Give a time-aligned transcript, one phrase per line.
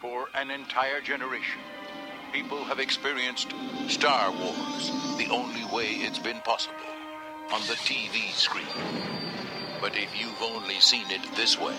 [0.00, 1.58] For an entire generation,
[2.32, 3.52] people have experienced
[3.88, 6.76] Star Wars the only way it's been possible
[7.50, 8.68] on the TV screen.
[9.80, 11.74] But if you've only seen it this way,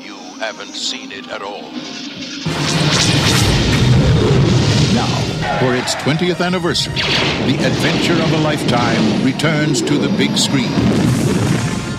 [0.00, 1.70] you haven't seen it at all.
[4.92, 10.72] Now, for its 20th anniversary, the adventure of a lifetime returns to the big screen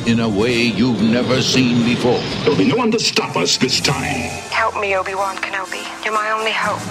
[0.06, 2.20] in a way you've never seen before.
[2.44, 4.45] There'll be no one to stop us this time.
[4.76, 5.88] Help me, Obi-Wan Kenobi.
[6.04, 6.84] You're my only hope.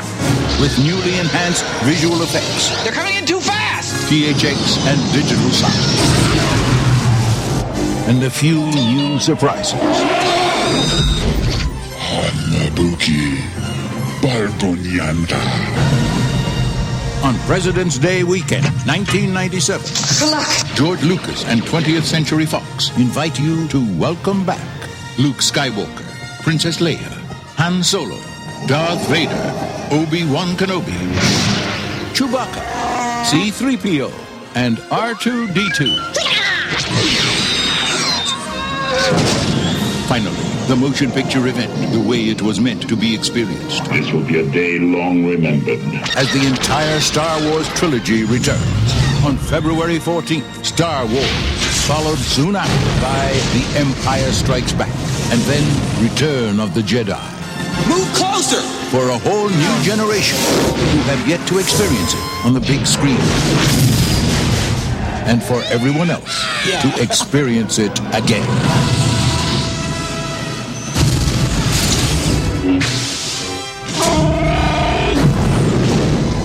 [0.58, 4.10] With newly enhanced visual effects, They're coming in too fast!
[4.10, 4.56] THX,
[4.88, 5.84] and digital sound.
[8.08, 9.74] And a few new surprises.
[12.08, 13.36] Hanabuki
[14.22, 15.42] Barbonyanta.
[17.22, 19.84] On President's Day weekend, 1997,
[20.20, 20.48] Good luck.
[20.74, 24.64] George Lucas and 20th Century Fox invite you to welcome back
[25.18, 26.08] Luke Skywalker,
[26.42, 27.20] Princess Leia,
[27.64, 28.18] Han Solo,
[28.66, 29.32] Darth Vader,
[29.90, 30.92] Obi-Wan Kenobi,
[32.12, 32.62] Chewbacca,
[33.24, 34.12] C-3PO,
[34.54, 35.88] and R2-D2.
[40.08, 40.36] Finally,
[40.68, 43.82] the motion picture event, the way it was meant to be experienced.
[43.86, 45.80] This will be a day long remembered.
[46.18, 48.92] as the entire Star Wars trilogy returns
[49.24, 50.66] on February 14th.
[50.66, 51.54] Star Wars,
[51.86, 54.92] followed soon after by The Empire Strikes Back,
[55.32, 55.64] and then
[56.02, 57.33] Return of the Jedi.
[57.88, 58.62] Move closer!
[58.90, 63.18] For a whole new generation who have yet to experience it on the big screen.
[65.26, 66.44] And for everyone else
[66.82, 68.46] to experience it again.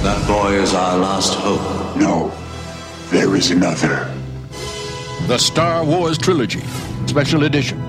[0.04, 1.96] That boy is our last hope.
[1.96, 2.34] No,
[3.12, 4.14] there is another.
[5.28, 6.64] The Star Wars Trilogy,
[7.06, 7.80] Special Edition.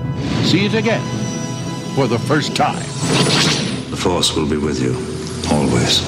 [0.43, 1.30] See it again
[1.95, 2.79] for the first time.
[3.89, 4.93] The Force will be with you,
[5.51, 6.01] always.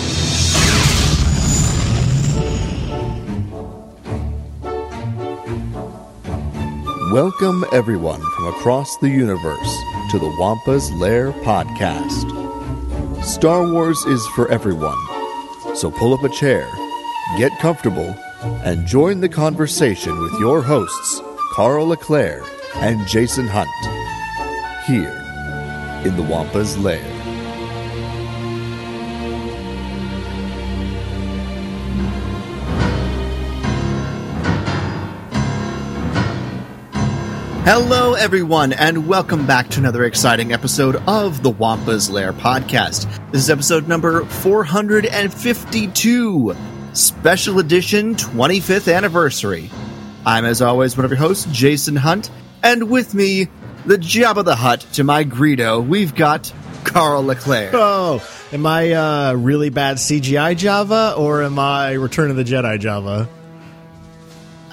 [7.12, 9.78] Welcome, everyone from across the universe,
[10.12, 12.32] to the Wampa's Lair podcast.
[13.22, 14.98] Star Wars is for everyone,
[15.76, 16.66] so pull up a chair,
[17.38, 18.16] get comfortable,
[18.64, 21.22] and join the conversation with your hosts,
[21.52, 22.44] Carl Leclerc
[22.76, 23.70] and Jason Hunt,
[24.88, 25.23] here
[26.06, 27.02] in the Wampa's Lair.
[37.66, 43.06] Hello, everyone, and welcome back to another exciting episode of the Wampa's Lair podcast.
[43.32, 46.56] This is episode number 452,
[46.92, 49.70] special edition 25th anniversary.
[50.26, 52.30] I'm, as always, one of your hosts, Jason Hunt,
[52.62, 53.48] and with me,
[53.86, 56.52] the Jabba the Hutt to my Greedo, we've got
[56.84, 57.74] Carl Leclerc.
[57.74, 62.80] Oh, am I uh, really bad CGI Jabba or am I Return of the Jedi
[62.80, 63.28] Jabba?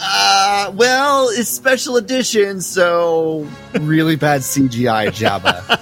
[0.03, 5.78] Uh, well, it's special edition, so really bad CGI Jabba.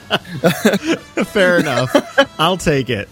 [1.26, 1.94] Fair enough.
[2.38, 3.08] I'll take it.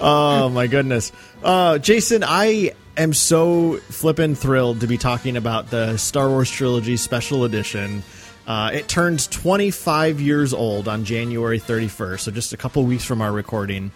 [0.00, 1.10] Oh my goodness,
[1.42, 6.96] uh, Jason, I am so flippin' thrilled to be talking about the Star Wars trilogy
[6.96, 8.02] special edition.
[8.46, 13.20] Uh, it turns 25 years old on January 31st, so just a couple weeks from
[13.20, 13.90] our recording,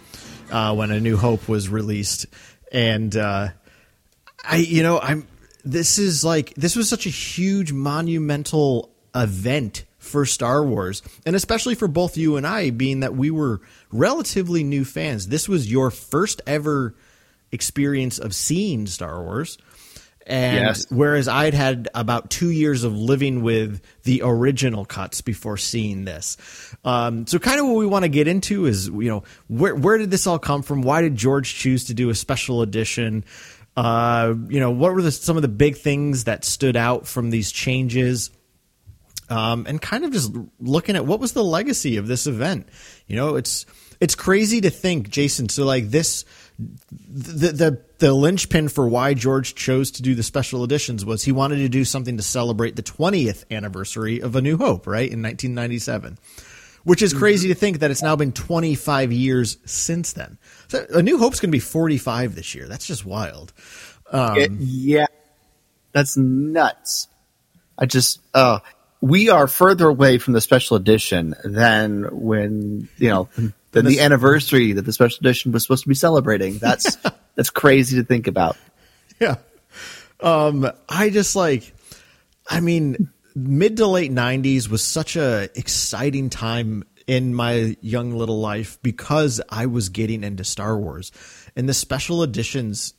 [0.50, 2.26] uh, when A New Hope was released,
[2.72, 3.48] and uh,
[4.44, 5.26] I, you know, I'm.
[5.62, 11.74] This is like this was such a huge monumental event for Star Wars, and especially
[11.74, 13.60] for both you and I, being that we were
[13.92, 15.28] relatively new fans.
[15.28, 16.96] This was your first ever
[17.52, 19.58] experience of seeing Star Wars.
[20.26, 20.86] And Yes.
[20.90, 26.36] whereas I'd had about two years of living with the original cuts before seeing this,
[26.84, 29.98] um, so kind of what we want to get into is you know where where
[29.98, 30.82] did this all come from?
[30.82, 33.24] Why did George choose to do a special edition?
[33.76, 37.30] Uh, you know what were the, some of the big things that stood out from
[37.30, 38.30] these changes?
[39.30, 42.68] um, and kind of just looking at what was the legacy of this event.
[43.06, 43.64] You know, it's
[44.00, 45.48] it's crazy to think, Jason.
[45.48, 46.24] So like this,
[47.08, 51.32] the the the linchpin for why George chose to do the special editions was he
[51.32, 55.22] wanted to do something to celebrate the 20th anniversary of A New Hope, right in
[55.22, 56.18] 1997.
[56.82, 60.38] Which is crazy to think that it's now been 25 years since then.
[60.68, 62.66] So A New Hope's going to be 45 this year.
[62.68, 63.52] That's just wild.
[64.36, 65.06] It- yeah,
[65.92, 67.08] that's nuts.
[67.76, 68.60] I just, uh,
[69.02, 73.28] we are further away from the special edition than when you know
[73.72, 76.58] than the anniversary that the special edition was supposed to be celebrating.
[76.58, 76.96] That's
[77.34, 78.56] that's crazy to think about.
[79.20, 79.36] Yeah.
[80.20, 81.72] Um, I just like,
[82.48, 88.40] I mean, mid to late '90s was such a exciting time in my young little
[88.40, 91.10] life because I was getting into Star Wars.
[91.56, 92.94] And the special editions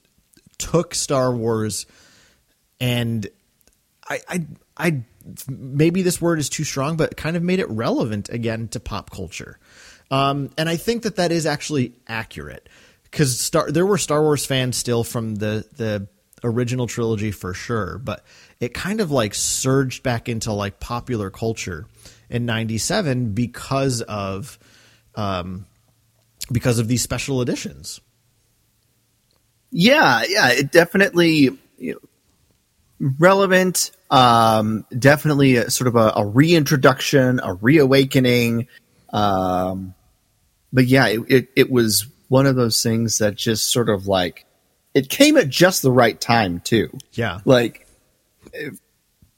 [0.58, 1.86] took Star Wars
[2.82, 3.28] and
[4.10, 4.46] I I
[4.76, 5.04] I
[5.48, 9.12] maybe this word is too strong, but kind of made it relevant again to pop
[9.12, 9.60] culture.
[10.12, 12.68] Um, and I think that that is actually accurate
[13.04, 16.08] because Star there were Star Wars fans still from the the
[16.44, 18.26] original trilogy for sure, but
[18.60, 21.86] it kind of like surged back into like popular culture
[22.30, 24.60] in 97 because of
[25.16, 25.66] um
[26.52, 28.02] because of these special editions.
[29.72, 33.92] Yeah, yeah, it definitely you know, relevant.
[34.10, 38.68] Um, definitely a, sort of a, a reintroduction, a reawakening.
[39.14, 39.94] Um,
[40.74, 44.46] but yeah, it, it, it was one of those things that just sort of like
[44.94, 46.90] it came at just the right time too.
[47.14, 47.88] Yeah, like
[48.54, 48.74] it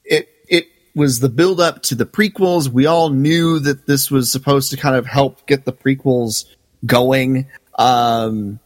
[0.03, 2.67] it, it was the build up to the prequels.
[2.69, 6.45] We all knew that this was supposed to kind of help get the prequels
[6.85, 7.47] going.
[7.77, 8.59] Um,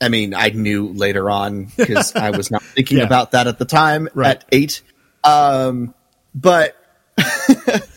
[0.00, 3.04] I mean, I knew later on because I was not thinking Yeah.
[3.04, 4.36] about that at the time Right.
[4.36, 4.82] at eight.
[5.24, 5.92] Um,
[6.34, 6.76] but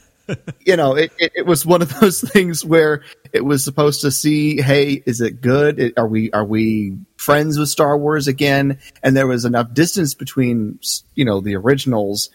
[0.65, 4.11] you know, it, it, it was one of those things where it was supposed to
[4.11, 5.79] see, hey, is it good?
[5.79, 8.79] It- Are we are we friends with Star Wars again?
[9.03, 10.79] And there was enough distance between
[11.15, 12.29] you know the originals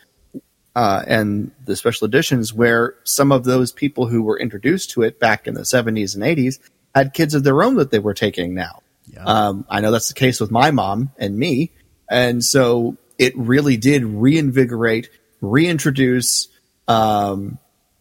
[0.74, 5.18] uh, and the special editions where some of those people who were introduced to it
[5.18, 6.58] back in the 70s and 80s
[6.94, 8.82] had kids of their own that they were taking now.
[9.06, 9.24] Yeah.
[9.24, 11.70] Um, I know that's the case with my mom and me.
[12.10, 15.08] And so it really did reinvigorate,
[15.40, 16.48] reintroduce
[16.88, 17.58] um,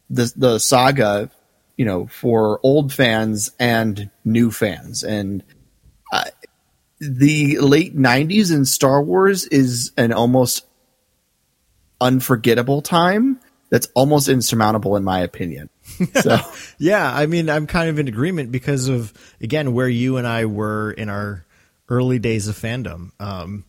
[0.10, 1.30] the, the saga,
[1.78, 5.04] you know, for old fans and new fans.
[5.04, 5.44] And
[6.12, 6.26] uh,
[7.00, 10.66] the late 90s in Star Wars is an almost
[12.00, 15.70] unforgettable time that's almost insurmountable in my opinion.
[16.22, 16.38] So
[16.78, 20.46] Yeah, I mean, I'm kind of in agreement because of again where you and I
[20.46, 21.46] were in our
[21.90, 23.12] early days of fandom.
[23.20, 23.66] Um,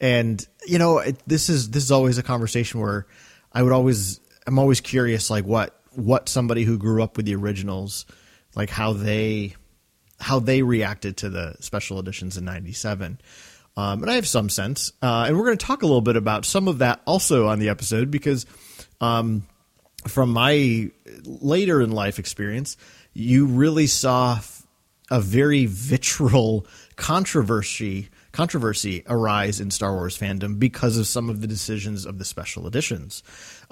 [0.00, 3.06] and you know, it, this is this is always a conversation where
[3.52, 7.34] I would always I'm always curious, like what what somebody who grew up with the
[7.34, 8.06] originals,
[8.54, 9.54] like how they
[10.20, 13.20] how they reacted to the special editions in '97.
[13.76, 16.16] Um, and I have some sense, uh, and we're going to talk a little bit
[16.16, 18.46] about some of that also on the episode because
[19.00, 19.46] um,
[20.06, 20.90] from my
[21.24, 22.76] later in life experience,
[23.12, 24.38] you really saw
[25.10, 31.46] a very vitriol controversy controversy arise in Star Wars fandom because of some of the
[31.46, 33.22] decisions of the special editions.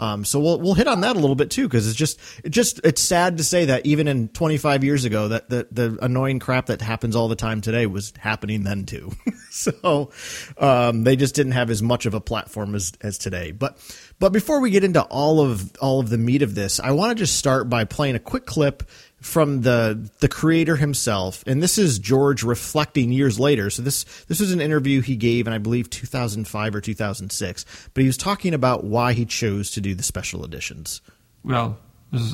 [0.03, 2.51] Um, so we'll we'll hit on that a little bit too because it's just it
[2.51, 6.41] just it's sad to say that even in 25 years ago that the the annoying
[6.41, 9.13] crap that happens all the time today was happening then too.
[9.51, 10.11] so
[10.59, 13.53] um, they just didn't have as much of a platform as as today.
[13.53, 13.79] But
[14.19, 17.11] but before we get into all of all of the meat of this, I want
[17.11, 18.83] to just start by playing a quick clip
[19.23, 23.71] from the the creator himself, and this is George reflecting years later.
[23.71, 27.65] So this this was an interview he gave in I believe 2005 or 2006,
[27.95, 31.01] but he was talking about why he chose to do the special editions.
[31.45, 31.79] Well,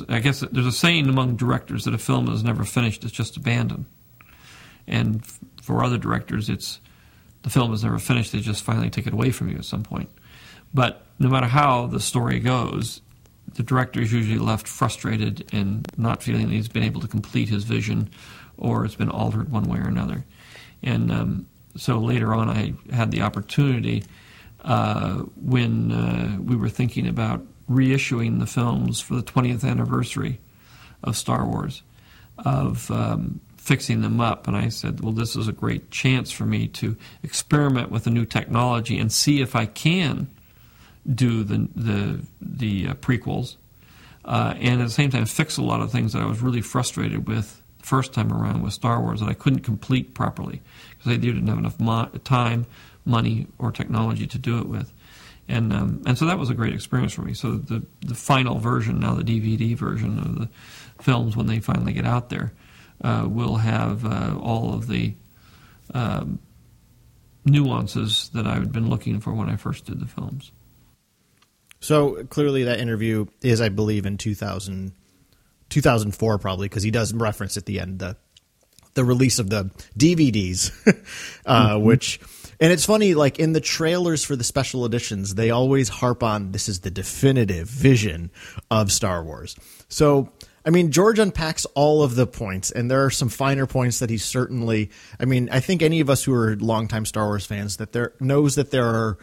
[0.09, 3.37] I guess there's a saying among directors that a film is never finished; it's just
[3.37, 3.85] abandoned.
[4.87, 5.23] And
[5.61, 6.81] for other directors, it's
[7.43, 9.83] the film is never finished; they just finally take it away from you at some
[9.83, 10.09] point.
[10.73, 13.01] But no matter how the story goes,
[13.55, 17.49] the director is usually left frustrated and not feeling that he's been able to complete
[17.49, 18.09] his vision,
[18.57, 20.23] or it's been altered one way or another.
[20.83, 24.03] And um, so later on, I had the opportunity
[24.63, 30.39] uh, when uh, we were thinking about reissuing the films for the 20th anniversary
[31.03, 31.83] of Star Wars,
[32.37, 34.47] of um, fixing them up.
[34.47, 38.09] And I said, well, this is a great chance for me to experiment with a
[38.09, 40.27] new technology and see if I can
[41.13, 43.57] do the the the uh, prequels,
[44.25, 46.61] uh, and at the same time fix a lot of things that I was really
[46.61, 50.61] frustrated with the first time around with Star Wars that I couldn't complete properly
[50.97, 52.65] because I didn't have enough mo- time,
[53.05, 54.91] money, or technology to do it with,
[55.47, 57.33] and um, and so that was a great experience for me.
[57.33, 60.49] So the the final version now, the DVD version of the
[61.01, 62.51] films when they finally get out there,
[63.03, 65.13] uh, will have uh, all of the
[65.93, 66.39] um,
[67.45, 70.51] nuances that I had been looking for when I first did the films.
[71.79, 74.93] So clearly, that interview is, I believe, in 2000,
[75.69, 78.15] 2004 probably because he does reference at the end the
[78.95, 80.71] the release of the DVDs,
[81.45, 81.85] uh, Mm-hmm.
[81.85, 82.19] which
[82.59, 86.51] and it's funny like in the trailers for the special editions they always harp on
[86.51, 88.31] this is the definitive vision
[88.71, 89.55] of Star Wars.
[89.89, 90.31] So
[90.65, 94.09] I mean George unpacks all of the points and there are some finer points that
[94.09, 97.77] he certainly I mean I think any of us who are longtime Star Wars fans
[97.77, 99.17] that there knows that there are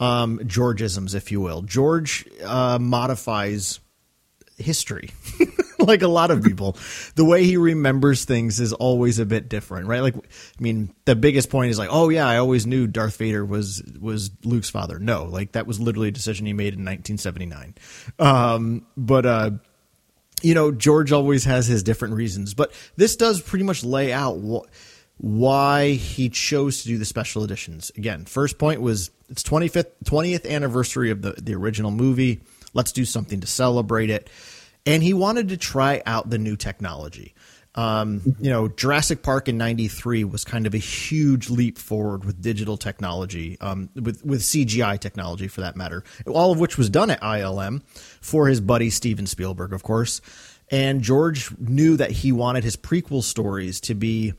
[0.00, 1.62] um, Georgisms, if you will.
[1.62, 3.78] George uh, modifies
[4.56, 5.10] history.
[5.78, 6.76] like a lot of people,
[7.14, 10.00] the way he remembers things is always a bit different, right?
[10.00, 13.44] Like, I mean, the biggest point is like, oh yeah, I always knew Darth Vader
[13.44, 14.98] was was Luke's father.
[14.98, 17.74] No, like that was literally a decision he made in 1979.
[18.18, 19.50] Um, but uh,
[20.42, 24.38] you know, George always has his different reasons, but this does pretty much lay out
[24.38, 24.66] what
[25.16, 27.92] why he chose to do the special editions.
[27.96, 32.40] Again, first point was it's 25th 20th anniversary of the the original movie.
[32.74, 34.28] Let's do something to celebrate it.
[34.86, 37.34] And he wanted to try out the new technology.
[37.76, 42.42] Um, you know, Jurassic Park in '93 was kind of a huge leap forward with
[42.42, 46.02] digital technology, um, with with CGI technology for that matter.
[46.26, 47.82] All of which was done at ILM
[48.20, 50.20] for his buddy Steven Spielberg, of course.
[50.72, 54.34] And George knew that he wanted his prequel stories to be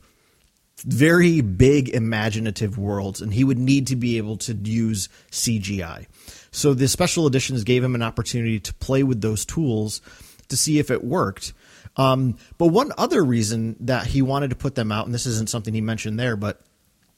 [0.84, 6.06] very big imaginative worlds and he would need to be able to use CGI.
[6.50, 10.00] So the special editions gave him an opportunity to play with those tools
[10.48, 11.52] to see if it worked.
[11.96, 15.50] Um, but one other reason that he wanted to put them out, and this isn't
[15.50, 16.60] something he mentioned there, but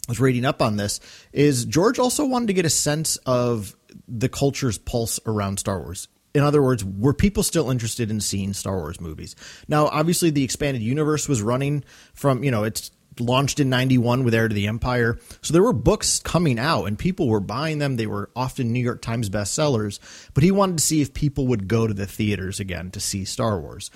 [0.09, 1.00] I was reading up on this,
[1.33, 3.75] is George also wanted to get a sense of
[4.09, 6.09] the culture's pulse around Star Wars.
[6.35, 9.37] In other words, were people still interested in seeing Star Wars movies?
[9.68, 12.90] Now, obviously, the expanded universe was running from, you know, it's
[13.21, 15.18] launched in 91 with Heir to the Empire.
[15.42, 17.97] So there were books coming out and people were buying them.
[17.97, 19.99] They were often New York Times bestsellers,
[20.35, 23.25] but he wanted to see if people would go to the theaters again to see
[23.25, 23.90] Star Wars.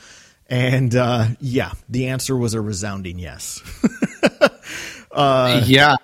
[0.49, 3.61] And uh, yeah, the answer was a resounding yes.
[5.13, 5.97] uh, yeah,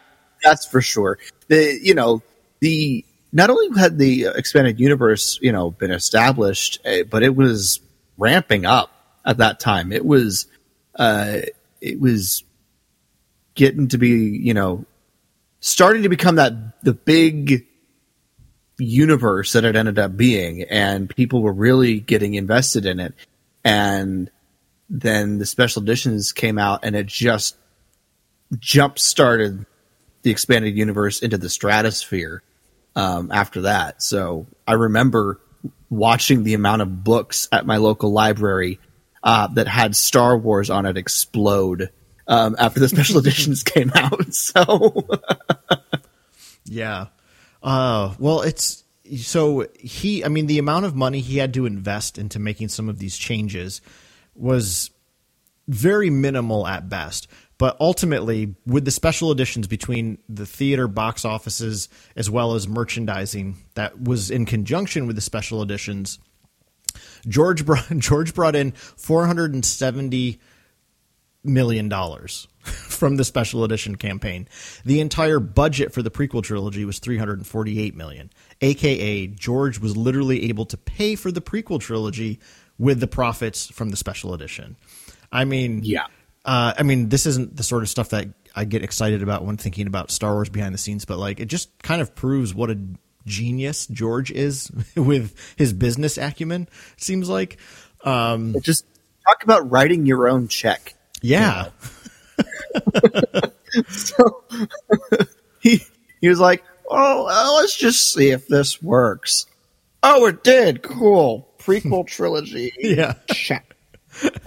[0.43, 1.19] that's for sure.
[1.49, 2.23] The you know
[2.61, 7.81] the not only had the expanded universe you know been established, eh, but it was
[8.19, 8.91] ramping up
[9.25, 9.93] at that time.
[9.93, 10.47] It was
[10.97, 11.39] uh,
[11.81, 12.45] it was
[13.55, 14.85] getting to be you know
[15.61, 17.67] starting to become that the big
[18.79, 23.15] universe that it ended up being, and people were really getting invested in it.
[23.65, 24.31] And
[24.91, 27.57] then the special editions came out and it just
[28.59, 29.65] jump started
[30.23, 32.43] the expanded universe into the stratosphere
[32.97, 34.03] um, after that.
[34.03, 35.41] So I remember
[35.89, 38.81] watching the amount of books at my local library
[39.23, 41.91] uh, that had Star Wars on it explode
[42.27, 44.21] um, after the special editions came out.
[44.35, 45.07] So
[46.65, 47.07] yeah,
[47.63, 48.85] uh, well, it's
[49.17, 50.25] so he.
[50.25, 53.17] I mean, the amount of money he had to invest into making some of these
[53.17, 53.81] changes
[54.35, 54.91] was
[55.69, 57.29] very minimal at best.
[57.57, 63.57] But ultimately, with the special editions between the theater box offices as well as merchandising
[63.75, 66.19] that was in conjunction with the special editions,
[67.29, 70.41] George brought, George brought in four hundred and seventy
[71.45, 74.49] million dollars from the special edition campaign.
[74.85, 78.31] The entire budget for the prequel trilogy was 348 million.
[78.61, 82.41] AKA George was literally able to pay for the prequel trilogy
[82.79, 84.77] with the profits from the special edition.
[85.31, 86.07] I mean, yeah.
[86.45, 89.57] Uh, I mean, this isn't the sort of stuff that I get excited about when
[89.57, 92.71] thinking about Star Wars behind the scenes, but like it just kind of proves what
[92.71, 92.79] a
[93.27, 96.69] genius George is with his business acumen.
[96.97, 97.59] Seems like.
[98.05, 98.85] Um, just
[99.27, 100.95] talk about writing your own check.
[101.25, 101.71] Yeah.
[103.89, 104.45] so
[105.59, 105.81] he
[106.21, 109.47] he was like, "Oh, well, let's just see if this works."
[110.03, 110.83] Oh, it did.
[110.83, 112.75] Cool prequel trilogy.
[112.79, 113.15] yeah.
[113.31, 113.75] Check.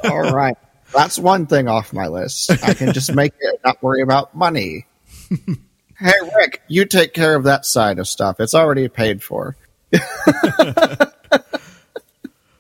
[0.04, 0.56] All right.
[0.94, 2.52] That's one thing off my list.
[2.64, 4.86] I can just make it, not worry about money.
[5.30, 8.40] hey, Rick, you take care of that side of stuff.
[8.40, 9.58] It's already paid for.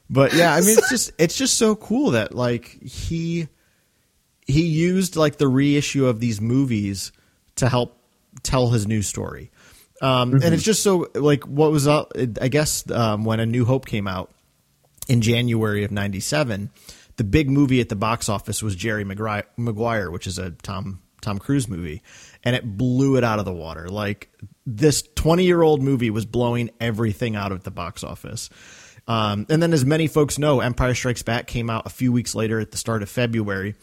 [0.09, 3.47] but yeah, I mean, it's just it's just so cool that like he
[4.48, 7.12] he used like the reissue of these movies
[7.58, 8.01] to help
[8.44, 9.51] tell his new story.
[10.01, 10.44] Um, mm-hmm.
[10.44, 12.13] And it's just so like what was up.
[12.42, 14.32] I guess um, when A New Hope came out
[15.08, 16.72] in January of '97
[17.18, 21.39] the big movie at the box office was Jerry Maguire, which is a Tom Tom
[21.39, 22.04] Cruise movie,
[22.44, 23.89] and it blew it out of the water.
[23.89, 24.32] Like
[24.66, 28.50] this 20 year old movie was blowing everything out of the box office.
[29.08, 32.36] Um, and then, as many folks know, Empire Strikes Back came out a few weeks
[32.36, 33.75] later at the start of February.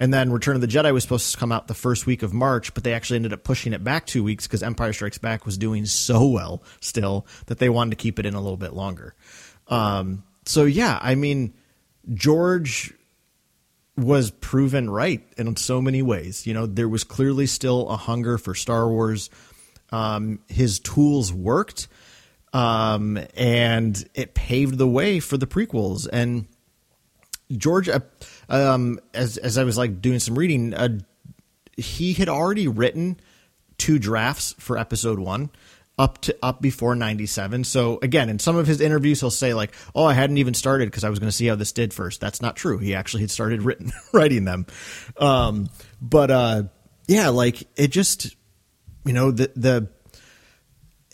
[0.00, 2.32] And then Return of the Jedi was supposed to come out the first week of
[2.32, 5.44] March, but they actually ended up pushing it back two weeks because Empire Strikes Back
[5.44, 8.74] was doing so well still that they wanted to keep it in a little bit
[8.74, 9.14] longer.
[9.66, 11.52] Um, so, yeah, I mean,
[12.14, 12.94] George
[13.96, 16.46] was proven right in so many ways.
[16.46, 19.28] You know, there was clearly still a hunger for Star Wars.
[19.90, 21.88] Um, his tools worked,
[22.52, 26.06] um, and it paved the way for the prequels.
[26.12, 26.46] And
[27.50, 28.00] George, uh,
[28.48, 30.98] um, as as I was like doing some reading, uh,
[31.76, 33.18] he had already written
[33.78, 35.50] two drafts for Episode One.
[35.98, 39.74] up to up before 97 so again in some of his interviews he'll say like
[39.96, 42.20] oh i hadn't even started because i was going to see how this did first.
[42.20, 42.78] That's not true.
[42.78, 44.66] He actually had started written writing them.
[45.16, 45.68] Um,
[46.00, 46.62] but uh,
[47.08, 48.36] yeah like it just
[49.04, 49.88] you know the the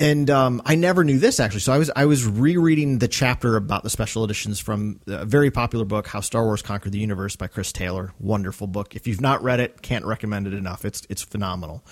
[0.01, 1.61] and um, I never knew this actually.
[1.61, 5.53] So I was I was rereading the chapter about the special editions from a very
[5.53, 8.13] popular book, How Star Wars Conquered the Universe by Chris Taylor.
[8.19, 8.97] Wonderful book.
[8.97, 10.85] If you've not read it, can't recommend it enough.
[10.85, 11.85] It's it's phenomenal.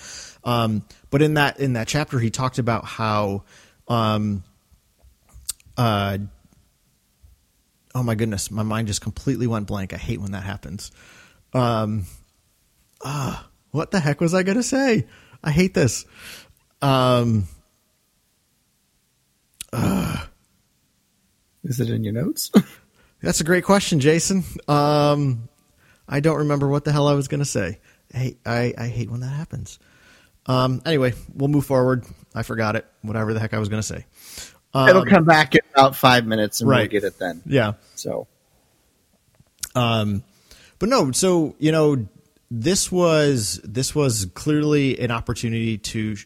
[0.43, 3.45] Um, but in that in that chapter, he talked about how,
[3.87, 4.43] um,
[5.77, 6.17] uh,
[7.95, 9.93] oh my goodness, my mind just completely went blank.
[9.93, 10.91] I hate when that happens.
[11.53, 12.05] Um,
[13.01, 15.07] ah, what the heck was I going to say?
[15.41, 16.05] I hate this.
[16.81, 17.47] Um
[19.73, 20.17] uh,
[21.63, 22.51] Is it in your notes?
[23.21, 24.43] That's a great question, Jason.
[24.67, 25.47] Um,
[26.07, 27.79] I don't remember what the hell I was going to say.
[28.13, 29.79] Hey, I, I hate when that happens.
[30.45, 32.05] Um, anyway, we'll move forward.
[32.35, 32.85] I forgot it.
[33.01, 34.05] Whatever the heck I was going to say.
[34.73, 36.79] Um, It'll come back in about five minutes, and right.
[36.79, 37.41] we'll get it then.
[37.45, 37.73] Yeah.
[37.95, 38.27] So,
[39.75, 40.23] um,
[40.79, 41.11] but no.
[41.11, 42.07] So you know,
[42.49, 46.17] this was this was clearly an opportunity to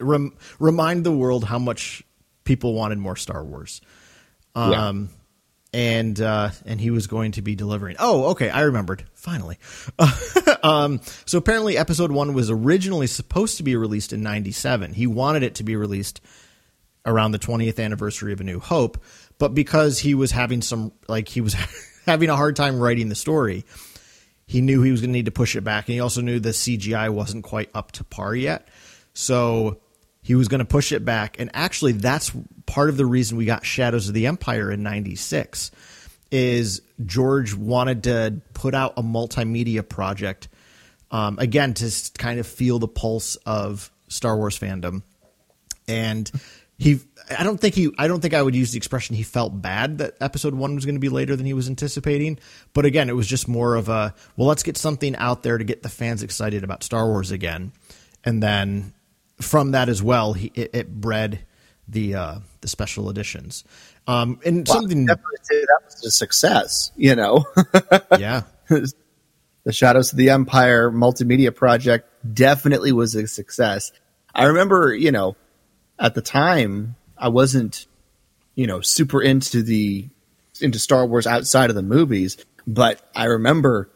[0.00, 2.02] rem- remind the world how much
[2.44, 3.80] people wanted more Star Wars.
[4.54, 5.18] Um, yeah.
[5.74, 7.96] And uh, and he was going to be delivering.
[7.98, 9.04] Oh, okay, I remembered.
[9.14, 9.58] Finally,
[10.62, 14.92] um, so apparently, Episode One was originally supposed to be released in '97.
[14.92, 16.20] He wanted it to be released
[17.06, 19.02] around the 20th anniversary of A New Hope,
[19.38, 21.54] but because he was having some like he was
[22.06, 23.64] having a hard time writing the story,
[24.46, 26.38] he knew he was going to need to push it back, and he also knew
[26.38, 28.68] the CGI wasn't quite up to par yet.
[29.14, 29.80] So
[30.22, 31.36] he was going to push it back.
[31.38, 32.30] And actually, that's
[32.66, 35.70] part of the reason we got Shadows of the Empire in 96
[36.30, 40.48] is George wanted to put out a multimedia project
[41.10, 45.02] um, again to kind of feel the pulse of Star Wars fandom.
[45.86, 46.30] And
[46.78, 47.00] he
[47.38, 49.98] I don't think he I don't think I would use the expression he felt bad
[49.98, 52.38] that episode 1 was going to be later than he was anticipating,
[52.72, 55.64] but again, it was just more of a well, let's get something out there to
[55.64, 57.72] get the fans excited about Star Wars again.
[58.24, 58.94] And then
[59.40, 61.40] from that as well, he, it, it bred
[61.88, 63.64] the uh, the special editions.
[64.06, 65.20] Um, and something that
[65.84, 67.44] was a success, you know.
[68.18, 73.92] yeah, the Shadows of the Empire multimedia project definitely was a success.
[74.34, 75.36] I remember, you know,
[75.98, 77.86] at the time, I wasn't,
[78.54, 80.08] you know, super into the
[80.60, 83.90] into Star Wars outside of the movies, but I remember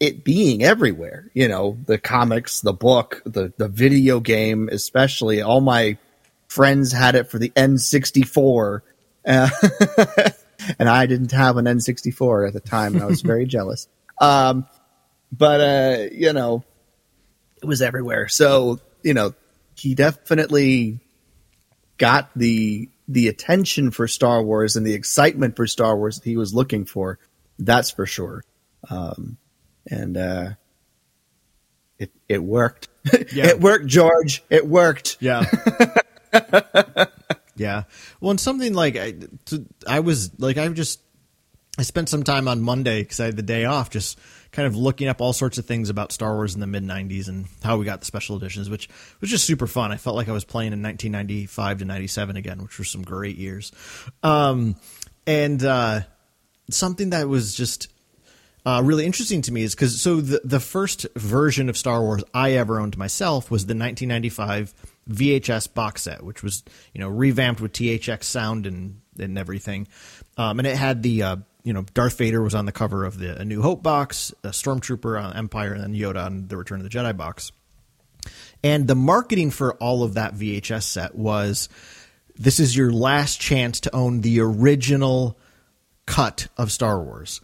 [0.00, 1.30] it being everywhere.
[1.34, 5.42] You know, the comics, the book, the the video game, especially.
[5.42, 5.98] All my
[6.48, 8.80] friends had it for the N64,
[9.26, 9.50] uh,
[10.78, 13.86] and I didn't have an N64 at the time, and I was very jealous.
[14.20, 14.66] Um,
[15.30, 16.64] but uh, you know,
[17.62, 18.28] it was everywhere.
[18.28, 19.34] So you know,
[19.76, 21.00] he definitely
[21.98, 26.36] got the the attention for Star Wars and the excitement for Star Wars that he
[26.36, 27.18] was looking for.
[27.58, 28.42] That's for sure.
[28.88, 29.36] Um,
[29.86, 30.50] and uh,
[31.98, 32.88] it it worked.
[33.32, 33.46] Yeah.
[33.46, 34.42] it worked, George.
[34.50, 35.16] It worked.
[35.20, 35.44] Yeah.
[37.56, 37.84] yeah.
[38.20, 39.14] Well, and something like I,
[39.86, 41.00] I was like I just
[41.78, 44.18] I spent some time on Monday because I had the day off, just
[44.52, 47.28] kind of looking up all sorts of things about Star Wars in the mid '90s
[47.28, 48.88] and how we got the special editions, which
[49.20, 49.92] was just super fun.
[49.92, 53.36] I felt like I was playing in 1995 to '97 again, which were some great
[53.36, 53.72] years.
[54.22, 54.76] Um,
[55.26, 56.00] and uh,
[56.70, 57.88] something that was just
[58.64, 62.22] uh, really interesting to me is because so the the first version of Star Wars
[62.34, 64.74] I ever owned myself was the 1995
[65.08, 69.88] VHS box set, which was you know revamped with THX sound and and everything,
[70.36, 73.18] um, and it had the uh, you know Darth Vader was on the cover of
[73.18, 76.80] the A New Hope box, a Stormtrooper on Empire, and then Yoda on the Return
[76.80, 77.52] of the Jedi box.
[78.62, 81.70] And the marketing for all of that VHS set was
[82.36, 85.38] this is your last chance to own the original
[86.06, 87.40] cut of Star Wars.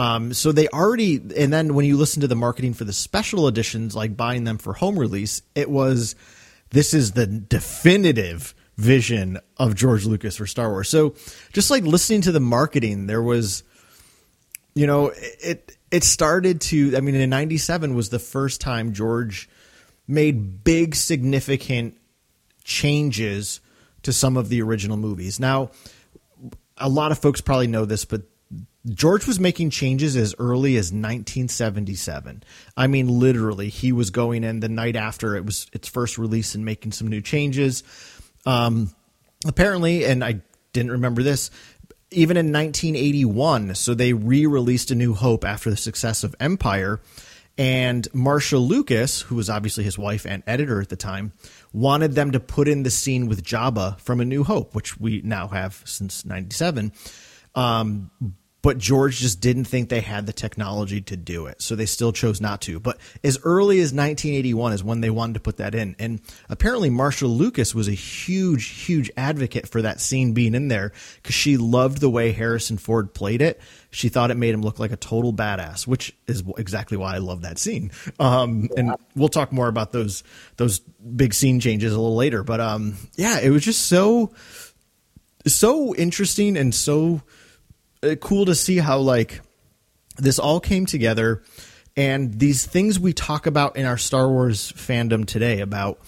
[0.00, 3.46] Um, so they already, and then when you listen to the marketing for the special
[3.46, 6.16] editions, like buying them for home release, it was
[6.70, 10.88] this is the definitive vision of George Lucas for Star Wars.
[10.88, 11.14] So
[11.52, 13.62] just like listening to the marketing, there was,
[14.74, 16.96] you know, it it started to.
[16.96, 19.50] I mean, in '97 was the first time George
[20.08, 21.98] made big, significant
[22.64, 23.60] changes
[24.04, 25.38] to some of the original movies.
[25.38, 25.72] Now,
[26.78, 28.22] a lot of folks probably know this, but
[28.88, 32.42] George was making changes as early as 1977.
[32.76, 36.54] I mean, literally, he was going in the night after it was its first release
[36.54, 37.82] and making some new changes.
[38.46, 38.94] Um,
[39.46, 40.40] apparently, and I
[40.72, 41.50] didn't remember this,
[42.10, 47.00] even in 1981, so they re released A New Hope after the success of Empire.
[47.58, 51.32] And Marsha Lucas, who was obviously his wife and editor at the time,
[51.74, 55.20] wanted them to put in the scene with Jabba from A New Hope, which we
[55.22, 56.92] now have since 97.
[57.54, 58.10] Um,
[58.62, 61.62] but George just didn't think they had the technology to do it.
[61.62, 62.78] So they still chose not to.
[62.78, 65.96] But as early as 1981 is when they wanted to put that in.
[65.98, 70.92] And apparently Marsha Lucas was a huge, huge advocate for that scene being in there
[71.16, 73.60] because she loved the way Harrison Ford played it.
[73.90, 77.18] She thought it made him look like a total badass, which is exactly why I
[77.18, 77.90] love that scene.
[78.20, 80.22] Um, and we'll talk more about those,
[80.58, 82.44] those big scene changes a little later.
[82.44, 84.32] But, um, yeah, it was just so,
[85.46, 87.22] so interesting and so,
[88.20, 89.40] cool to see how like
[90.16, 91.42] this all came together
[91.96, 96.00] and these things we talk about in our Star Wars fandom today about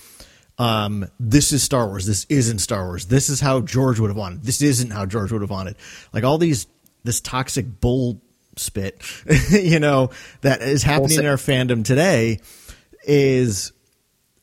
[0.58, 4.16] um, this is Star Wars, this isn't Star Wars, this is how George would have
[4.16, 5.76] wanted, this isn't how George would have wanted.
[6.12, 6.66] Like all these
[7.04, 8.22] this toxic bull
[8.56, 9.02] spit,
[9.50, 10.10] you know,
[10.42, 12.40] that is happening in our fandom today
[13.04, 13.72] is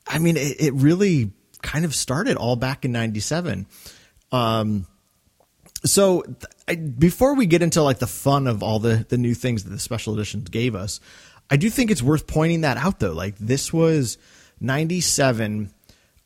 [0.08, 1.32] I mean, it, it really
[1.62, 3.68] kind of started all back in 97.
[4.32, 4.88] Um,
[5.84, 6.24] so
[6.68, 9.70] I, before we get into like the fun of all the the new things that
[9.70, 11.00] the special editions gave us,
[11.50, 13.14] I do think it's worth pointing that out though.
[13.14, 14.18] Like this was
[14.60, 15.72] 97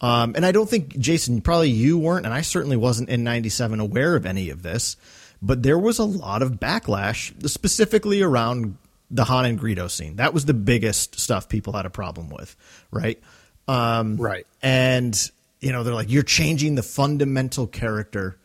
[0.01, 3.79] um, and I don't think Jason probably you weren't and I certainly wasn't in 97
[3.79, 4.97] aware of any of this,
[5.41, 8.77] but there was a lot of backlash specifically around
[9.09, 10.15] the Han and Greedo scene.
[10.15, 12.55] That was the biggest stuff people had a problem with,
[12.91, 13.21] right?
[13.67, 14.47] Um, right.
[14.61, 15.17] And
[15.61, 18.37] you know, they're like you're changing the fundamental character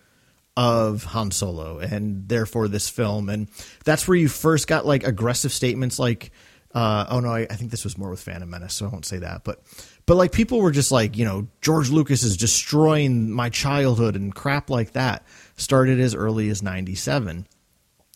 [0.59, 3.29] of Han Solo and therefore this film.
[3.29, 3.49] And
[3.85, 6.33] that's where you first got like aggressive statements like,
[6.75, 9.07] uh, oh no, I, I, think this was more with Phantom Menace, so I won't
[9.07, 9.45] say that.
[9.45, 9.63] But,
[10.05, 14.35] but like people were just like, you know, George Lucas is destroying my childhood and
[14.35, 15.25] crap like that
[15.57, 17.47] started as early as 97.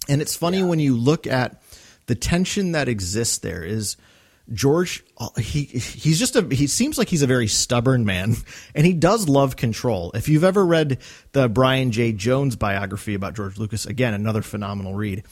[0.08, 0.64] And it's funny yeah.
[0.64, 1.62] when you look at
[2.06, 3.96] the tension that exists there is–
[4.52, 8.34] George, uh, he he's just a he seems like he's a very stubborn man,
[8.74, 10.10] and he does love control.
[10.14, 10.98] If you've ever read
[11.32, 15.24] the Brian Jay Jones biography about George Lucas, again another phenomenal read.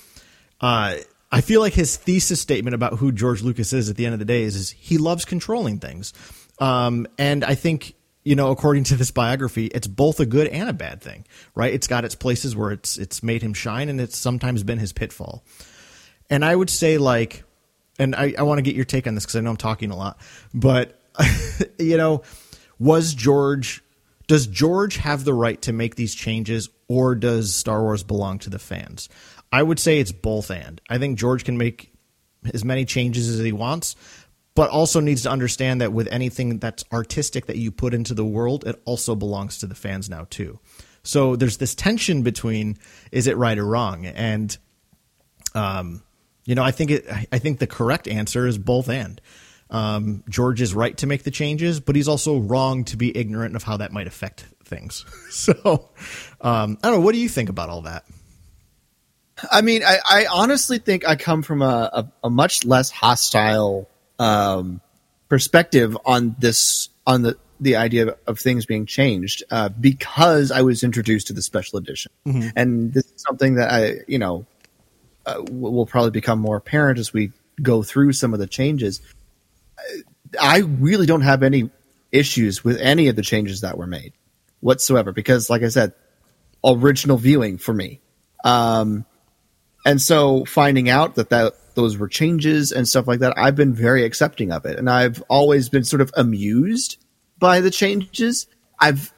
[0.61, 0.97] Uh,
[1.33, 4.19] I feel like his thesis statement about who George Lucas is at the end of
[4.19, 6.13] the day is, is he loves controlling things,
[6.59, 10.69] um, and I think you know according to this biography, it's both a good and
[10.69, 11.75] a bad thing, right?
[11.75, 14.93] It's got its places where it's it's made him shine, and it's sometimes been his
[14.93, 15.45] pitfall.
[16.29, 17.43] And I would say like
[18.01, 19.91] and I, I want to get your take on this because I know I'm talking
[19.91, 20.19] a lot,
[20.53, 21.01] but
[21.79, 22.23] you know,
[22.79, 23.85] was George
[24.27, 28.51] does George have the right to make these changes or does Star Wars belong to
[28.51, 29.09] the fans?
[29.53, 30.81] I would say it's both and.
[30.89, 31.93] I think George can make
[32.55, 33.97] as many changes as he wants,
[34.55, 38.25] but also needs to understand that with anything that's artistic that you put into the
[38.25, 40.61] world, it also belongs to the fans now too.
[41.03, 42.79] So there's this tension between
[43.11, 44.07] is it right or wrong?
[44.07, 44.57] And
[45.57, 46.03] um
[46.45, 47.07] you know, I think it.
[47.33, 49.21] I think the correct answer is both and.
[49.71, 53.55] Um, George is right to make the changes, but he's also wrong to be ignorant
[53.55, 55.05] of how that might affect things.
[55.31, 55.53] so,
[56.41, 57.01] um, I don't know.
[57.01, 58.05] What do you think about all that?
[59.51, 63.89] I mean, I, I honestly think I come from a, a, a much less hostile
[64.19, 64.81] um,
[65.29, 70.63] perspective on this on the the idea of, of things being changed uh, because I
[70.63, 72.49] was introduced to the special edition, mm-hmm.
[72.57, 74.47] and this is something that I you know
[75.27, 79.01] uh, will probably become more apparent as we go through some of the changes.
[80.41, 81.71] I really don't have any
[82.13, 84.13] issues with any of the changes that were made
[84.61, 85.93] whatsoever because, like I said,
[86.65, 88.01] original viewing for me.
[88.45, 89.05] Um,
[89.85, 93.75] and so finding out that, that those were changes and stuff like that, I've been
[93.75, 94.79] very accepting of it.
[94.79, 96.99] And I've always been sort of amused
[97.39, 98.47] by the changes.
[98.79, 99.13] I've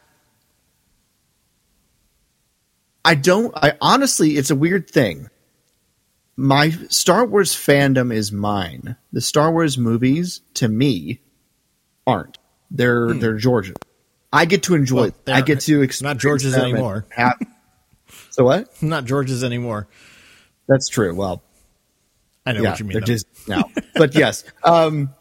[3.04, 5.28] I don't I honestly it's a weird thing
[6.42, 8.96] my Star Wars fandom is mine.
[9.12, 11.20] The Star Wars movies, to me,
[12.04, 12.36] aren't.
[12.70, 13.20] They're hmm.
[13.20, 13.76] they're George's.
[14.32, 15.12] I get to enjoy.
[15.26, 17.06] Well, I get to not George's anymore.
[17.10, 17.38] Have,
[18.30, 18.82] so what?
[18.82, 19.88] Not George's anymore.
[20.66, 21.14] That's true.
[21.14, 21.44] Well,
[22.44, 22.92] I know yeah, what you mean.
[22.94, 24.42] They're just now, but yes.
[24.64, 25.14] Um,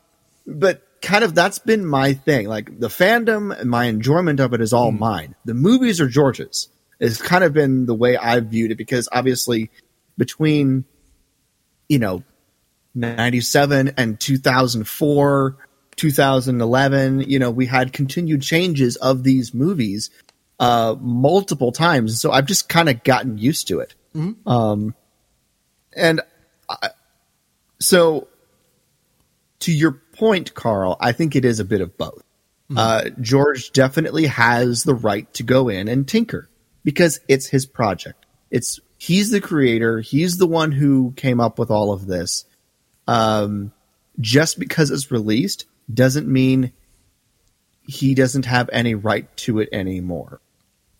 [0.48, 2.48] but kind of that's been my thing.
[2.48, 5.00] Like the fandom and my enjoyment of it is all hmm.
[5.00, 5.36] mine.
[5.46, 6.70] The movies are George's.
[7.00, 9.70] It's kind of been the way I've viewed it because obviously
[10.18, 10.86] between
[11.92, 12.24] you know,
[12.96, 15.58] 97 and 2004,
[15.98, 20.10] 2011, you know, we had continued changes of these movies
[20.58, 22.22] uh, multiple times.
[22.22, 23.94] So I've just kind of gotten used to it.
[24.16, 24.48] Mm-hmm.
[24.48, 24.96] Um,
[25.94, 26.22] and
[26.70, 26.92] I,
[27.82, 28.30] so
[29.60, 32.24] to your point, Carl, I think it is a bit of both.
[32.72, 32.78] Mm-hmm.
[32.78, 36.50] Uh, George definitely has the right to go in and tinker
[36.86, 38.26] because it's his project.
[38.50, 40.00] It's he's the creator.
[40.00, 42.46] He's the one who came up with all of this.
[43.08, 43.74] Um,
[44.20, 46.72] just because it's released doesn't mean
[47.82, 50.40] he doesn't have any right to it anymore.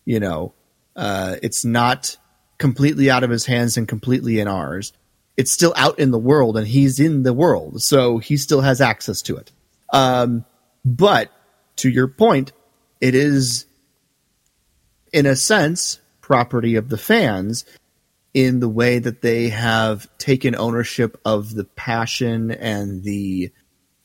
[0.04, 0.52] You know,
[0.96, 2.16] uh, it's not
[2.58, 4.92] completely out of his hands and completely in ours.
[5.36, 7.82] It's still out in the world and he's in the world.
[7.82, 9.52] So he still has access to it.
[9.92, 10.44] Um,
[10.84, 11.30] but
[11.76, 12.50] to your point,
[13.00, 13.64] it is,
[15.12, 17.64] in a sense, property of the fans
[18.34, 23.52] in the way that they have taken ownership of the passion and the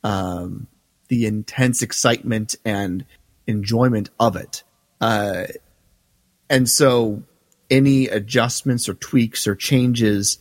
[0.03, 0.67] um,
[1.07, 3.05] the intense excitement and
[3.45, 4.63] enjoyment of it.
[4.99, 5.45] Uh,
[6.49, 7.23] and so
[7.69, 10.39] any adjustments or tweaks or changes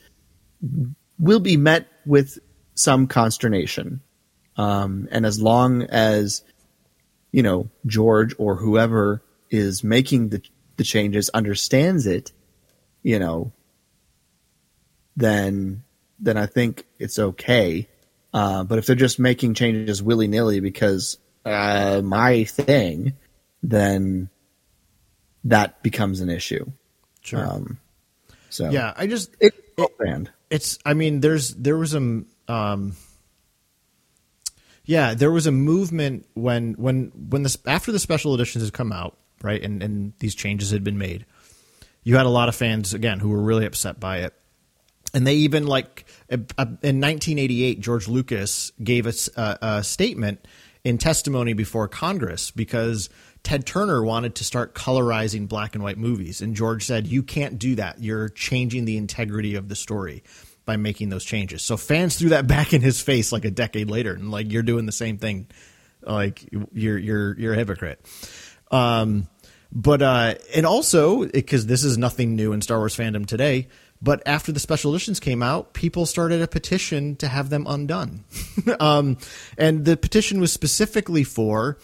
[1.19, 2.39] will be met with
[2.75, 4.01] some consternation.
[4.57, 6.43] Um, and as long as,
[7.33, 10.43] you know, George or whoever is making the,
[10.77, 12.33] the changes understands it,
[13.03, 13.53] you know,
[15.17, 15.83] then,
[16.19, 17.89] then I think it's okay.
[18.33, 23.15] Uh, but if they're just making changes willy nilly because uh, my thing,
[23.63, 24.29] then
[25.45, 26.71] that becomes an issue.
[27.23, 27.47] Sure.
[27.47, 27.79] Um,
[28.51, 30.79] so yeah, I just it, it, it's.
[30.85, 32.97] I mean, there's there was a um,
[34.85, 38.93] yeah, there was a movement when when when the after the special editions had come
[38.93, 41.27] out, right, and and these changes had been made.
[42.05, 44.35] You had a lot of fans again who were really upset by it,
[45.17, 50.47] and they even like in 1988, George Lucas gave us a, a statement
[50.85, 53.09] in testimony before Congress because
[53.43, 56.43] Ted Turner wanted to start colorizing black and white movies.
[56.43, 58.03] And George said, You can't do that.
[58.03, 60.23] You're changing the integrity of the story
[60.67, 61.63] by making those changes.
[61.63, 64.63] So fans threw that back in his face like a decade later and like you're
[64.63, 65.47] doing the same thing.
[66.03, 68.05] Like you're you're you're a hypocrite.
[68.71, 69.29] Um
[69.73, 73.69] but uh and also because this is nothing new in Star Wars fandom today,
[74.07, 78.23] but after the special editions came out, people started a petition to have them undone.
[78.81, 79.19] um
[79.59, 81.77] and the petition was specifically for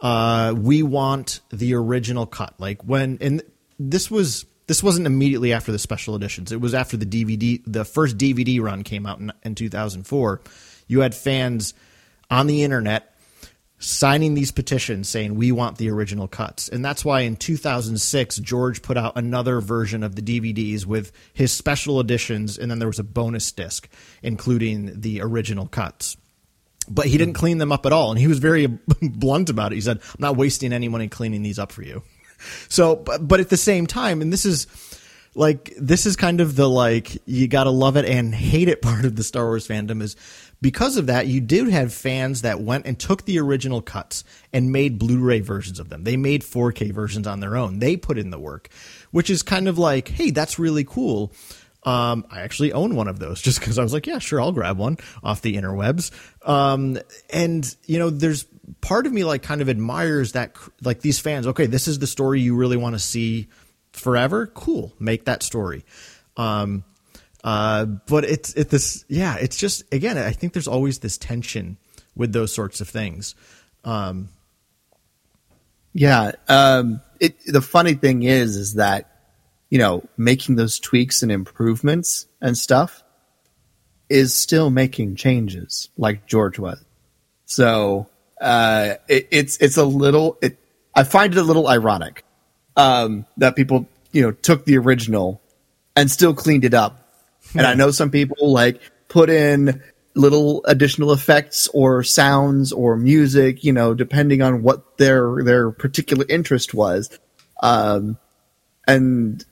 [0.00, 2.54] uh we want the original cut.
[2.58, 3.42] Like when and
[3.78, 6.52] this was this wasn't immediately after the special editions.
[6.52, 10.40] It was after the DVD, the first DVD run came out in, in 2004.
[10.88, 11.72] You had fans
[12.30, 13.11] on the internet
[13.82, 16.68] signing these petitions saying we want the original cuts.
[16.68, 21.52] And that's why in 2006 George put out another version of the DVDs with his
[21.52, 23.88] special editions and then there was a bonus disc
[24.22, 26.16] including the original cuts.
[26.88, 28.66] But he didn't clean them up at all and he was very
[29.02, 29.76] blunt about it.
[29.76, 32.02] He said, "I'm not wasting any money cleaning these up for you."
[32.68, 34.66] So, but, but at the same time, and this is
[35.34, 38.82] like this is kind of the like you got to love it and hate it
[38.82, 40.16] part of the Star Wars fandom is
[40.60, 44.70] because of that you did have fans that went and took the original cuts and
[44.70, 46.04] made Blu-ray versions of them.
[46.04, 47.80] They made 4K versions on their own.
[47.80, 48.68] They put in the work,
[49.10, 51.32] which is kind of like, hey, that's really cool.
[51.84, 54.52] Um, I actually own one of those just because I was like, yeah, sure, I'll
[54.52, 56.12] grab one off the interwebs.
[56.46, 56.98] Um,
[57.30, 58.46] and you know, there's
[58.80, 61.48] part of me like kind of admires that, like these fans.
[61.48, 63.48] Okay, this is the story you really want to see
[63.92, 64.46] forever.
[64.46, 65.84] Cool, make that story.
[66.36, 66.84] Um,
[67.44, 71.76] uh, but it's it this yeah, it's just again, I think there's always this tension
[72.14, 73.34] with those sorts of things.
[73.84, 74.28] Um,
[75.92, 79.12] yeah, um, it the funny thing is, is that
[79.72, 83.02] you know, making those tweaks and improvements and stuff
[84.10, 86.84] is still making changes like George was.
[87.46, 88.06] So,
[88.38, 90.58] uh, it, it's, it's a little, it,
[90.94, 92.22] I find it a little ironic,
[92.76, 95.40] um, that people, you know, took the original
[95.96, 96.98] and still cleaned it up.
[97.54, 99.82] and I know some people like put in
[100.14, 106.24] little additional effects or sounds or music, you know, depending on what their, their particular
[106.28, 107.18] interest was.
[107.62, 108.18] Um,
[108.86, 109.44] and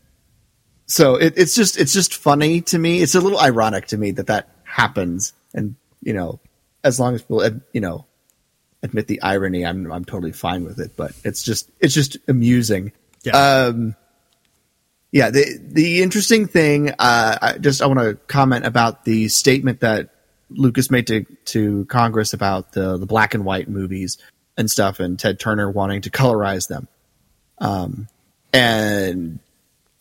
[0.90, 3.00] so it, it's just it's just funny to me.
[3.00, 6.40] It's a little ironic to me that that happens, and you know,
[6.83, 8.06] as long as people you know
[8.83, 10.96] admit the irony, I'm I'm totally fine with it.
[10.96, 12.90] But it's just it's just amusing.
[13.22, 13.33] Yeah.
[13.33, 13.96] Um,
[15.12, 15.30] yeah.
[15.30, 20.11] The the interesting thing, uh, I just I want to comment about the statement that
[20.50, 24.18] Lucas made to to Congress about the the black and white movies
[24.56, 26.88] and stuff, and Ted Turner wanting to colorize them.
[27.59, 28.09] Um,
[28.52, 29.38] and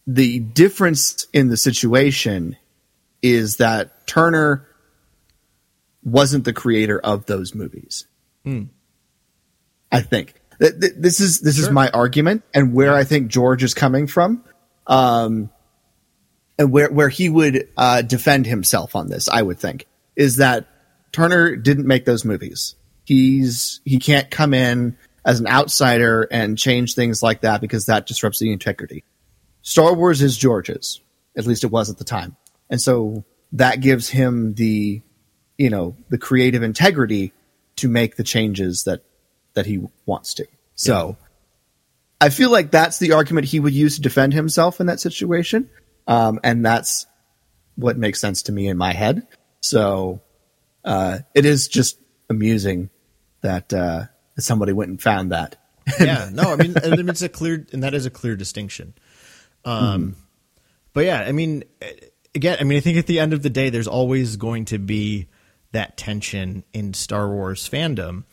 [0.08, 2.58] the difference in the situation
[3.22, 4.68] is that Turner
[6.04, 8.06] wasn't the creator of those movies.
[8.44, 8.64] Hmm.
[9.92, 11.66] I think this is this Sure.
[11.66, 14.44] is my argument and where I think George is coming from,
[14.88, 15.50] um,
[16.58, 19.30] and where where he would uh, defend himself on this.
[19.30, 20.68] I would think is that
[21.12, 22.76] Turner didn't make those movies.
[23.06, 28.06] He's he can't come in as an outsider and change things like that because that
[28.06, 29.04] disrupts the integrity.
[29.62, 31.02] Star Wars is George's,
[31.38, 32.36] at least it was at the time,
[32.70, 35.02] and so that gives him the
[35.58, 37.32] you know the creative integrity
[37.78, 39.04] to make the changes that
[39.54, 40.48] that he wants to.
[40.76, 41.18] So
[42.22, 45.70] I feel like that's the argument he would use to defend himself in that situation,
[46.08, 47.06] um, and that's
[47.76, 49.26] what makes sense to me in my head.
[49.62, 50.22] So
[50.84, 51.98] uh, it is just
[52.30, 52.90] amusing
[53.42, 54.06] that uh,
[54.38, 55.56] somebody went and found that.
[56.00, 58.94] yeah, no, I mean, I mean, it's a clear, and that is a clear distinction.
[59.66, 60.16] Um,
[60.94, 61.64] but yeah, I mean,
[62.36, 64.78] again, I mean, I think at the end of the day, there's always going to
[64.78, 65.28] be
[65.72, 68.24] that tension in Star Wars fandom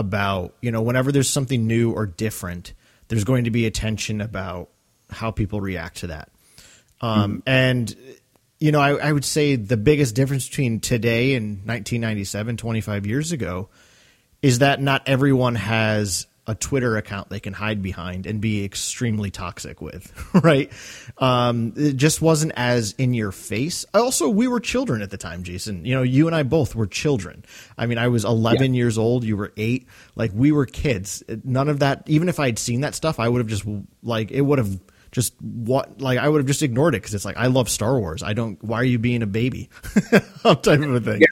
[0.00, 2.74] about, you know, whenever there's something new or different,
[3.08, 4.68] there's going to be a tension about
[5.08, 6.30] how people react to that.
[7.00, 7.94] Um, And,
[8.58, 13.32] you know, I, I would say the biggest difference between today and 1997, 25 years
[13.32, 13.68] ago,
[14.42, 19.30] is that not everyone has a Twitter account they can hide behind and be extremely
[19.30, 20.70] toxic with, right?
[21.18, 23.86] Um, it just wasn't as in your face.
[23.94, 25.84] Also, we were children at the time, Jason.
[25.84, 27.44] You know, you and I both were children.
[27.78, 29.86] I mean, I was 11 years old, you were eight.
[30.16, 31.22] Like, we were kids.
[31.44, 33.64] None of that, even if I had seen that stuff, I would have just,
[34.02, 34.80] like, it would have
[35.12, 37.98] just what like I would have just ignored it because it's like I love Star
[37.98, 38.22] Wars.
[38.22, 38.62] I don't.
[38.62, 39.68] Why are you being a baby?
[40.44, 41.22] type of a thing.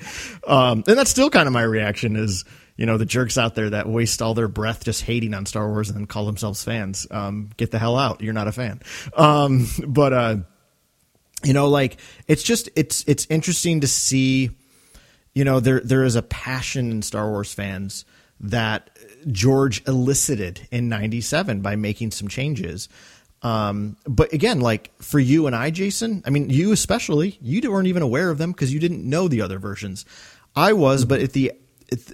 [0.44, 2.44] Um, and that's still kind of my reaction is
[2.78, 5.68] you know the jerks out there that waste all their breath just hating on Star
[5.68, 7.08] Wars and then call themselves fans.
[7.10, 8.22] Um, get the hell out.
[8.22, 8.80] You're not a fan.
[9.14, 10.36] Um, but uh,
[11.42, 14.50] you know, like it's just it's it's interesting to see.
[15.34, 18.04] You know, there there is a passion in Star Wars fans
[18.40, 18.90] that
[19.30, 22.88] George elicited in '97 by making some changes.
[23.42, 27.86] Um, but again, like for you and I, Jason, I mean, you especially, you weren't
[27.86, 30.04] even aware of them because you didn't know the other versions.
[30.56, 31.52] I was, but at the,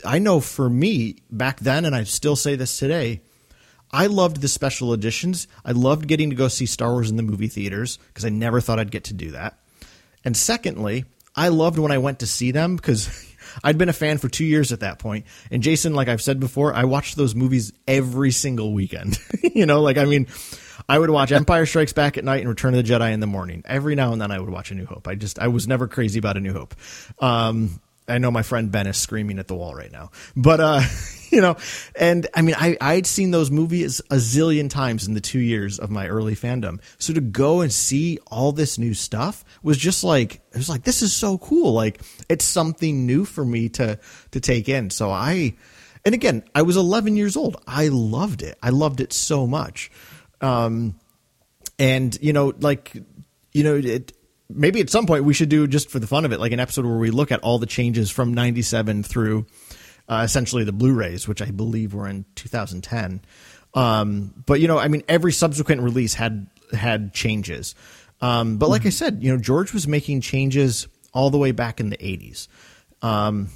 [0.04, 3.20] I know for me back then, and I still say this today,
[3.90, 5.46] I loved the special editions.
[5.64, 8.60] I loved getting to go see Star Wars in the movie theaters because I never
[8.60, 9.58] thought I'd get to do that.
[10.24, 11.04] And secondly,
[11.36, 13.08] I loved when I went to see them because
[13.64, 15.26] I'd been a fan for two years at that point.
[15.50, 19.18] And Jason, like I've said before, I watched those movies every single weekend.
[19.42, 20.26] you know, like I mean,
[20.88, 23.26] I would watch Empire Strikes Back at night and Return of the Jedi in the
[23.26, 23.62] morning.
[23.64, 25.06] Every now and then I would watch A New Hope.
[25.08, 26.74] I just I was never crazy about A New Hope.
[27.20, 30.82] Um, I know my friend Ben is screaming at the wall right now, but uh,
[31.30, 31.56] you know,
[31.98, 35.78] and I mean, I I'd seen those movies a zillion times in the two years
[35.78, 36.80] of my early fandom.
[36.98, 40.84] So to go and see all this new stuff was just like it was like
[40.84, 41.72] this is so cool.
[41.72, 43.98] Like it's something new for me to
[44.32, 44.90] to take in.
[44.90, 45.54] So I,
[46.04, 47.56] and again, I was 11 years old.
[47.66, 48.58] I loved it.
[48.62, 49.90] I loved it so much.
[50.40, 50.98] Um,
[51.78, 52.92] and you know, like
[53.52, 54.12] you know, it,
[54.54, 56.60] maybe at some point we should do just for the fun of it, like an
[56.60, 59.46] episode where we look at all the changes from '97 through
[60.08, 63.22] uh, essentially the Blu-rays, which I believe were in 2010.
[63.74, 67.74] Um, but you know, I mean, every subsequent release had had changes.
[68.20, 71.80] Um, but like I said, you know, George was making changes all the way back
[71.80, 72.48] in the 80s.
[73.02, 73.48] Um,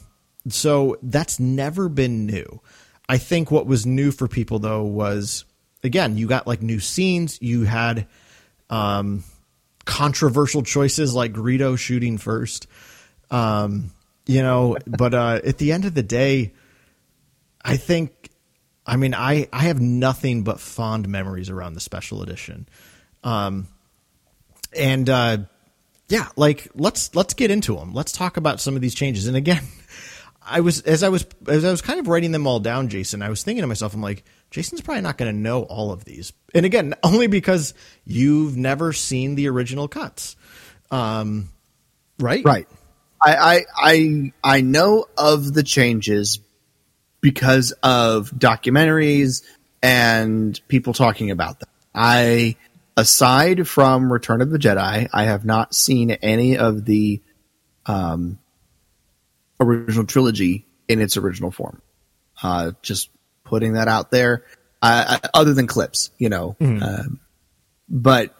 [0.49, 2.61] so that's never been new.
[3.09, 5.45] I think what was new for people though was
[5.83, 8.07] again, you got like new scenes, you had
[8.69, 9.25] um,
[9.89, 12.67] controversial choices like Greedo shooting first.
[13.31, 13.91] Um,
[14.27, 16.53] you know, but uh, at the end of the day,
[17.65, 18.29] I think,
[18.87, 22.69] I mean, I, I have nothing but fond memories around the special edition.
[23.25, 23.67] Um,
[24.77, 25.39] and uh,
[26.09, 27.95] yeah, like let's let's get into them.
[27.95, 29.27] Let's talk about some of these changes.
[29.27, 29.63] And again,
[30.47, 33.23] I was as I was as I was kind of writing them all down, Jason.
[33.23, 36.05] I was thinking to myself, I'm like, Jason's probably not going to know all of
[36.05, 36.33] these.
[36.55, 40.37] And again, only because you've never seen the original cuts.
[40.91, 41.51] Um,
[42.19, 42.45] right?
[42.45, 42.69] Right.
[43.21, 46.39] I, I I I know of the changes
[47.21, 49.43] because of documentaries
[49.83, 51.69] and people talking about them.
[51.95, 52.57] I
[52.97, 57.21] aside from Return of the Jedi, I have not seen any of the
[57.87, 58.39] um,
[59.61, 61.83] original trilogy in its original form.
[62.43, 63.11] Uh, just
[63.49, 64.45] putting that out there.
[64.81, 66.57] Uh, other than clips, you know.
[66.83, 67.21] Um,
[67.89, 68.35] but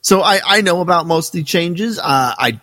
[0.00, 1.98] so I, I know about most of the changes.
[1.98, 2.02] Uh,
[2.38, 2.60] I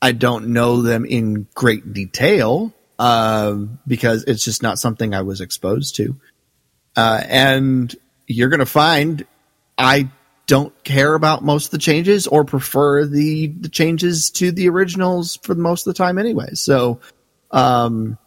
[0.00, 5.40] I don't know them in great detail um, because it's just not something I was
[5.40, 6.16] exposed to.
[6.96, 7.94] Uh, and
[8.26, 9.26] you're going to find
[9.78, 10.10] I
[10.46, 15.36] don't care about most of the changes or prefer the, the changes to the originals
[15.42, 16.54] for most of the time anyway.
[16.54, 17.00] So,
[17.50, 18.18] um,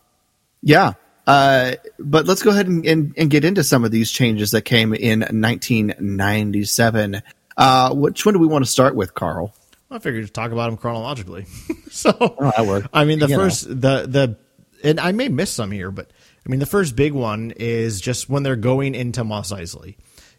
[0.61, 0.93] yeah.
[1.27, 4.61] Uh, but let's go ahead and, and, and get into some of these changes that
[4.61, 7.21] came in 1997.
[7.57, 9.53] Uh, which one do we want to start with, Carl?
[9.89, 11.45] I figured to talk about them chronologically.
[11.89, 12.87] so Oh, that worked.
[12.93, 13.43] I mean, the You know.
[13.43, 14.37] first the the
[14.83, 16.11] and I may miss some here, but
[16.45, 19.95] I mean, the first big one is just when they're going into Mos Eisley.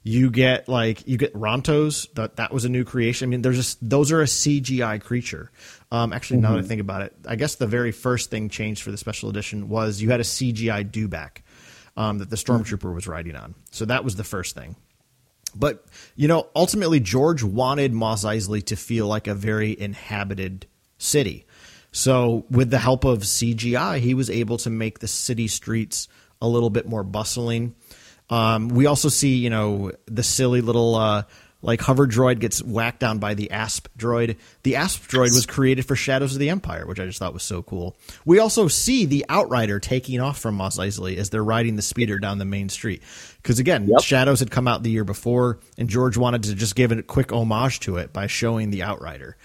[0.08, 2.12] You get like you get Rontos.
[2.14, 3.28] That that was a new creation.
[3.28, 5.50] I mean, there's just those are a CGI creature.
[5.90, 8.84] Um, actually, now that I think about it, I guess the very first thing changed
[8.84, 11.38] for the special edition was you had a CGI dewback
[11.96, 13.56] um, that the stormtrooper was riding on.
[13.72, 14.76] So that was the first thing.
[15.56, 15.84] But
[16.14, 21.46] you know, ultimately, George wanted Mos Eisley to feel like a very inhabited city.
[21.90, 26.06] So, with the help of CGI, he was able to make the city streets
[26.40, 27.74] a little bit more bustling.
[28.28, 31.24] Um, we also see, you know, the silly little uh,
[31.62, 34.36] like hover droid gets whacked down by the asp droid.
[34.62, 37.42] The asp droid was created for Shadows of the Empire, which I just thought was
[37.42, 37.96] so cool.
[38.24, 42.18] We also see the Outrider taking off from Mos Eisley as they're riding the speeder
[42.18, 43.02] down the main street.
[43.42, 44.00] Because again, Yep.
[44.02, 47.32] Shadows had come out the year before, and George wanted to just give a quick
[47.32, 49.36] homage to it by showing the Outrider.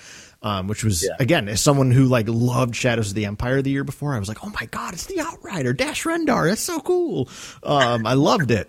[0.43, 1.09] Um, which was Yeah.
[1.19, 4.27] again, as someone who like loved Shadows of the Empire the year before, I was
[4.27, 6.49] like, "Oh my god, it's the Outrider, Dash Rendar!
[6.49, 7.29] That's so cool!"
[7.61, 8.67] Um, I loved it.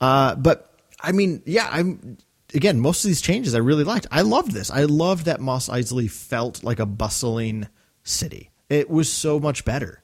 [0.00, 2.18] Uh, but I mean, yeah, I'm
[2.54, 4.06] again, most of these changes I really liked.
[4.12, 4.70] I loved this.
[4.70, 7.66] I loved that Mos Eisley felt like a bustling
[8.04, 8.50] city.
[8.68, 10.00] It was so much better.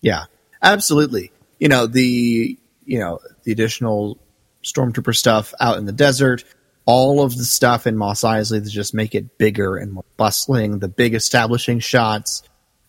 [0.00, 0.24] Yeah,
[0.60, 1.30] absolutely.
[1.60, 4.18] You know the you know the additional
[4.64, 6.42] stormtrooper stuff out in the desert,
[6.86, 10.78] all of the stuff in Mos Eisley to just make it bigger and more bustling.
[10.78, 12.42] The big establishing shots,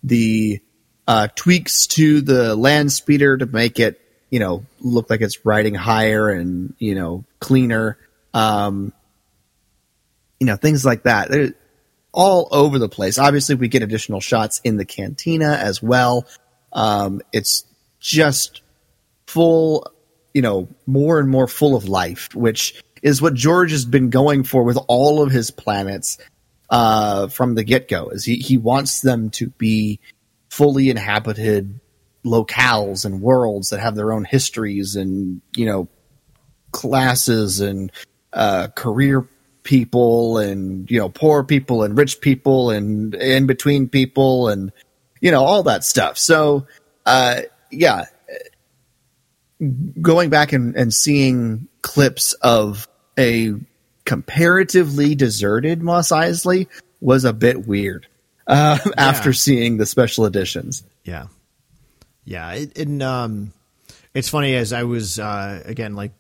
[0.04, 0.62] the
[1.08, 5.74] uh, tweaks to the land speeder to make it you know look like it's riding
[5.74, 7.98] higher and you know cleaner.
[8.34, 8.94] Um,
[10.40, 11.30] you know things like that.
[11.30, 11.54] They're
[12.12, 13.18] all over the place.
[13.18, 16.26] Obviously, we get additional shots in the cantina as well.
[16.74, 17.64] Um, it's
[18.00, 18.62] just
[19.28, 19.92] full,
[20.34, 24.44] you know, more and more full of life, which is what George has been going
[24.44, 26.18] for with all of his planets
[26.70, 28.10] uh, from the get go.
[28.10, 30.00] Is he he wants them to be
[30.50, 31.80] fully inhabited
[32.26, 35.88] locales and worlds that have their own histories and you know
[36.72, 37.92] classes and
[38.34, 39.28] uh, career
[39.64, 44.72] people and you know poor people and rich people and in between people and
[45.20, 46.66] you know all that stuff so
[47.06, 48.06] uh yeah
[50.02, 52.88] going back and, and seeing clips of
[53.18, 53.54] a
[54.06, 56.68] comparatively deserted Mos Eisley
[57.02, 58.08] was a bit weird
[58.48, 60.84] uh, after seeing the special editions.
[61.04, 61.28] Yeah,
[62.24, 62.52] yeah.
[62.54, 63.54] It, and um,
[64.14, 66.12] it's funny as I was uh, again like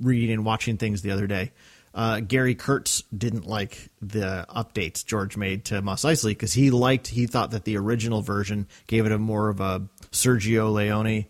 [0.00, 1.52] reading and watching things the other day.
[1.92, 7.08] Uh, Gary Kurtz didn't like the updates George made to Mos Eisley because he liked
[7.08, 11.26] he thought that the original version gave it a more of a Sergio Leone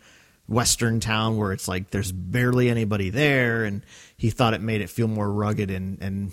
[0.50, 3.82] western town where it's like there's barely anybody there, and
[4.16, 6.32] he thought it made it feel more rugged and and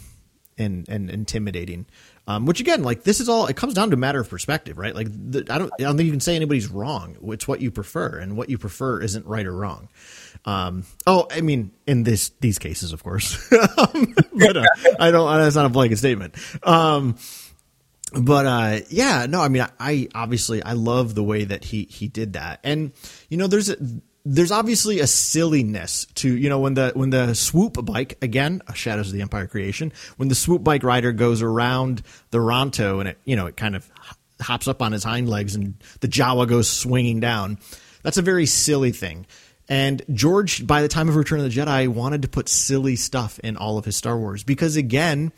[0.58, 1.86] and, and intimidating.
[2.30, 4.78] Um, which again, like this is all it comes down to a matter of perspective,
[4.78, 4.94] right?
[4.94, 7.16] Like the, I don't, I don't think you can say anybody's wrong.
[7.24, 9.88] It's what you prefer, and what you prefer isn't right or wrong.
[10.44, 14.66] Um, oh, I mean, in this these cases, of course, um, but uh,
[15.00, 15.38] I don't.
[15.38, 16.36] That's not a blanket statement.
[16.64, 17.16] Um,
[18.14, 21.84] but uh, yeah, no, I mean, I, I obviously I love the way that he
[21.90, 22.92] he did that, and
[23.30, 23.78] you know, there's a,
[24.30, 29.08] there's obviously a silliness to you know when the when the swoop bike again, Shadows
[29.08, 33.18] of the Empire creation, when the swoop bike rider goes around the Ronto and it
[33.24, 33.90] you know it kind of
[34.42, 37.58] hops up on his hind legs and the Jawa goes swinging down.
[38.04, 39.26] That's a very silly thing.
[39.70, 43.38] And George, by the time of Return of the Jedi, wanted to put silly stuff
[43.40, 45.34] in all of his Star Wars because, again,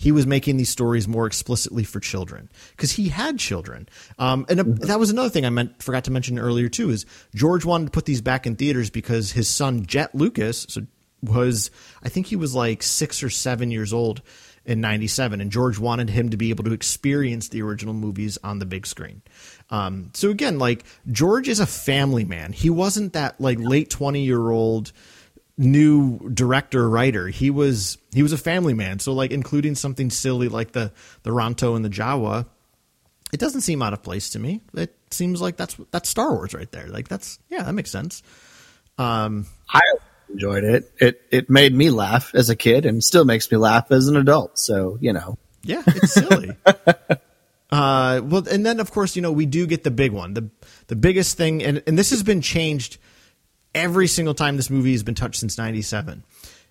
[0.00, 3.86] he was making these stories more explicitly for children because he had children.
[4.18, 6.88] Um, and uh, that was another thing I meant forgot to mention earlier too.
[6.88, 10.86] Is George wanted to put these back in theaters because his son Jet Lucas so
[11.22, 11.70] was
[12.02, 14.22] I think he was like six or seven years old
[14.64, 18.58] in '97, and George wanted him to be able to experience the original movies on
[18.58, 19.20] the big screen.
[19.68, 20.82] Um, so again, like
[21.12, 22.54] George is a family man.
[22.54, 24.92] He wasn't that like late twenty year old
[25.60, 27.28] new director writer.
[27.28, 28.98] He was he was a family man.
[28.98, 30.92] So like including something silly like the
[31.22, 32.46] the Ronto and the Jawa,
[33.32, 34.62] it doesn't seem out of place to me.
[34.74, 36.88] It seems like that's that's Star Wars right there.
[36.88, 38.22] Like that's yeah, that makes sense.
[38.98, 39.80] Um, I
[40.32, 40.90] enjoyed it.
[40.98, 44.16] It it made me laugh as a kid and still makes me laugh as an
[44.16, 44.58] adult.
[44.58, 46.56] So you know, yeah, it's silly.
[47.70, 50.48] uh, well, and then of course you know we do get the big one, the
[50.86, 52.98] the biggest thing, and and this has been changed
[53.74, 56.24] every single time this movie has been touched since 97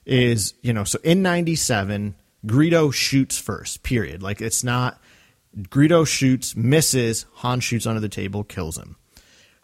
[0.05, 4.23] is you know so in 97 greedo shoots first period.
[4.23, 5.01] Like it's not
[5.57, 8.95] greedo shoots misses han shoots under the table kills him.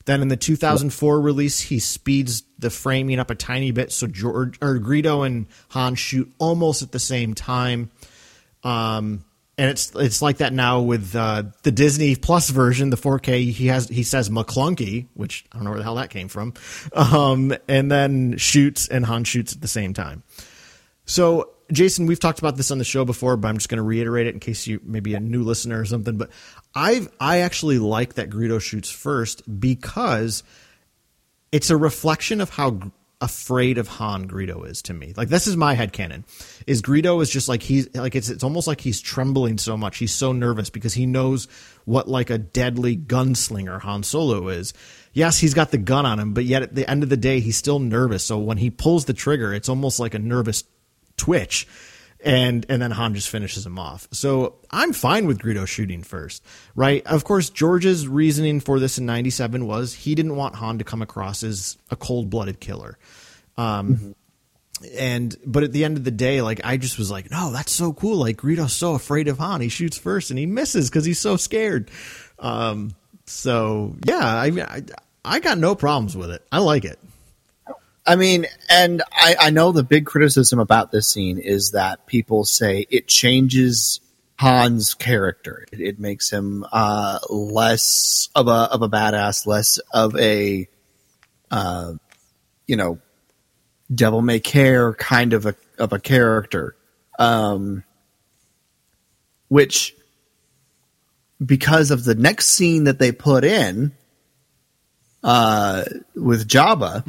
[0.06, 4.58] Then in the 2004 release he speeds the framing up a tiny bit so george
[4.62, 7.92] or greedo and han shoot almost at the same time.
[8.64, 9.25] Um
[9.58, 13.52] and it's it's like that now with uh, the Disney Plus version, the 4K.
[13.52, 16.54] He has he says Maclunkey, which I don't know where the hell that came from,
[16.94, 20.24] um, and then shoots and Han shoots at the same time.
[21.06, 23.84] So, Jason, we've talked about this on the show before, but I'm just going to
[23.84, 26.18] reiterate it in case you maybe a new listener or something.
[26.18, 26.32] But
[26.74, 30.44] I've I actually like that Greedo shoots first because
[31.52, 32.92] it's a reflection of how
[33.26, 35.14] afraid of Han Greedo is to me.
[35.18, 36.24] Like this is my head canon.
[36.66, 39.98] Is Greedo is just like he's like it's it's almost like he's trembling so much.
[39.98, 41.48] He's so nervous because he knows
[41.84, 44.74] what like a deadly gunslinger Han Solo is.
[45.12, 47.40] Yes, he's got the gun on him, but yet at the end of the day
[47.40, 48.24] he's still nervous.
[48.24, 50.64] So when he pulls the trigger, it's almost like a nervous
[51.18, 51.68] twitch
[52.26, 54.08] and and then Han just finishes him off.
[54.12, 56.44] So I'm fine with Greedo shooting first,
[56.76, 57.06] right?
[57.06, 61.04] Of course, George's reasoning for this in '97 was he didn't want Han to come
[61.04, 62.98] across as a cold-blooded killer.
[63.58, 64.16] Um,
[64.98, 67.72] and but at the end of the day, like I just was like, no, that's
[67.72, 68.18] so cool.
[68.18, 71.38] Like Greedo's so afraid of Han, he shoots first and he misses because he's so
[71.38, 71.92] scared.
[72.40, 72.96] Um,
[73.28, 74.84] so yeah, I, I
[75.24, 76.46] I got no problems with it.
[76.52, 77.00] I like it.
[78.08, 82.46] I mean, and I, I know the big criticism about this scene is that people
[82.46, 84.00] say it changes
[84.38, 85.66] Han's character.
[85.72, 90.68] It, it makes him uh, less of a of a badass, less of a
[91.50, 91.94] uh,
[92.68, 93.00] you know
[93.94, 96.76] devil may care kind of a of a character.
[97.18, 97.84] Um,
[99.48, 99.96] which
[101.44, 103.94] because of the next scene that they put in
[105.24, 105.84] uh,
[106.16, 107.06] with Jabba,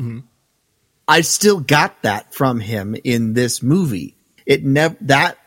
[1.09, 4.17] I still got that from him in this movie.
[4.45, 5.39] It never that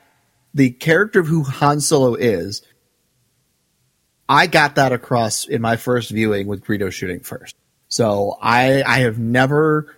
[0.53, 2.61] the character of who Han Solo is.
[4.27, 7.55] I got that across in my first viewing with Greedo shooting first.
[7.87, 9.95] So I I have never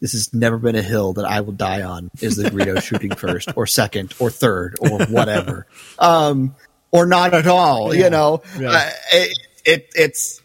[0.00, 3.14] this has never been a hill that I will die on is the Greedo shooting
[3.14, 5.66] first or second or third or whatever.
[5.98, 6.54] Um
[6.92, 8.42] or not at all, you know.
[8.58, 8.70] Yeah.
[8.70, 10.40] Uh, it, it it's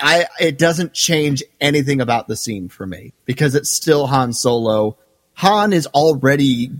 [0.00, 4.96] I it doesn't change anything about the scene for me because it's still Han Solo.
[5.34, 6.70] Han is already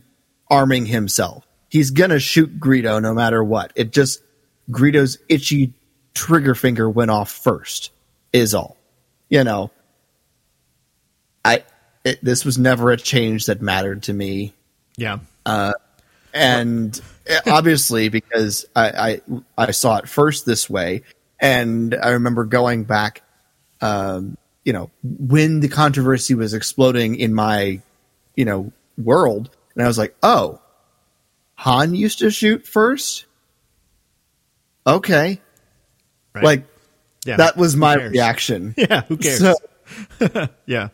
[0.51, 1.47] arming himself.
[1.69, 3.73] He's gonna shoot Greedo no matter what.
[3.75, 4.23] It just
[4.71, 5.73] Greedo's itchy
[6.15, 7.91] trigger finger went off first.
[8.33, 8.77] Is all.
[9.29, 9.71] You know.
[11.45, 11.65] I
[12.05, 14.55] it, this was never a change that mattered to me
[14.97, 15.19] Yeah.
[15.47, 15.73] Uh,
[16.35, 17.01] and
[17.47, 19.21] obviously because I,
[19.57, 21.03] I I saw it first this way,
[21.41, 23.23] and I remember going back,
[23.81, 27.81] um, you know, when the controversy was exploding in my,
[28.37, 30.61] you know, world, and I was like, oh,
[31.55, 33.25] Han used to shoot first.
[34.87, 35.41] Okay,
[36.35, 36.45] Right.
[36.45, 36.65] like
[37.27, 37.37] yeah.
[37.37, 38.75] that was my reaction.
[38.79, 39.39] Yeah, who cares?
[39.41, 39.55] So-
[40.67, 40.89] yeah.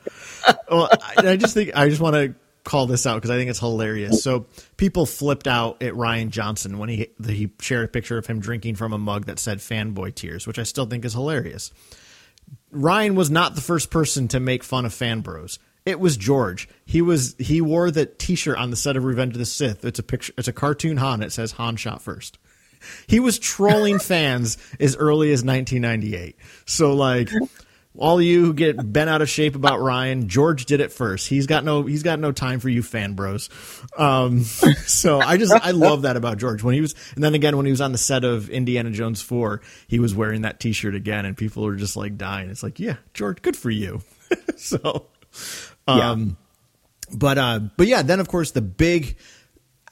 [0.71, 2.35] Well, I, I just think I just want to
[2.65, 4.23] call this out because I think it's hilarious.
[4.23, 4.47] So
[4.77, 8.77] people flipped out at Rian Johnson when he he shared a picture of him drinking
[8.77, 11.71] from a mug that said "fanboy tears," which I still think is hilarious.
[12.71, 15.59] Ryan was not the first person to make fun of fan bros.
[15.87, 16.69] It was George.
[16.87, 19.85] He was he wore the T-shirt on the set of Revenge of the Sith.
[19.85, 20.33] It's a picture.
[20.39, 21.23] It's a cartoon Han.
[21.23, 22.39] It says Han shot first.
[23.07, 26.37] He was trolling fans as early as 1998.
[26.65, 27.31] So like
[27.97, 31.29] all you who get bent out of shape about Rian, George did it first.
[31.29, 33.51] He's got no he's got no time for you fan bros.
[33.97, 34.43] Um,
[34.87, 37.67] so I just I love that about George when he was and then again when
[37.67, 41.25] he was on the set of Indiana Jones 4, he was wearing that t-shirt again
[41.25, 42.51] and people were just like dying.
[42.51, 44.03] It's like, "Yeah, George, good for you."
[44.57, 45.07] so
[45.87, 46.37] um
[47.13, 49.17] but uh but yeah, then of course the big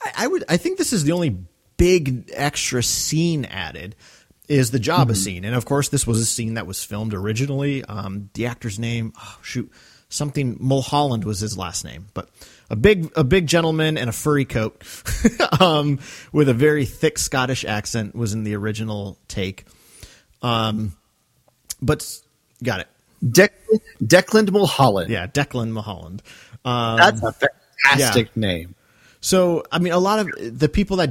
[0.02, 1.36] I, I would I think this is the only
[1.76, 3.96] big extra scene added
[4.52, 7.84] is the Jabba scene, and of course this was a scene that was filmed originally.
[7.84, 9.70] Um, the actor's name, oh, shoot,
[10.08, 12.28] something Mulholland was his last name, but
[12.70, 14.82] a big a big gentleman in a furry coat,
[15.60, 15.98] um,
[16.32, 19.64] with a very thick Scottish accent was in the original take.
[20.42, 20.96] Um,
[21.80, 22.06] but
[22.62, 22.88] got it.
[23.24, 23.50] Dec-
[24.02, 25.10] Declan Mulholland.
[25.10, 26.22] Yeah, Declan Mulholland.
[26.64, 28.74] Um, That's a fantastic name.
[29.20, 31.10] So, I mean, a lot of the people that,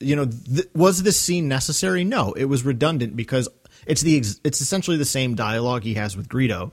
[0.00, 2.04] you know, th- was this scene necessary?
[2.04, 3.48] No, it was redundant because
[3.86, 6.72] it's the ex- it's essentially the same dialogue he has with Greedo,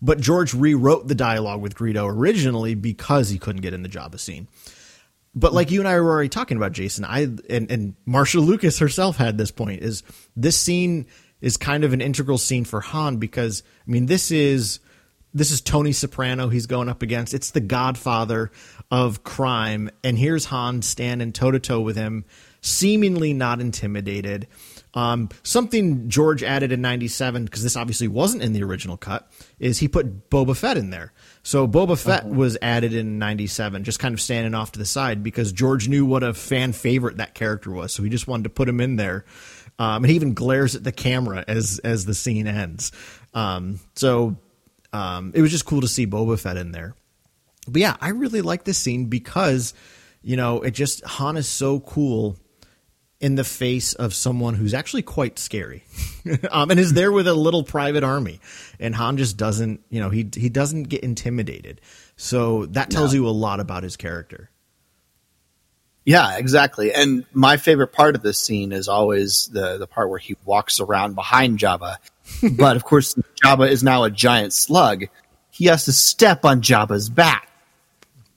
[0.00, 4.18] but George rewrote the dialogue with Greedo originally because he couldn't get in the Jabba
[4.18, 4.48] scene.
[5.34, 8.78] But like you and I were already talking about, Jason, I and, and Marcia Lucas
[8.78, 10.02] herself had this point: is
[10.34, 11.06] this scene
[11.40, 14.80] is kind of an integral scene for Han because I mean this is
[15.32, 17.34] this is Tony Soprano he's going up against.
[17.34, 18.50] It's the godfather
[18.90, 19.90] of crime.
[20.02, 22.24] And here's Han standing toe to toe with him,
[22.60, 24.48] seemingly not intimidated.
[24.92, 29.78] Um, something George added in 97, because this obviously wasn't in the original cut, is
[29.78, 31.12] he put Boba Fett in there.
[31.44, 35.22] So Boba Fett was added in 97, just kind of standing off to the side
[35.22, 37.92] because George knew what a fan favorite that character was.
[37.92, 39.24] So he just wanted to put him in there.
[39.78, 42.92] Um, and he even glares at the camera as, as the scene ends.
[43.32, 44.36] Um, so
[44.92, 46.94] um, it was just cool to see Boba Fett in there.
[47.68, 49.74] but yeah, I really like this scene because
[50.22, 52.36] you know it just Han is so cool
[53.20, 55.84] in the face of someone who's actually quite scary,
[56.50, 58.40] um, and is there with a little private army,
[58.78, 61.80] and Han just doesn't you know he he doesn't get intimidated.
[62.16, 63.20] So that tells no.
[63.20, 64.50] you a lot about his character.
[66.04, 66.92] Yeah, exactly.
[66.92, 70.80] And my favorite part of this scene is always the the part where he walks
[70.80, 71.96] around behind Jabba.
[72.56, 73.14] But of course,
[73.44, 75.04] Jabba is now a giant slug.
[75.50, 77.48] He has to step on Jabba's back.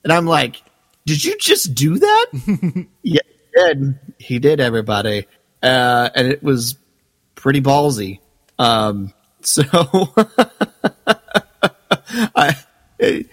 [0.02, 0.62] And I'm like,
[1.06, 2.26] did you just do that?
[3.02, 3.98] yeah, he did.
[4.18, 5.26] He did, everybody.
[5.62, 6.76] Uh, and it was
[7.34, 8.20] pretty ballsy.
[8.58, 9.62] Um, so
[12.36, 12.56] I,
[12.98, 13.28] it,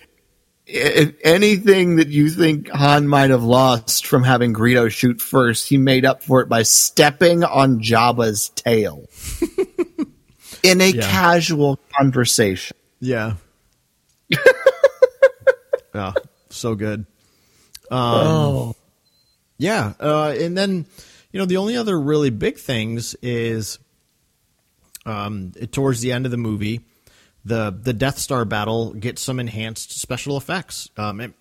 [0.66, 5.78] if anything that you think Han might have lost from having Greedo shoot first, he
[5.78, 9.08] made up for it by stepping on Jabba's tail
[10.64, 11.02] in a yeah.
[11.02, 12.78] casual conversation.
[13.00, 13.36] Yeah.
[15.94, 16.14] oh,
[16.50, 17.06] so good.
[17.90, 18.76] Um, oh.
[19.58, 19.94] Yeah.
[20.00, 20.86] Uh, and then,
[21.32, 23.80] you know, the only other really big things is
[25.06, 26.82] um, towards the end of the movie,
[27.44, 30.90] the the Death Star battle gets some enhanced special effects.
[30.98, 31.34] Um, it,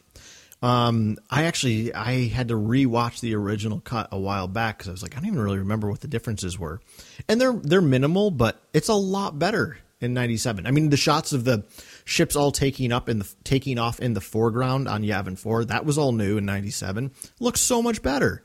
[0.63, 4.93] um, I actually I had to rewatch the original cut a while back because I
[4.93, 6.81] was like I don't even really remember what the differences were,
[7.29, 10.67] and they're they're minimal, but it's a lot better in '97.
[10.67, 11.65] I mean, the shots of the
[12.05, 15.85] ships all taking up in the taking off in the foreground on Yavin Four that
[15.85, 17.13] was all new in '97.
[17.39, 18.43] Looks so much better.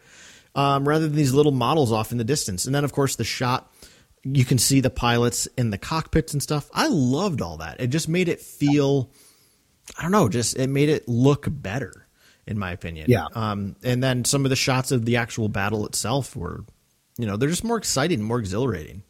[0.54, 3.26] Um, rather than these little models off in the distance, and then of course the
[3.26, 3.70] shot
[4.26, 6.70] you can see the pilots in the cockpits and stuff.
[6.74, 7.80] I loved all that.
[7.80, 9.12] It just made it feel,
[9.98, 12.05] I don't know, just it made it look better,
[12.48, 13.08] in my opinion.
[13.10, 13.26] Yeah.
[13.34, 16.64] Um, and then some of the shots of the actual battle itself were,
[17.18, 19.04] you know, they're just more exciting, more exhilarating.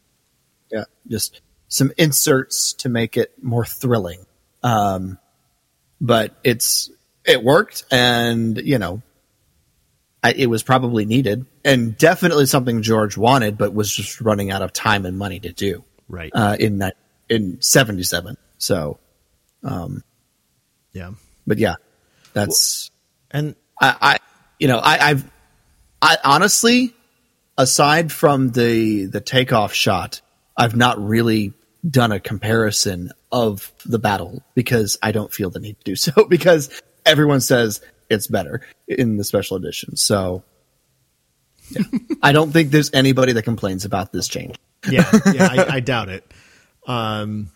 [0.72, 4.26] Yeah, just some inserts to make it more thrilling.
[4.64, 5.20] Um,
[6.02, 6.90] but it's
[7.24, 9.02] it worked, and you know,
[10.26, 14.64] I, it was probably needed and definitely something George wanted, but was just running out
[14.64, 15.84] of time and money to do.
[16.08, 16.32] Right.
[16.34, 16.96] Uh, in that,
[17.30, 18.36] in 77.
[18.58, 19.00] So,
[19.64, 20.04] um,
[20.94, 21.12] yeah,
[21.46, 21.76] but yeah,
[22.34, 22.95] that's, well,
[23.36, 24.18] and I, I,
[24.60, 25.32] you know, I, I've,
[26.02, 26.94] I honestly,
[27.58, 30.22] aside from the, the takeoff shot,
[30.58, 31.54] I've not really
[31.88, 36.26] done a comparison of the battle because I don't feel the need to do so
[36.30, 39.98] because everyone says it's better in the special edition.
[39.98, 40.44] So
[41.70, 41.82] yeah.
[42.24, 44.56] I don't think there's anybody that complains about this change.
[44.90, 46.32] yeah, yeah, I, I doubt it.
[46.88, 47.50] Um,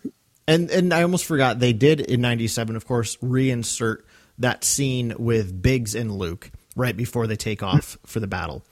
[0.48, 3.98] and and I almost forgot they did in '97, of course, reinsert
[4.40, 8.62] that scene with Biggs and Luke right before they take off for the battle.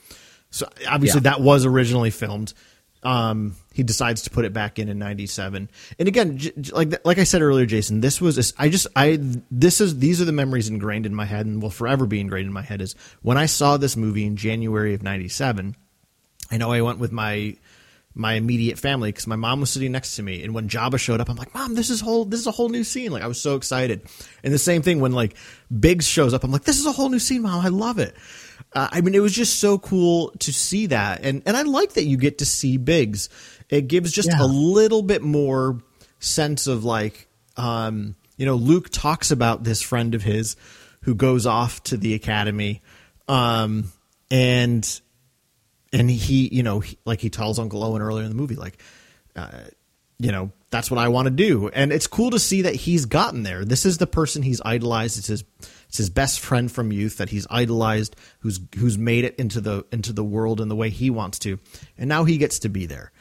[0.51, 1.31] So obviously yeah.
[1.31, 2.55] that was originally filmed.
[3.03, 7.19] Um, he decides to put it back in in 97 and again j- like like
[7.19, 9.17] i said earlier jason this was i just i
[9.53, 12.49] this is these are the memories ingrained in my head and will forever be ingrained
[12.49, 15.77] in my head is when i saw this movie in january of 97
[16.51, 17.57] i know i went with my
[18.19, 21.21] my immediate family because my mom was sitting next to me and when Jabba showed
[21.21, 23.13] up I'm like mom this is whole this is a whole new scene.
[23.13, 24.03] Like I was so excited.
[24.43, 25.37] And the same thing when like
[25.79, 27.65] Biggs shows up I'm like this is a whole new scene mom.
[27.65, 28.17] I love it.
[28.73, 31.25] Uh, I mean it was just so cool to see that.
[31.25, 33.29] And and I like that you get to see Biggs.
[33.69, 34.43] It gives just yeah.
[34.43, 35.79] a little bit more
[36.21, 40.57] sense of like, um, you know, Luke talks about this friend of his
[41.03, 42.83] who goes off to the academy,
[43.29, 43.93] um,
[44.31, 45.01] and
[45.93, 48.83] and he, you know, he, like he tells Uncle Owen earlier in the movie, like,
[49.37, 49.61] uh,
[50.19, 53.07] you know, that's what I want to do, and it's cool to see that he's
[53.07, 53.65] gotten there.
[53.65, 55.17] This is the person he's idolized.
[55.19, 55.45] It's his
[55.89, 59.87] it's his best friend from youth that he's idolized, who's who's made it into the
[59.93, 61.59] into the world in the way he wants to,
[61.97, 63.13] and now he gets to be there.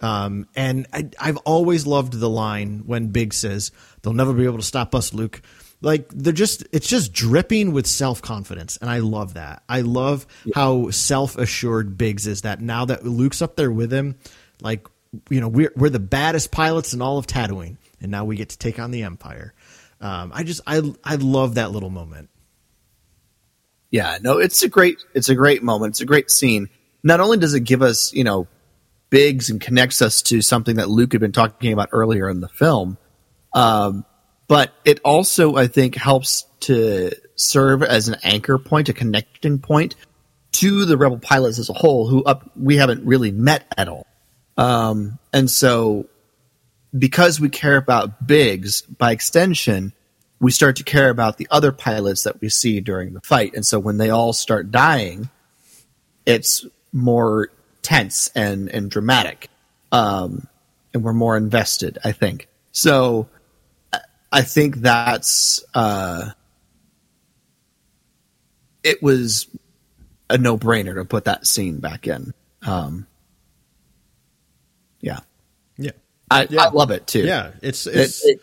[0.00, 4.58] Um, and I, I've always loved the line when Biggs says, "They'll never be able
[4.58, 5.42] to stop us, Luke."
[5.82, 9.62] Like they're just, it's just dripping with self confidence, and I love that.
[9.68, 10.52] I love yeah.
[10.54, 12.42] how self assured Biggs is.
[12.42, 14.16] That now that Luke's up there with him,
[14.62, 14.86] like
[15.28, 18.50] you know, we're we're the baddest pilots in all of Tatooine, and now we get
[18.50, 19.52] to take on the Empire.
[20.02, 22.28] Um, I just, I, I love that little moment.
[23.90, 25.92] Yeah, no, it's a great, it's a great moment.
[25.92, 26.68] It's a great scene.
[27.04, 28.48] Not only does it give us, you know,
[29.10, 32.48] Biggs and connects us to something that Luke had been talking about earlier in the
[32.48, 32.96] film.
[33.52, 34.06] Um,
[34.52, 39.96] but it also, I think, helps to serve as an anchor point, a connecting point
[40.52, 44.06] to the rebel pilots as a whole, who up we haven't really met at all.
[44.58, 46.04] Um, and so,
[46.96, 49.94] because we care about Biggs, by extension,
[50.38, 53.54] we start to care about the other pilots that we see during the fight.
[53.54, 55.30] And so, when they all start dying,
[56.26, 57.48] it's more
[57.80, 59.48] tense and and dramatic,
[59.92, 60.46] um,
[60.92, 61.96] and we're more invested.
[62.04, 63.30] I think so.
[64.32, 66.30] I think that's uh,
[68.82, 69.46] it was
[70.30, 72.32] a no brainer to put that scene back in.
[72.66, 73.06] Um,
[75.00, 75.20] yeah,
[75.76, 75.90] Yeah.
[76.30, 76.62] I, Yeah.
[76.62, 77.24] I love it too.
[77.24, 77.50] Yeah.
[77.62, 78.40] It's, it's, it-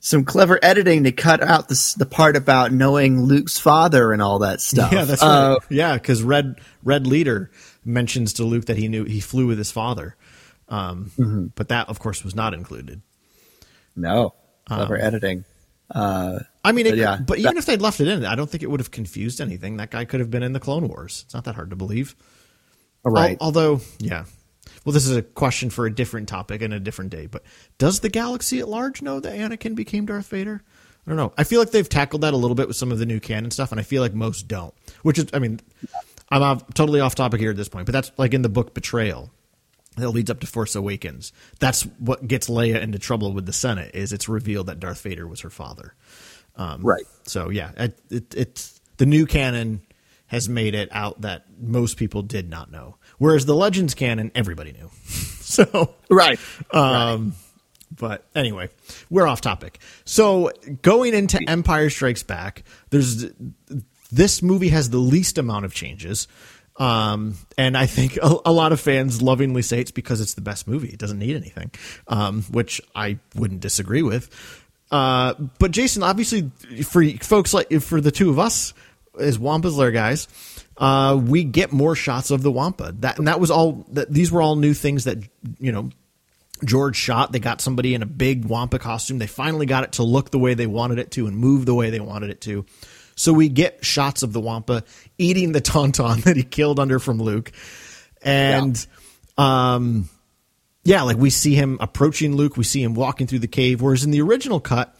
[0.00, 4.38] some clever editing to cut out the the part about knowing Luke's father and all
[4.38, 4.92] that stuff.
[4.92, 5.70] Yeah, that's Uh, right.
[5.70, 7.50] Yeah, because Red Red Leader
[7.84, 10.14] mentions to Luke that he knew he flew with his father,
[10.68, 11.46] um, Mm-hmm.
[11.56, 13.02] but that, of course, was not included.
[13.96, 14.34] no,
[14.68, 15.44] clever Um, editing.
[15.90, 18.48] Uh, I mean, it, But yeah, but even if they'd left it in, I don't
[18.48, 19.78] think it would have confused anything.
[19.78, 21.22] That guy could have been in the Clone Wars.
[21.24, 22.14] It's not that hard to believe.
[23.04, 23.38] right.
[23.40, 24.24] Al- although, yeah.
[24.84, 27.26] Well, this is a question for a different topic and a different day.
[27.26, 27.42] But
[27.78, 30.62] does the galaxy at large know that Anakin became Darth Vader?
[31.06, 31.32] I don't know.
[31.38, 33.50] I feel like they've tackled that a little bit with some of the new canon
[33.50, 34.74] stuff, and I feel like most don't.
[35.02, 35.60] Which is, I mean,
[36.30, 38.74] I'm off, totally off topic here at this point, but that's like in the book
[38.74, 39.30] Betrayal
[39.98, 41.32] that leads up to Force Awakens.
[41.60, 43.94] That's what gets Leia into trouble with the Senate.
[43.94, 45.94] Is it's revealed that Darth Vader was her father.
[46.56, 47.04] Um, Right.
[47.24, 49.82] So yeah, it, it, it's the new canon
[50.26, 54.72] has made it out that most people did not know, whereas the Legends canon everybody
[54.72, 54.90] knew.
[55.04, 56.38] so right.
[56.72, 57.34] um,
[57.96, 58.68] But anyway,
[59.08, 59.78] we're off topic.
[60.04, 63.26] So going into Empire Strikes Back, there's
[64.10, 66.28] this movie has the least amount of changes.
[66.78, 70.40] Um, and I think a, a lot of fans lovingly say it's because it's the
[70.40, 70.88] best movie.
[70.88, 71.72] It doesn't need anything,
[72.06, 74.30] um, which I wouldn't disagree with.
[74.90, 76.50] Uh, but Jason, obviously,
[76.84, 78.72] for folks like for the two of us
[79.18, 80.28] as Wampa's Lair guys,
[80.78, 82.94] uh, we get more shots of the Wampa.
[83.00, 83.84] That and that was all.
[83.90, 85.18] That these were all new things that
[85.58, 85.90] you know
[86.64, 87.32] George shot.
[87.32, 89.18] They got somebody in a big Wampa costume.
[89.18, 91.74] They finally got it to look the way they wanted it to and move the
[91.74, 92.64] way they wanted it to.
[93.18, 94.84] So we get shots of the Wampa
[95.18, 97.52] eating the tauntaun that he killed under from Luke.
[98.22, 98.84] And
[99.36, 100.08] um
[100.84, 103.82] yeah, like we see him approaching Luke, we see him walking through the cave.
[103.82, 104.96] Whereas in the original cut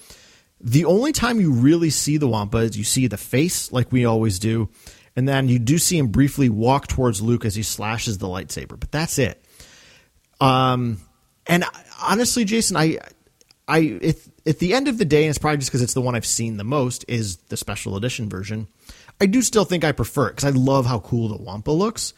[0.60, 4.04] the only time you really see the Wampa is you see the face like we
[4.04, 4.68] always do.
[5.14, 8.78] And then you do see him briefly walk towards Luke as he slashes the lightsaber,
[8.78, 9.42] but that's it.
[10.40, 10.98] Um,
[11.46, 11.64] and
[12.02, 12.98] honestly, Jason, I,
[13.66, 16.00] I, if, at the end of the day, and it's probably just because it's the
[16.00, 18.66] one I've seen the most, is the special edition version.
[19.20, 22.14] I do still think I prefer it because I love how cool the Wampa looks.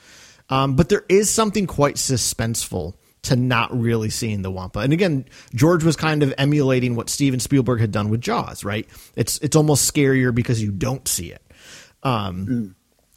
[0.49, 4.81] Um, but there is something quite suspenseful to not really seeing the Wampa.
[4.81, 8.89] And again, George was kind of emulating what Steven Spielberg had done with Jaws, right?
[9.15, 11.43] It's it's almost scarier because you don't see it.
[12.03, 12.75] Um,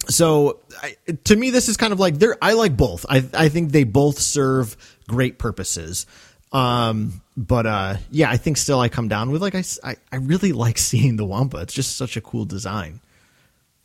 [0.10, 0.96] so I,
[1.26, 2.38] to me, this is kind of like they're.
[2.42, 3.06] I like both.
[3.10, 4.76] I I think they both serve
[5.08, 6.06] great purposes.
[6.52, 9.64] Um, but uh, yeah, I think still I come down with like I
[10.12, 11.58] I really like seeing the Wampa.
[11.58, 13.02] It's just such a cool design.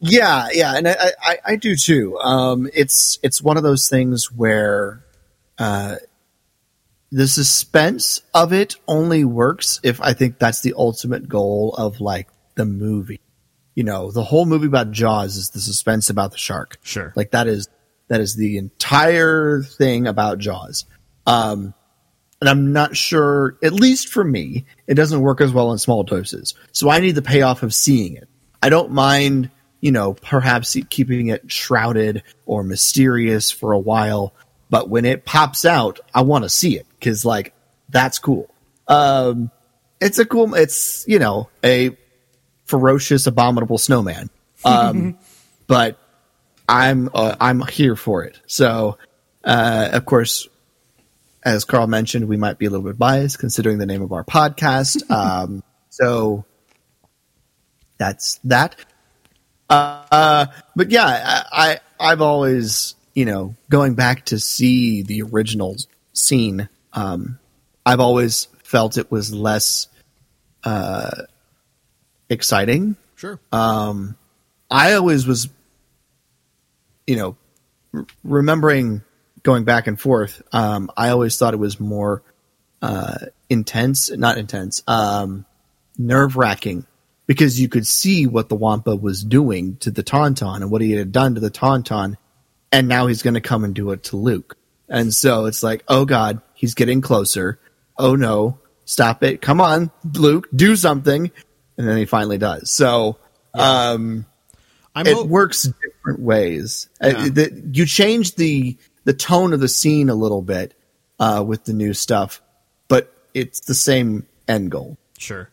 [0.01, 2.19] Yeah, yeah, and I, I, I do too.
[2.19, 5.03] Um, it's it's one of those things where
[5.59, 5.97] uh,
[7.11, 12.29] the suspense of it only works if I think that's the ultimate goal of like
[12.55, 13.21] the movie.
[13.75, 16.79] You know, the whole movie about Jaws is the suspense about the shark.
[16.83, 17.13] Sure.
[17.17, 17.69] like that is
[18.09, 20.85] that is the entire thing about Jaws.
[21.27, 21.75] Um,
[22.41, 26.05] and I'm not sure, at least for me, it doesn't work as well in small
[26.05, 26.55] doses.
[26.73, 28.29] So I need the payoff of seeing it.
[28.63, 34.35] I don't mind, you know, perhaps keeping it shrouded or mysterious for a while,
[34.71, 37.55] but when it pops out, I want to see it because, like,
[37.89, 38.49] that's cool.
[38.87, 39.51] Um,
[40.01, 41.97] it's a cool, it's, you know, a
[42.67, 44.31] ferocious, abominable snowman.
[44.65, 45.19] Um,
[45.67, 45.99] but
[46.69, 48.39] I'm, uh, I'm here for it.
[48.47, 48.99] So,
[49.43, 50.49] uh, of course,
[51.49, 54.25] as Carl mentioned, we might be a little bit biased considering the name of our
[54.25, 55.03] podcast.
[55.11, 56.45] Um, so
[57.99, 58.77] that's that.
[59.69, 60.47] Uh, uh,
[60.77, 65.77] but yeah, I, I I've always you know going back to see the original
[66.13, 66.69] scene.
[66.93, 67.39] Um,
[67.85, 69.89] I've always felt it was less
[70.65, 71.23] uh,
[72.29, 72.97] exciting.
[73.17, 73.41] Sure.
[73.51, 74.17] Um,
[74.71, 75.49] I always was,
[77.07, 77.37] you know,
[77.95, 79.03] r- remembering
[79.49, 80.43] going back and forth.
[80.53, 82.23] Um, I always thought it was more
[82.83, 83.17] uh,
[83.49, 85.47] intense, not intense, um,
[85.97, 86.87] nerve wracking
[87.27, 90.93] because you could see what the Wampa was doing to the Tauntaun and what he
[90.93, 92.19] had done to the Tauntaun,
[92.71, 94.59] and now he's going to come and do it to Luke.
[94.87, 97.59] And so it's like, oh God, he's getting closer.
[97.97, 99.41] Oh no, stop it.
[99.41, 101.31] Come on, Luke, do something.
[101.79, 102.71] And then he finally does.
[102.71, 103.17] So,
[103.55, 104.27] um,
[104.95, 106.91] I'm it works different ways.
[107.01, 108.77] Uh, the, you change the
[109.09, 110.79] the tone of the scene a little bit
[111.19, 112.43] uh, with the new stuff,
[112.89, 114.99] but it's the same end goal.
[115.17, 115.49] Sure.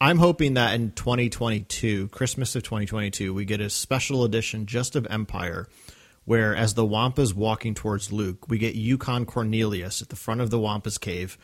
[0.00, 5.06] I'm hoping that in 2022, Christmas of 2022, we get a special edition just of
[5.08, 5.68] Empire,
[6.24, 10.50] where as the Wampa's walking towards Luke, we get Yukon Cornelius at the front of
[10.50, 11.38] the Wampa's cave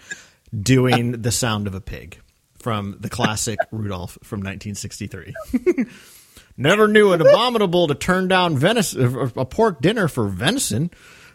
[0.53, 2.19] doing the sound of a pig
[2.59, 5.35] from the classic Rudolph from 1963.
[6.57, 10.91] Never knew it abominable to turn down venison, a pork dinner for venison.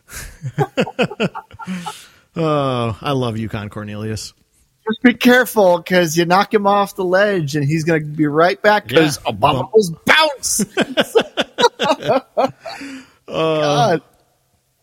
[2.35, 4.33] oh, I love Yukon Cornelius.
[4.87, 8.27] Just be careful because you knock him off the ledge and he's going to be
[8.27, 9.31] right back because Yeah.
[9.31, 10.63] abominables bounce.
[13.27, 14.01] God.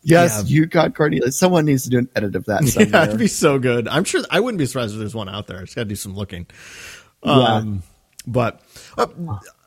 [0.05, 0.59] Yes, Yeah.
[0.59, 1.37] Yukon Cornelius.
[1.37, 3.87] Someone needs to do an edit of that Yeah, it'd be so good.
[3.87, 5.59] I'm sure I wouldn't be surprised if there's one out there.
[5.59, 6.47] I just got to do some looking.
[7.23, 7.31] Yeah.
[7.31, 7.83] Um,
[8.27, 8.59] but
[8.97, 9.07] uh,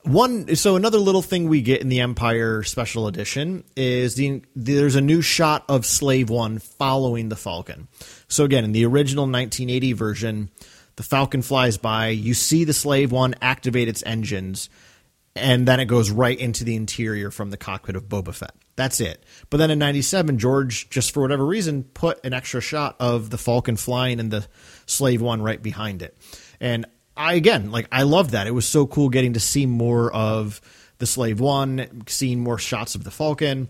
[0.06, 4.94] one, so another little thing we get in the Empire Special Edition is the there's
[4.94, 7.88] a new shot of Slave One following the Falcon.
[8.28, 10.50] So again, in the original 1980 version,
[10.94, 12.08] the Falcon flies by.
[12.08, 14.70] You see the Slave One activate its engines,
[15.34, 18.54] and then it goes right into the interior from the cockpit of Boba Fett.
[18.76, 19.24] That's it.
[19.50, 23.38] But then in 97, George, just for whatever reason, put an extra shot of the
[23.38, 24.46] Falcon flying and the
[24.86, 26.16] Slave One right behind it.
[26.60, 26.86] And
[27.16, 28.46] I, again, like, I love that.
[28.46, 30.60] It was so cool getting to see more of
[30.98, 33.68] the Slave One, seeing more shots of the Falcon.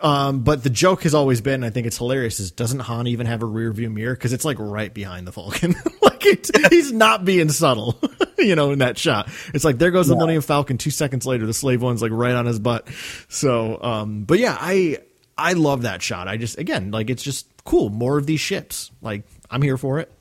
[0.00, 3.26] Um, but the joke has always been, I think it's hilarious, is doesn't Han even
[3.26, 4.14] have a rear view mirror?
[4.14, 5.74] Because it's like right behind the Falcon.
[6.02, 7.98] like it's, he's not being subtle,
[8.38, 9.28] you know, in that shot.
[9.54, 10.78] It's like there goes the Millennium Falcon.
[10.78, 12.88] Two seconds later, the slave one's like right on his butt.
[13.28, 14.98] So, um, but yeah, I
[15.38, 16.28] I love that shot.
[16.28, 17.88] I just again like it's just cool.
[17.88, 18.90] More of these ships.
[19.00, 20.12] Like I'm here for it.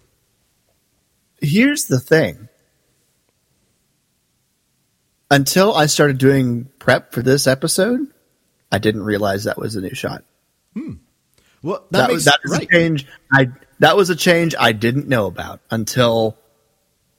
[1.41, 2.47] Here's the thing.
[5.33, 8.01] Until I started doing prep for this episode,
[8.71, 10.23] I didn't realize that was a new shot.
[11.63, 12.61] Well, that, That, makes was that was right.
[12.61, 13.07] a change.
[13.31, 13.47] I
[13.79, 16.37] that was a change I didn't know about until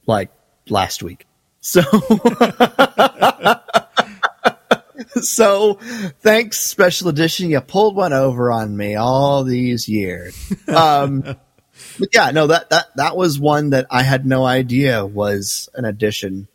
[0.06, 0.30] like
[0.68, 1.26] last week.
[1.60, 1.80] So
[5.20, 5.74] so
[6.20, 7.50] thanks special edition.
[7.50, 10.36] You pulled one over on me all these years.
[10.68, 11.22] Um,
[11.98, 15.84] but yeah, no that that that was one that I had no idea was an
[15.84, 16.46] addition.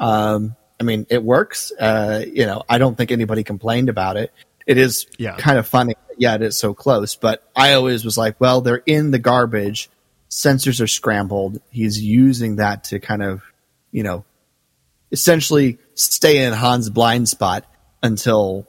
[0.00, 1.70] Um, I mean, it works.
[1.78, 4.32] Uh, you know, I don't think anybody complained about it.
[4.66, 5.36] It is Yeah.
[5.36, 5.94] kind of funny.
[6.18, 7.14] Yeah, it is so close.
[7.14, 9.88] But I always was like, well, they're in the garbage.
[10.28, 11.60] Sensors are scrambled.
[11.70, 13.42] He's using that to kind of,
[13.92, 14.24] you know,
[15.12, 17.64] essentially stay in Han's blind spot
[18.02, 18.66] until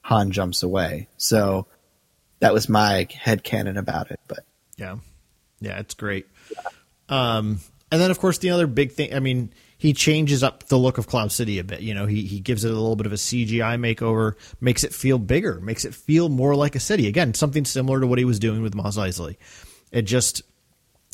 [0.00, 1.06] Han jumps away.
[1.18, 1.66] So
[2.40, 4.18] that was my head canon about it.
[4.26, 4.40] But
[4.76, 4.96] Yeah.
[5.60, 6.26] Yeah, it's great.
[7.08, 7.60] Um,
[7.92, 9.52] and then of course the other big thing, I mean,
[9.82, 11.80] he changes up the look of Cloud City a bit.
[11.80, 14.94] You know, he he gives it a little bit of a CGI makeover, makes it
[14.94, 17.08] feel bigger, makes it feel more like a city.
[17.08, 19.38] Again, something similar to what he was doing with Mos Eisley.
[19.90, 20.42] It just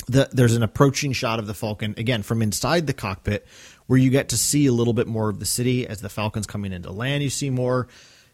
[0.07, 3.47] the, there's an approaching shot of the Falcon again from inside the cockpit
[3.87, 6.45] where you get to see a little bit more of the city as the Falcon's
[6.45, 7.23] coming into land.
[7.23, 7.87] You see more.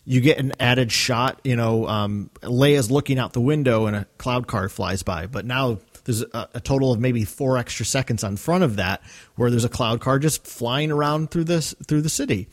[0.03, 1.39] You get an added shot.
[1.45, 5.45] You know, um, Leia's looking out the window and a cloud car flies by, but
[5.45, 9.01] now there's a, a total of maybe four extra seconds on front of that
[9.35, 12.47] where there's a cloud car just flying around through this through the city.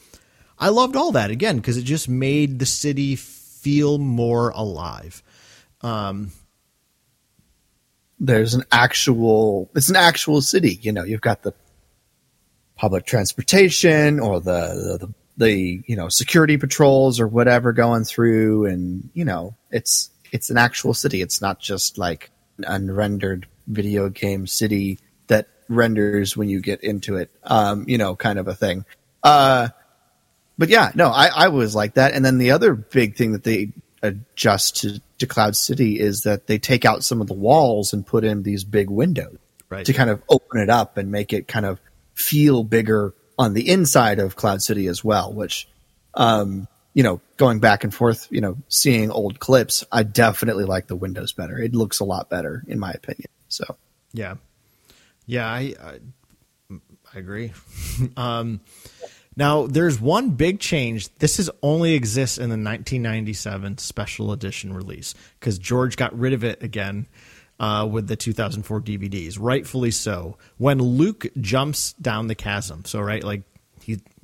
[0.59, 5.23] I loved all that again because it just made the city feel more alive.
[5.83, 6.33] Um,
[8.23, 11.53] there's an actual it's an actual city you know you've got the
[12.77, 19.11] public transportation or the the, the you know security patrols or whatever going through and
[19.13, 24.99] you know it's it's an actual city it's not just like unrendered video game city
[25.29, 28.85] that renders when you get into it um you know kind of a thing
[29.23, 29.69] uh
[30.59, 32.13] but yeah, no, I, I was like that.
[32.13, 33.73] And then the other big thing that they
[34.03, 38.07] adjust to, to Cloud City is that they take out some of the walls and
[38.07, 39.39] put in these big windows
[39.69, 39.87] Right.
[39.87, 41.81] to kind of open it up and make it kind of
[42.13, 45.67] feel bigger on the inside of Cloud City as well, which,
[46.13, 50.87] um, you know, going back and forth, you know, seeing old clips, I definitely like
[50.87, 51.59] the windows better.
[51.59, 53.29] It looks a lot better in my opinion.
[53.49, 53.77] So
[54.13, 54.37] Yeah,
[55.27, 55.99] yeah, I I,
[57.15, 57.53] I agree.
[58.17, 58.61] um,
[59.37, 61.09] now, there's one big change.
[61.17, 66.45] This is only exists in the 1997 special edition release because George got rid of
[66.45, 67.07] it again
[67.59, 70.37] uh, with the 2004 DVDs, rightfully so.
[70.59, 73.43] When Luke jumps down the chasm, so right, like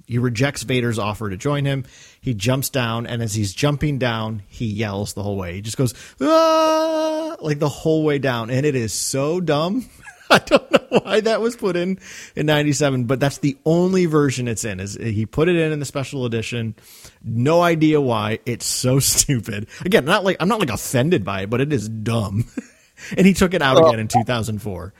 [0.08, 1.84] he rejects Vader's offer to join him.
[2.20, 5.54] He jumps down, and as he's jumping down, he yells the whole way.
[5.54, 7.36] He just goes ah!
[7.40, 9.84] like the whole way down, and it is so dumb.
[10.30, 11.98] I don't know why that was put in
[12.36, 14.80] in '97, but that's the only version it's in.
[14.80, 16.74] Is he put it in in the special edition?
[17.22, 18.38] No idea why.
[18.46, 19.68] It's so stupid.
[19.84, 22.44] Again, not like I'm not like offended by it, but it is dumb.
[23.16, 24.92] and he took it out Well- again in 2004.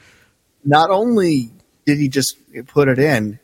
[0.65, 1.51] not only
[1.87, 2.37] did he just
[2.67, 3.39] put it in,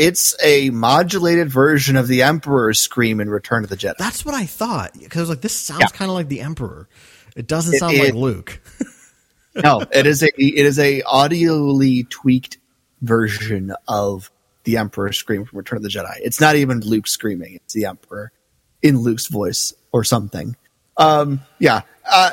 [0.00, 3.96] it's a modulated version of the Emperor's scream in Return of the Jedi.
[3.98, 5.86] That's what I thought because I was like, this sounds Yeah.
[5.88, 6.88] kind of like the Emperor.
[7.36, 8.60] It doesn't It- sound like Luke.
[9.54, 12.56] no, it is a it is a audioly tweaked
[13.02, 14.30] version of
[14.64, 16.14] the Emperor scream from Return of the Jedi.
[16.20, 18.32] It's not even Luke screaming; it's the Emperor
[18.82, 20.56] in Luke's voice or something.
[20.96, 22.30] Um, yeah, uh,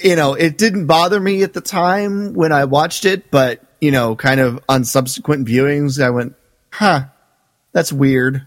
[0.00, 3.90] you know, it didn't bother me at the time when I watched it, but you
[3.90, 6.34] know, kind of on subsequent viewings, I went,
[6.72, 7.06] "Huh,
[7.72, 8.46] that's weird."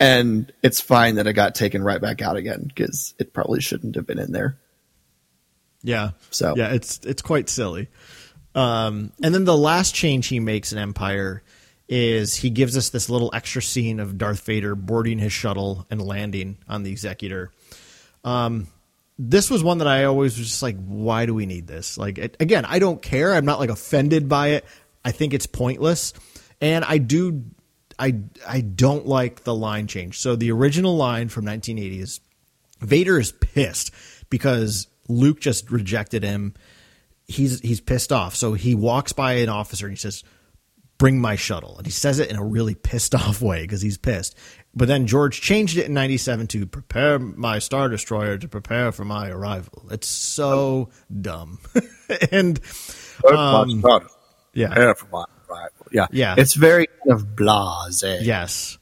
[0.00, 3.94] And it's fine that it got taken right back out again because it probably shouldn't
[3.94, 4.58] have been in there.
[5.82, 6.10] Yeah.
[6.30, 7.88] So yeah, it's it's quite silly.
[8.54, 11.42] Um, and then the last change he makes in Empire
[11.88, 16.00] is he gives us this little extra scene of Darth Vader boarding his shuttle and
[16.00, 17.52] landing on the Executor.
[18.24, 18.68] Um,
[19.18, 21.96] this was one that I always was just like, why do we need this?
[21.96, 23.32] Like, it, again, I don't care.
[23.32, 24.64] I'm not like offended by it.
[25.04, 26.14] I think it's pointless,
[26.60, 27.44] and I do,
[27.98, 30.18] I I don't like the line change.
[30.18, 32.20] So the original line from 1980 is
[32.80, 33.90] Vader is pissed
[34.30, 36.54] because Luke just rejected him.
[37.26, 38.34] He's he's pissed off.
[38.34, 40.24] So he walks by an officer and he says,
[40.96, 43.98] "Bring my shuttle." And he says it in a really pissed off way because he's
[43.98, 44.36] pissed.
[44.76, 49.04] But then George changed it in 97 to prepare my star destroyer to prepare for
[49.04, 49.84] my arrival.
[49.90, 51.60] It's so dumb.
[52.32, 52.58] and
[53.28, 53.82] um,
[54.52, 54.74] yeah.
[55.92, 56.06] Yeah.
[56.10, 56.34] Yeah.
[56.36, 58.02] It's very kind of blase.
[58.02, 58.78] Yes.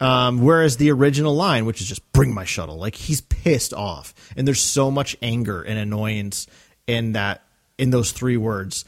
[0.00, 4.14] Um, whereas the original line, which is just bring my shuttle, like he's pissed off.
[4.36, 6.46] And there's so much anger and annoyance
[6.86, 7.42] in that
[7.78, 8.84] in those three words.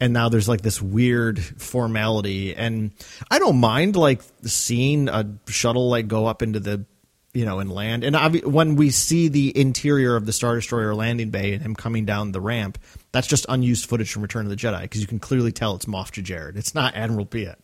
[0.00, 2.56] And now there's like this weird formality.
[2.56, 2.92] And
[3.30, 6.86] I don't mind like seeing a shuttle like go up into the
[7.32, 8.02] you know, and land.
[8.02, 12.04] And when we see the interior of the Star Destroyer landing bay and him coming
[12.04, 12.78] down the ramp,
[13.12, 15.84] that's just unused footage from Return of the Jedi because you can clearly tell it's
[15.84, 16.56] Moff Jerjerrod.
[16.56, 17.56] It's not Admiral Piet.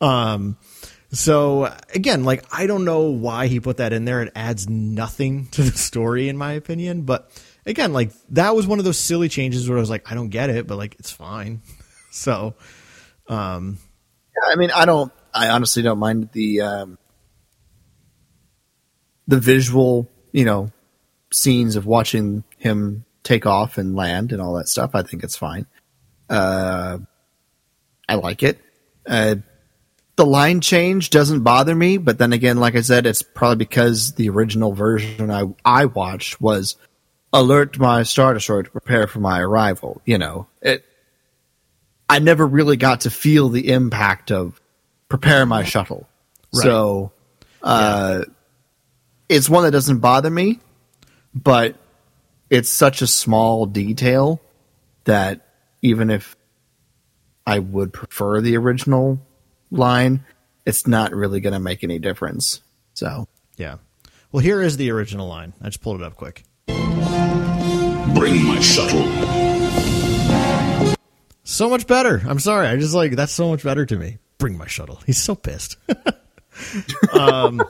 [0.00, 0.56] Um,
[1.12, 4.22] so again, like I don't know why he put that in there.
[4.22, 7.02] It adds nothing to the story, in my opinion.
[7.02, 7.30] But
[7.66, 10.30] again, like that was one of those silly changes where I was like, I don't
[10.30, 11.60] get it, but like it's fine.
[12.10, 12.54] so,
[13.28, 13.78] um,
[14.34, 15.12] Yeah, I mean, I don't.
[15.34, 16.98] I honestly don't mind the um,
[19.26, 20.72] the visual, you know,
[21.32, 24.92] scenes of watching him take off and land and all that stuff.
[24.94, 25.66] I think it's fine.
[26.30, 26.98] Uh,
[28.08, 28.58] I like it.
[29.06, 29.36] Uh,
[30.16, 34.14] the line change doesn't bother me, but then again, like I said, it's probably because
[34.14, 36.76] the original version I I watched was
[37.32, 40.00] alert my star destroyer to prepare for my arrival.
[40.04, 40.84] You know, it.
[42.08, 44.60] I never really got to feel the impact of
[45.08, 46.08] prepare my shuttle.
[46.54, 46.62] Right.
[46.62, 47.12] So,
[47.62, 48.22] uh,
[49.28, 50.60] it's one that doesn't bother me,
[51.34, 51.76] but
[52.48, 54.40] it's such a small detail
[55.04, 55.46] that
[55.82, 56.36] even if
[57.46, 59.20] I would prefer the original
[59.70, 60.24] line,
[60.64, 62.60] it's not really going to make any difference.
[62.94, 63.76] So, yeah.
[64.32, 65.54] Well, here is the original line.
[65.60, 66.44] I just pulled it up quick.
[68.26, 69.06] Bring my shuttle.
[71.44, 72.20] So much better.
[72.26, 72.66] I'm sorry.
[72.66, 74.18] I just like that's so much better to me.
[74.38, 74.98] Bring my shuttle.
[75.06, 75.76] He's so pissed.
[77.12, 77.62] um,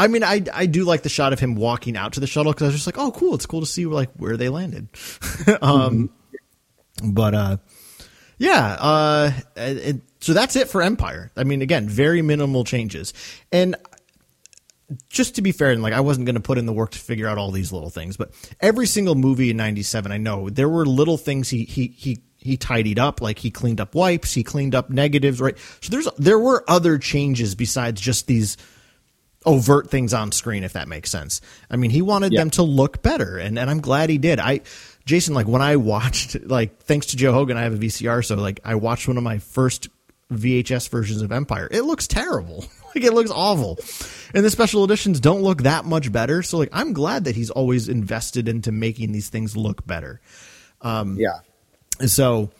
[0.00, 2.50] I mean, I I do like the shot of him walking out to the shuttle
[2.50, 3.36] because I was just like, oh, cool.
[3.36, 4.88] It's cool to see like where they landed.
[5.62, 6.10] um,
[7.04, 7.56] but uh,
[8.38, 8.76] yeah.
[8.80, 11.30] Uh, it, so that's it for Empire.
[11.36, 13.14] I mean, again, very minimal changes,
[13.52, 13.76] and
[15.08, 16.98] just to be fair, and like I wasn't going to put in the work to
[16.98, 18.30] figure out all these little things, but
[18.60, 22.56] every single movie in '97, I know there were little things he he he he
[22.56, 25.56] tidied up, like he cleaned up wipes, he cleaned up negatives, right?
[25.80, 28.56] So there's there were other changes besides just these
[29.44, 31.40] overt things on screen, if that makes sense.
[31.70, 32.40] I mean, he wanted Yeah.
[32.40, 34.38] them to look better, and and I'm glad he did.
[34.38, 34.60] I
[35.04, 38.36] Jason, like when I watched, like thanks to Joe Hogan, I have a VCR, so
[38.36, 39.88] like I watched one of my first
[40.32, 41.68] VHS versions of Empire.
[41.70, 42.64] It looks terrible.
[42.94, 43.78] like it looks awful.
[44.34, 46.42] And the special editions don't look that much better.
[46.42, 50.20] So like I'm glad that he's always invested into making these things look better.
[50.80, 51.40] Um, yeah.
[52.06, 52.50] So,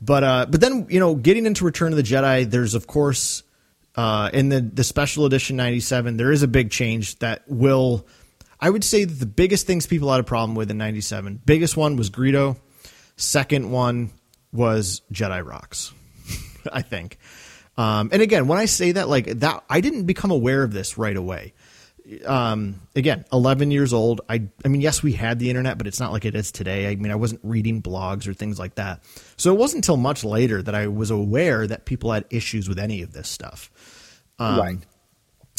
[0.00, 3.42] but uh, but then you know, getting into Return of the Jedi, there's of course
[3.96, 8.06] uh, in the the special edition '97, there is a big change that will.
[8.60, 11.76] I would say that the biggest things people had a problem with in '97, biggest
[11.76, 12.56] one was Greedo.
[13.16, 14.10] Second one
[14.52, 15.92] was Jedi Rocks.
[16.72, 17.18] I think.
[17.76, 20.96] Um, and again, when I say that, like that, I didn't become aware of this
[20.96, 21.54] right away.
[22.26, 24.20] Um, again, 11 years old.
[24.28, 26.88] I, I mean, yes, we had the internet, but it's not like it is today.
[26.88, 29.02] I mean, I wasn't reading blogs or things like that.
[29.36, 32.78] So it wasn't until much later that I was aware that people had issues with
[32.78, 33.70] any of this stuff.
[34.38, 34.78] Um, right.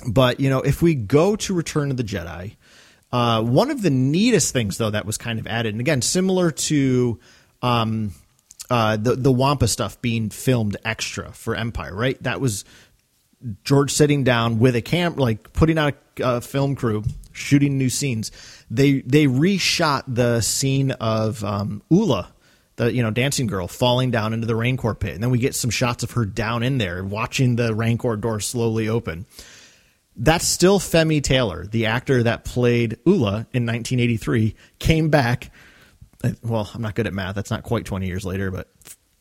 [0.07, 2.55] But you know, if we go to Return of the Jedi,
[3.11, 6.51] uh, one of the neatest things though that was kind of added, and again, similar
[6.51, 7.19] to
[7.61, 8.11] um,
[8.69, 12.21] uh, the the Wampa stuff being filmed extra for Empire, right?
[12.23, 12.65] That was
[13.63, 17.89] George sitting down with a cam, like putting out a, a film crew, shooting new
[17.89, 18.31] scenes.
[18.71, 22.31] They they reshot the scene of um, Oola
[22.75, 25.55] the you know dancing girl falling down into the Rancor pit, and then we get
[25.55, 29.25] some shots of her down in there watching the Rancor door slowly open.
[30.17, 35.51] That's still Femi Taylor, the actor that played Oola in 1983, came back.
[36.43, 37.35] Well, I'm not good at math.
[37.35, 38.69] That's not quite 20 years later, but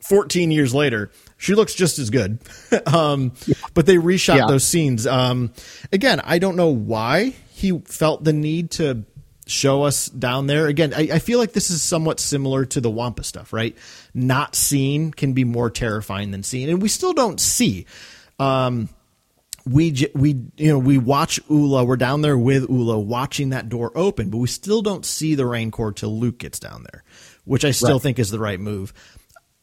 [0.00, 2.38] 14 years later, she looks just as good.
[2.86, 3.32] um,
[3.74, 4.46] but they reshot Yeah.
[4.46, 5.06] those scenes.
[5.06, 5.52] Um,
[5.92, 9.04] again, I don't know why he felt the need to
[9.46, 10.66] show us down there.
[10.66, 13.76] Again, I, I feel like this is somewhat similar to the Wampa stuff, right?
[14.14, 17.86] Not seen can be more terrifying than seen, and we still don't see.
[18.38, 18.88] Um,
[19.66, 21.84] we j- we you know we watch Oola.
[21.84, 25.46] We're down there with Oola, watching that door open, but we still don't see the
[25.46, 27.02] Rancor till Luke gets down there,
[27.44, 28.02] which I still Right.
[28.02, 28.92] think is the right move.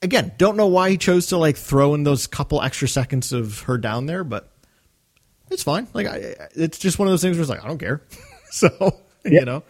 [0.02, 3.60] Again, don't know why he chose to like throw in those couple extra seconds of
[3.62, 4.52] her down there, but
[5.52, 5.88] it's fine.
[5.94, 8.02] Like I, I- it's just one of those things where it's like I don't care.
[8.52, 9.62] so you know,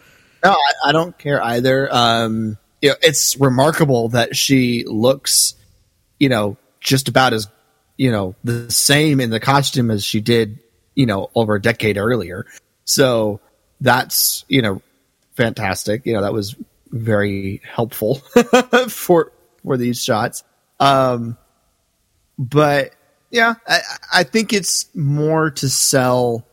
[0.44, 1.94] No, I, I don't care either.
[1.94, 5.56] Um, you know, it's remarkable that she looks,
[6.20, 7.48] you know, just about as,
[8.02, 10.58] you know, the same in the costume as she did,
[10.96, 12.48] you know, over a decade earlier.
[12.84, 13.40] So
[13.80, 14.82] that's, you know,
[15.34, 16.04] fantastic.
[16.08, 16.56] You know, that was
[16.88, 18.16] very helpful
[18.90, 19.32] for,
[19.62, 20.44] for these shots.
[20.80, 21.38] Um,
[22.40, 22.96] but
[23.30, 23.82] yeah, I,
[24.12, 26.48] I think it's more to sell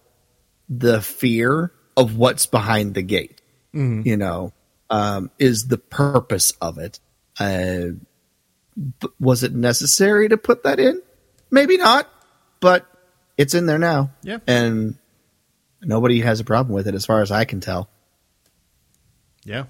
[0.68, 3.40] the fear of what's behind the gate
[4.04, 4.52] you know,
[4.90, 7.00] um, is the purpose of it.
[7.40, 7.96] Uh,
[9.18, 11.00] was it necessary to put that in?
[11.50, 12.08] Maybe not,
[12.60, 12.86] but
[13.36, 14.10] it's in there now.
[14.22, 14.38] Yeah.
[14.46, 14.96] And
[15.82, 17.88] nobody has a problem with it as far as I can tell.
[19.44, 19.64] Yeah.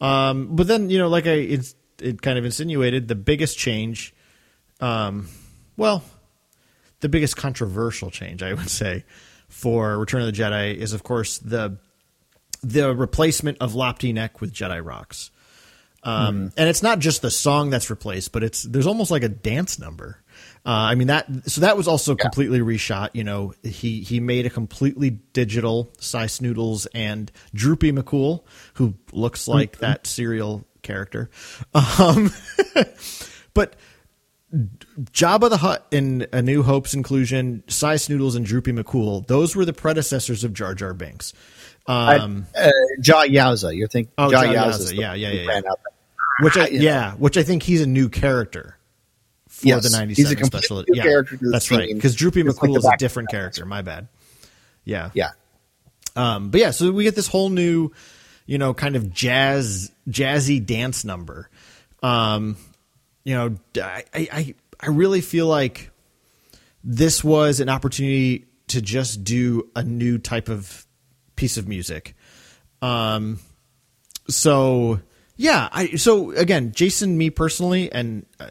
[0.00, 4.14] Um, but then you know, like I, it's it kind of insinuated the biggest change,
[4.80, 5.28] um,
[5.76, 6.02] well,
[7.00, 9.04] the biggest controversial change I would say
[9.48, 11.78] for Return of the Jedi is of course the
[12.62, 15.30] the replacement of Lapti Nek with Jedi Rocks.
[16.02, 19.28] Um, and it's not just the song that's replaced, but it's there's almost like a
[19.28, 20.18] dance number.
[20.64, 23.10] Uh, I mean that so that was also completely reshot.
[23.14, 28.44] You know, he he made a completely digital Sy Snootles and Droopy McCool,
[28.74, 31.30] who looks like that serial character.
[31.74, 32.30] Um,
[33.54, 33.76] but
[34.52, 39.64] Jabba the Hutt in A New Hope's inclusion, Sy Snootles and Droopy McCool, those were
[39.64, 41.32] the predecessors of Jar Jar Binks.
[41.86, 45.70] Um, uh, Joh Yowza, you're thinking Oh, Jaw Joh Yowza, yeah, yeah, yeah, yeah.
[46.40, 48.76] which I, yeah, which I think he's a new character
[49.60, 50.84] for Yes, the he's a completely special.
[50.88, 51.88] new yeah, that's right.
[51.92, 53.64] Because Droopy It's like McCool is a different character.
[53.66, 54.08] My bad.
[54.84, 55.30] Yeah, Yeah.
[56.16, 57.90] um, but yeah, so we get this whole new,
[58.46, 61.48] you know, kind of jazz, jazzy dance number.
[62.02, 62.56] Um,
[63.24, 65.90] you know, I, I, I really feel like
[66.82, 70.86] this was an opportunity to just do a new type of
[71.36, 72.14] piece of music.
[72.80, 73.38] Um,
[74.28, 75.00] so
[75.36, 78.46] yeah, I so again, Jason, me personally, and uh,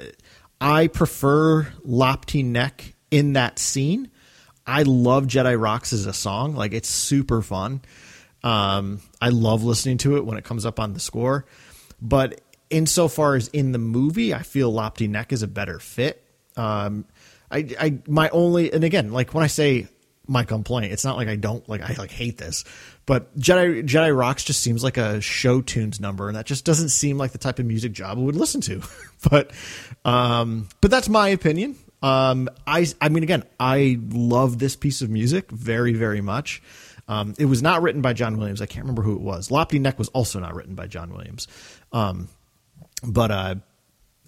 [0.62, 4.12] I prefer Lapti Nek in that scene.
[4.68, 7.82] I love Jedi Rocks as a song; like it's super fun.
[8.44, 11.46] Um, I love listening to it when it comes up on the score.
[12.02, 16.24] But insofar as in the movie, I feel Lapti Nek is a better fit.
[16.56, 17.06] Um,
[17.52, 19.88] I, I, my only, and again, like when I say
[20.30, 22.64] my complaint, it's not like I don't like I like hate this,
[23.06, 26.90] but Jedi Jedi Rocks just seems like a show tunes number, and that just doesn't
[26.90, 28.82] seem like the type of music Jabba would listen to.
[29.30, 29.52] but,
[30.06, 31.76] um, but that's my opinion.
[32.02, 36.62] Um, I, I mean, again, I love this piece of music very, very much.
[37.08, 38.62] Um, it was not written by John Williams.
[38.62, 39.50] I can't remember who it was.
[39.50, 41.48] Lapti Nek was also not written by John Williams.
[41.92, 42.30] Um,
[43.04, 43.56] but uh,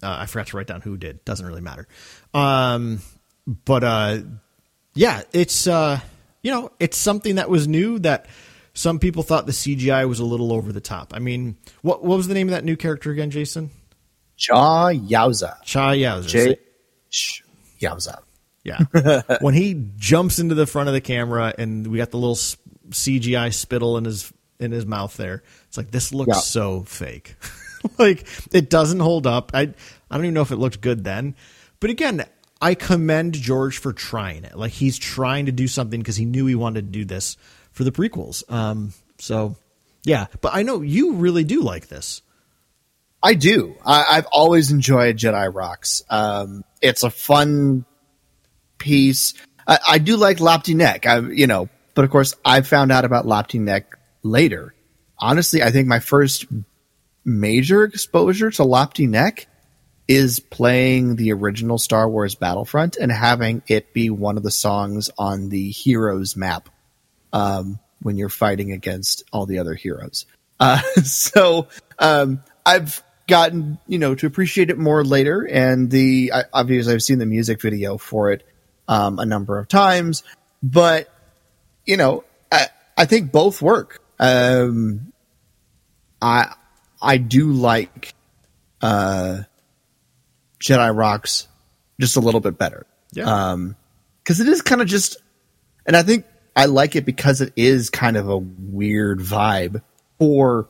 [0.02, 1.24] uh, I forgot to write down who did.
[1.24, 1.86] Doesn't really matter.
[2.34, 3.00] Um,
[3.46, 4.18] but uh,
[4.94, 6.00] yeah, it's uh,
[6.42, 8.26] you know, it's something that was new that
[8.74, 11.12] some people thought the CGI was a little over the top.
[11.14, 13.70] I mean, what what was the name of that new character again, Jason?
[14.36, 14.54] Joh
[14.92, 15.62] Yowza.
[15.62, 16.26] Cha Yowza.
[16.28, 16.56] J.
[17.10, 17.42] Sh-
[17.80, 18.18] Yowza.
[18.64, 18.78] Yeah.
[19.40, 22.36] when he jumps into the front of the camera and we got the little
[22.90, 25.42] CGI spittle in his in his mouth there.
[25.68, 26.40] It's like this looks Yeah.
[26.40, 27.34] so fake.
[27.98, 29.50] like it doesn't hold up.
[29.54, 29.60] I
[30.10, 31.34] I don't even know if it looked good then.
[31.80, 32.24] But again,
[32.62, 34.56] I commend George for trying it.
[34.56, 37.36] Like he's trying to do something because he knew he wanted to do this
[37.72, 38.50] for the prequels.
[38.50, 39.56] Um so
[40.04, 42.22] yeah, but I know you really do like this.
[43.22, 43.76] I do.
[43.86, 46.02] I, I've always enjoyed Jedi Rocks.
[46.10, 47.84] Um, it's a fun
[48.78, 49.34] piece.
[49.66, 51.06] I, I do like Lapti Nek.
[51.06, 54.74] I, you know, but of course, I found out about Lapti Nek later.
[55.18, 56.46] Honestly, I think my first
[57.24, 59.46] major exposure to Lapti Nek
[60.08, 65.10] is playing the original Star Wars Battlefront and having it be one of the songs
[65.16, 66.68] on the heroes map
[67.32, 70.26] um, when you're fighting against all the other heroes.
[70.58, 71.68] Uh, so
[71.98, 77.02] um, I've gotten you know to appreciate it more later, and the I, obviously I've
[77.02, 78.46] seen the music video for it
[78.88, 80.22] um, a number of times,
[80.62, 81.08] but
[81.86, 82.66] you know I
[82.96, 84.02] I think both work.
[84.18, 85.12] Um,
[86.20, 86.54] I
[87.00, 88.14] I do like
[88.80, 89.42] uh,
[90.62, 91.48] Jedi Rocks
[92.00, 92.86] just a little bit better.
[93.12, 93.24] Yeah.
[93.24, 93.76] Um,
[94.24, 95.16] cause it is kind of just,
[95.84, 96.24] and I think
[96.56, 99.82] I like it because it is kind of a weird vibe
[100.18, 100.68] for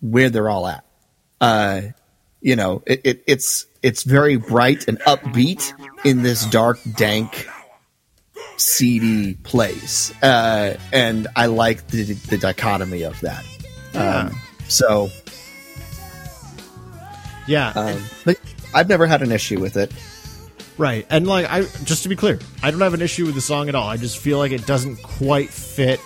[0.00, 0.84] where they're all at.
[1.40, 1.80] Uh,
[2.40, 5.72] you know, it, it, it's, it's very bright and upbeat
[6.04, 7.48] in this dark, dank,
[8.56, 10.12] seedy place.
[10.22, 13.44] Uh, and I like the, the dichotomy of that.
[13.94, 14.34] Um,
[14.68, 15.10] so,
[17.46, 18.38] Yeah, um, but
[18.74, 19.92] I've never had an issue with it.
[20.78, 21.06] right.
[21.10, 23.68] And like I just to be clear, I don't have an issue with the song
[23.68, 23.88] at all.
[23.88, 26.00] I just feel like it doesn't quite fit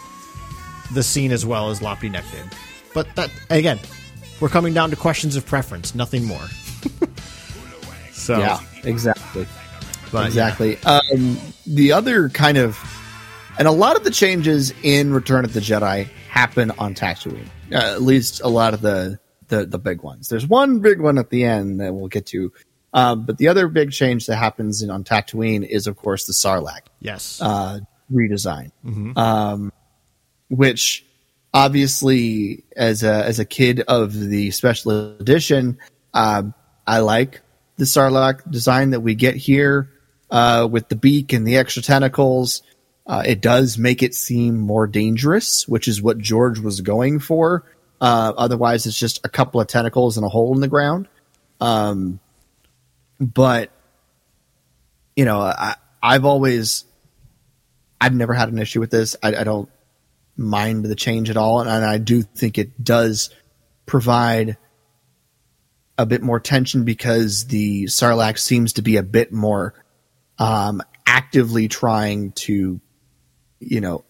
[0.93, 2.45] the scene as well as Lapti Nek did.
[2.95, 3.79] But that again,
[4.41, 6.47] we're coming down to questions of preference, nothing more.
[8.13, 9.47] so Yeah, exactly.
[10.13, 10.79] but, exactly.
[10.85, 12.79] Um, the other kind of,
[13.59, 17.49] and a lot of the changes in Return of the Jedi happen on Tatooine.
[17.73, 19.19] Uh, at least a lot of the,
[19.49, 20.29] the the big ones.
[20.29, 22.53] There's one big one at the end that we'll get to,
[22.93, 26.33] um, but the other big change that happens in, on Tatooine is, of course, the
[26.33, 27.41] Sarlacc Yes.
[27.41, 27.81] uh,
[28.13, 28.71] redesign,
[29.17, 29.73] um,
[30.49, 31.05] which
[31.53, 35.79] obviously, as a as a kid of the special edition,
[36.15, 36.55] um,
[36.87, 37.41] I like
[37.77, 39.91] the Sarlacc design that we get here
[40.31, 42.63] uh, with the beak and the extra tentacles.
[43.07, 47.65] Uh, it does make it seem more dangerous, which is what George was going for.
[48.01, 51.09] Uh, otherwise, it's just a couple of tentacles and a hole in the ground.
[51.61, 52.21] Um,
[53.19, 53.71] but
[55.17, 56.85] you know, I, I've always,
[58.01, 59.17] I've never had an issue with this.
[59.21, 59.69] I, I don't
[60.37, 63.31] mind the change at all, and, and I do think it does
[63.85, 64.57] provide
[65.99, 69.75] a bit more tension because the Sarlacc seems to be a bit more
[70.39, 72.81] um, actively trying to,
[73.59, 74.05] you know,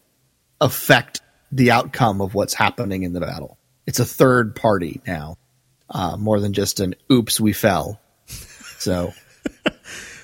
[0.61, 3.58] affect the outcome of what's happening in the battle.
[3.89, 5.39] It's a third party now,
[5.89, 8.01] uh, more than just an "oops, we fell."
[8.79, 9.13] So.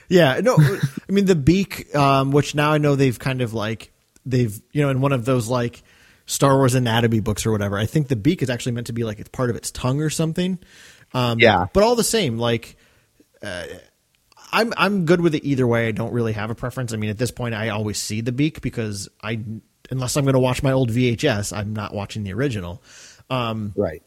[0.07, 3.91] Yeah, no, I mean the beak, um, which now I know they've kind of like
[4.27, 5.83] they've you know in one of those like
[6.27, 7.79] Star Wars anatomy books or whatever.
[7.79, 10.03] I think the beak is actually meant to be like it's part of its tongue
[10.03, 10.59] or something.
[11.15, 11.67] Um, Yeah.
[11.73, 12.77] but all the same, like
[13.43, 13.65] uh,
[14.53, 15.89] I'm I'm good with it either way.
[15.89, 16.93] I don't really have a preference.
[16.93, 19.41] I mean, at this point, I always see the beak because I
[19.91, 22.83] unless I'm going to watch my old VHS, I'm not watching the original.
[23.31, 24.03] Um, Right.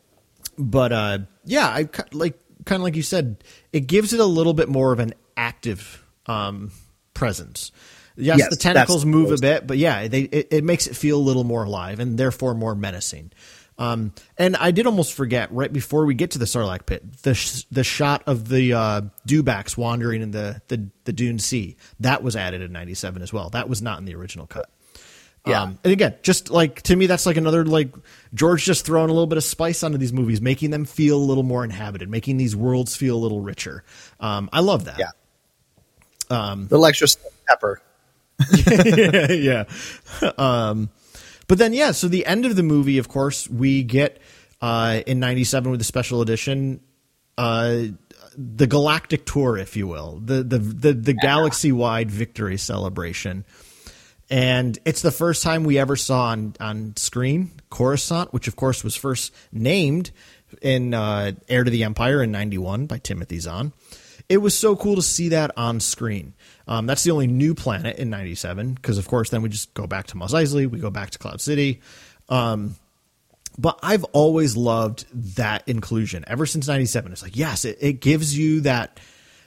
[0.57, 4.53] but uh, yeah, I like kind of like you said, it gives it a little
[4.53, 6.71] bit more of an active um,
[7.13, 7.71] presence.
[8.15, 11.17] Yes, Yes, the tentacles move a bit, but yeah, they it, it makes it feel
[11.17, 13.31] a little more alive and therefore more menacing.
[13.79, 17.35] Um, and I did almost forget right before we get to the Sarlacc pit, the
[17.35, 22.23] sh- the shot of the uh, dewbacks wandering in the, the the Dune Sea that
[22.23, 23.51] was added in '97 as well.
[23.51, 24.67] That was not in the original cut.
[25.47, 25.63] Yeah.
[25.63, 27.93] Um, and again, just like to me, that's like another like
[28.33, 31.23] George just throwing a little bit of spice onto these movies, making them feel a
[31.23, 33.83] little more inhabited, making these worlds feel a little richer.
[34.19, 34.99] Um, I love that.
[34.99, 35.09] Yeah.
[36.29, 37.07] Um, the extra
[37.47, 37.81] pepper.
[38.67, 39.31] yeah,
[40.21, 40.31] yeah.
[40.37, 40.89] Um,
[41.47, 41.91] but then, yeah.
[41.91, 44.19] So the end of the movie, of course, we get
[44.61, 46.81] uh, in '97 with the special edition,
[47.37, 47.83] uh,
[48.37, 53.45] the Galactic Tour, if you will, the the the, the galaxy wide victory celebration.
[54.29, 58.83] And it's the first time we ever saw on, on screen Coruscant, which of course
[58.83, 60.11] was first named
[60.61, 63.73] in uh, Heir to the Empire in '91 by Timothy Zahn.
[64.29, 66.33] It was so cool to see that on screen.
[66.67, 69.87] Um, that's the only new planet in '97 because, of course, then we just go
[69.87, 71.81] back to Mos Eisley, we go back to Cloud City.
[72.27, 72.75] Um,
[73.57, 75.05] but I've always loved
[75.37, 77.13] that inclusion ever since '97.
[77.13, 78.99] It's like, yes, it, it gives you that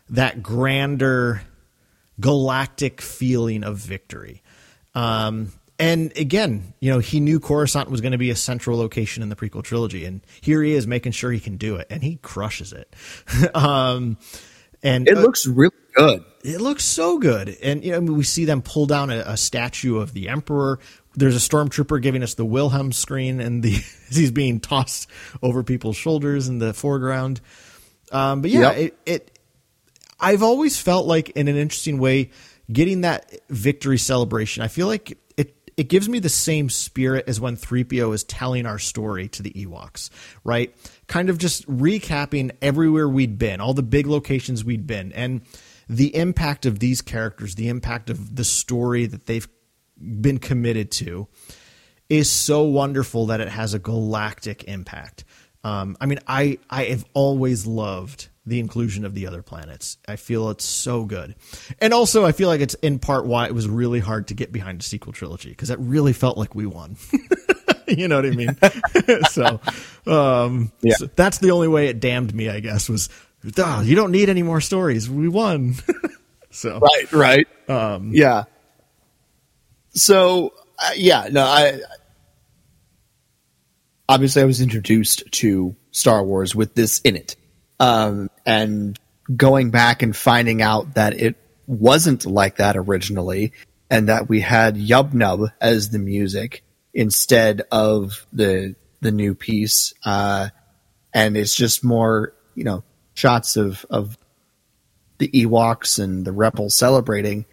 [0.09, 1.43] that grander
[2.19, 4.43] galactic feeling of victory.
[4.95, 9.23] Um, and again, you know, he knew Coruscant was going to be a central location
[9.23, 12.03] in the prequel trilogy, and here he is making sure he can do it, and
[12.03, 12.95] he crushes it.
[13.55, 14.19] um,
[14.83, 16.25] and It uh, looks really good.
[16.45, 17.57] it looks so good.
[17.63, 20.79] And you know, we see them pull down a, a statue of the emperor.
[21.15, 23.71] There's a stormtrooper giving us the Wilhelm scream, and the
[24.11, 25.09] he's being tossed
[25.43, 27.41] over people's shoulders in the foreground.
[28.13, 28.77] Um, but yeah, Yep.
[28.77, 29.39] it, it.
[30.19, 32.31] I've always felt like, in an interesting way,
[32.73, 34.63] getting that victory celebration.
[34.63, 35.55] I feel like it.
[35.77, 39.51] It gives me the same spirit as when 3PO is telling our story to the
[39.53, 40.11] Ewoks,
[40.45, 40.75] right?
[41.07, 45.41] Kind of just recapping everywhere we'd been, all the big locations we'd been, and
[45.89, 49.49] the impact of these characters, the impact of the story that they've
[50.01, 51.29] been committed to
[52.09, 55.25] is so wonderful that it has a galactic impact.
[55.63, 59.99] Um, I mean, I I have always loved the inclusion of the other planets.
[60.09, 61.35] I feel it's so good,
[61.81, 64.51] and also I feel like it's in part why it was really hard to get
[64.53, 66.97] behind a sequel trilogy because it really felt like we won.
[67.87, 68.57] you know what I mean?
[69.31, 69.61] so,
[70.07, 70.95] um, Yeah.
[70.95, 73.09] so that's the only way it damned me, I guess, was
[73.47, 75.09] "Duh, you don't need any more stories.
[75.11, 75.75] We won.
[76.51, 77.49] so Right, right.
[77.69, 78.45] Um, yeah.
[79.93, 81.81] So, uh, yeah, no, I
[84.09, 87.37] obviously I was introduced to Star Wars with this in it.
[87.81, 88.97] Um, and
[89.35, 91.37] going back and finding out that it
[91.67, 93.53] wasn't like that originally
[93.89, 96.63] and that we had Yub Nub as the music
[96.93, 100.49] instead of the the new piece uh,
[101.15, 102.85] and it's just more you know
[103.15, 104.19] shots of of
[105.19, 107.47] the Ewoks and the rebels celebrating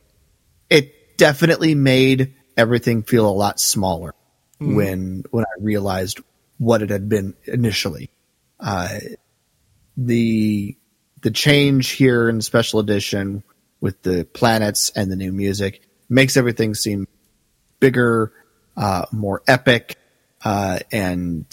[0.69, 4.13] it definitely made everything feel a lot smaller
[4.59, 6.19] when when I realized
[6.57, 8.09] what it had been initially.
[8.59, 8.97] Uh,
[9.97, 10.77] the
[11.21, 13.43] the change here in special edition
[13.81, 17.07] with the planets and the new music makes everything seem
[17.79, 18.31] bigger,
[18.75, 19.97] uh, more epic,
[20.45, 21.45] uh, and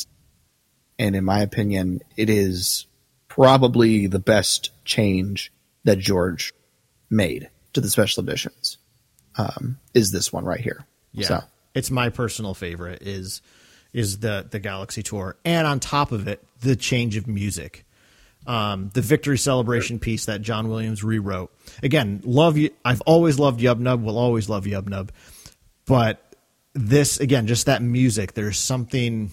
[0.98, 2.86] and in my opinion, it is
[3.28, 5.52] probably the best change
[5.84, 6.52] that George
[7.10, 8.78] made to the special editions.
[9.36, 10.86] Um, is this one right here?
[11.12, 11.26] Yeah.
[11.26, 11.40] So,
[11.74, 13.42] It's my personal favorite is
[13.92, 15.36] is the the Galaxy Tour.
[15.44, 17.84] And on top of it, the change of music.
[18.46, 21.50] Um, the victory celebration piece that John Williams rewrote.
[21.82, 25.12] Again, love you I've always loved Yub Nub, will always love Yub Nub.
[25.86, 26.36] But
[26.74, 29.30] this again, just that music, there's something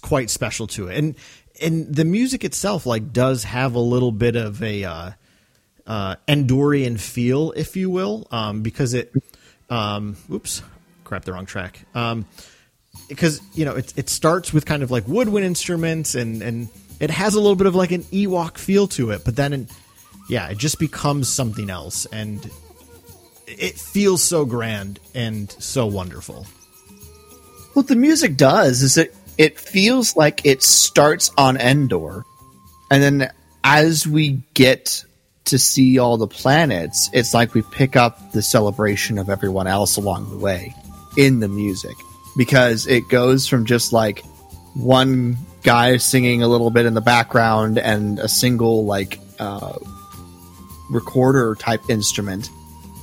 [0.00, 0.98] quite special to it.
[0.98, 1.14] And
[1.62, 5.10] and the music itself like does have a little bit of a uh
[5.86, 9.12] uh, Endorian feel, if you will, um, because it.
[9.70, 10.62] Um, oops,
[11.04, 11.80] crap, the wrong track.
[11.94, 12.26] Um,
[13.08, 16.68] because you know it it starts with kind of like woodwind instruments and and
[17.04, 19.68] it has a little bit of like an Ewok feel to it, but then in,
[20.28, 22.50] yeah, it just becomes something else and
[23.46, 26.46] it feels so grand and so wonderful.
[27.74, 32.24] what the music does is it it feels like it starts on Endor,
[32.90, 33.30] and then
[33.64, 35.04] as we get
[35.46, 39.96] to see all the planets, it's like we pick up the celebration of everyone else
[39.96, 40.74] along the way
[41.16, 41.96] in the music
[42.36, 44.24] because it goes from just like
[44.74, 49.78] one guy singing a little bit in the background and a single like uh,
[50.90, 52.50] recorder type instrument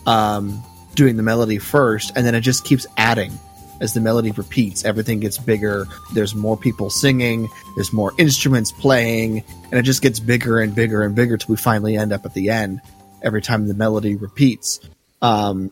[0.05, 0.61] um,
[0.95, 3.31] doing the melody first, and then it just keeps adding
[3.79, 4.85] as the melody repeats.
[4.85, 5.87] Everything gets bigger.
[6.13, 7.49] There's more people singing.
[7.75, 11.57] There's more instruments playing, and it just gets bigger and bigger and bigger till we
[11.57, 12.81] finally end up at the end.
[13.23, 14.79] Every time the melody repeats,
[15.21, 15.71] um,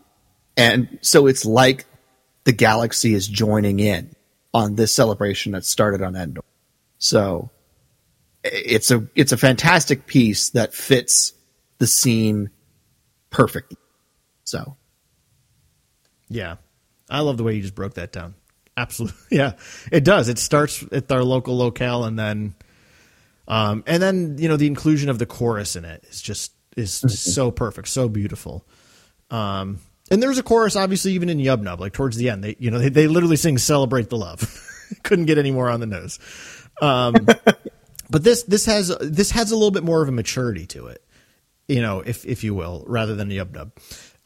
[0.56, 1.84] and so it's like
[2.44, 4.14] the galaxy is joining in
[4.52, 6.42] on this celebration that started on Endor.
[6.98, 7.50] So
[8.44, 11.32] it's a it's a fantastic piece that fits
[11.78, 12.50] the scene
[13.30, 13.76] perfectly.
[14.44, 14.76] So
[16.28, 16.56] Yeah.
[17.08, 18.34] I love the way you just broke that down.
[18.76, 19.16] Absolutely.
[19.36, 19.52] Yeah.
[19.90, 20.28] It does.
[20.28, 22.54] It starts at our local locale and then
[23.48, 27.00] um and then, you know, the inclusion of the chorus in it is just is
[27.00, 28.64] just so perfect, so beautiful.
[29.30, 29.78] Um
[30.10, 32.44] and there's a chorus obviously even in Yub Nub, like towards the end.
[32.44, 34.42] They you know, they, they literally sing Celebrate the Love.
[35.02, 36.18] Couldn't get any more on the nose.
[36.80, 37.14] Um
[38.10, 41.04] but this this has this has a little bit more of a maturity to it
[41.68, 43.70] you know, if if you will, rather than Yub Nub.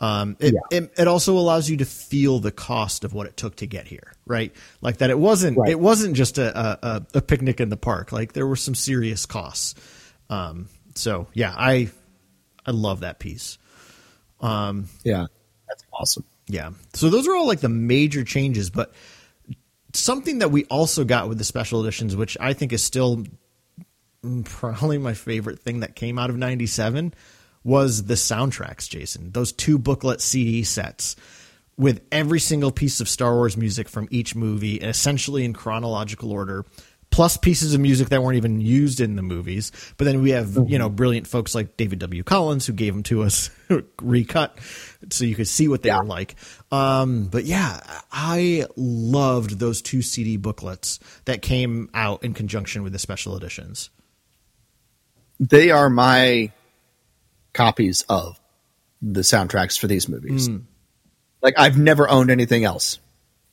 [0.01, 3.57] Um, it, it it also allows you to feel the cost of what it took
[3.57, 4.51] to get here, right?
[4.81, 5.69] Like that, it wasn't Right.
[5.71, 8.13] it wasn't just a, a a- picnic in the park.
[8.13, 9.75] Like there were some serious costs.
[10.31, 11.91] Um, so yeah, I
[12.65, 13.59] I love that piece.
[14.41, 15.27] yeah,
[15.69, 16.25] that's awesome.
[16.47, 16.71] Yeah.
[16.93, 18.93] So those are all like the major changes, but
[19.93, 23.25] something that we also got with the special editions, which I think is still
[24.45, 27.15] probably my favorite thing that came out of 97
[27.63, 29.33] was the soundtracks, Jason.
[29.33, 31.17] Those two booklet CD sets
[31.77, 36.65] with every single piece of Star Wars music from each movie, essentially in chronological order,
[37.15, 39.71] plus pieces of music that weren't even used in the movies.
[39.99, 42.25] But then we have, you know, brilliant folks like David W.
[42.25, 43.51] Collins who gave them to us
[44.03, 44.59] recut
[45.11, 46.35] so you could see what they were like.
[46.73, 47.79] Um, but yeah,
[48.11, 53.91] I loved those two CD booklets that came out in conjunction with the special editions.
[55.39, 56.51] They are my
[57.53, 58.41] copies of
[59.01, 60.49] the soundtracks for these movies.
[61.43, 62.99] Like I've never owned anything else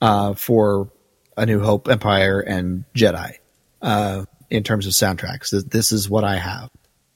[0.01, 0.89] uh, for
[1.38, 3.35] A New Hope, Empire, and Jedi
[3.82, 5.52] uh, in terms of soundtracks.
[5.70, 6.70] This is what I have,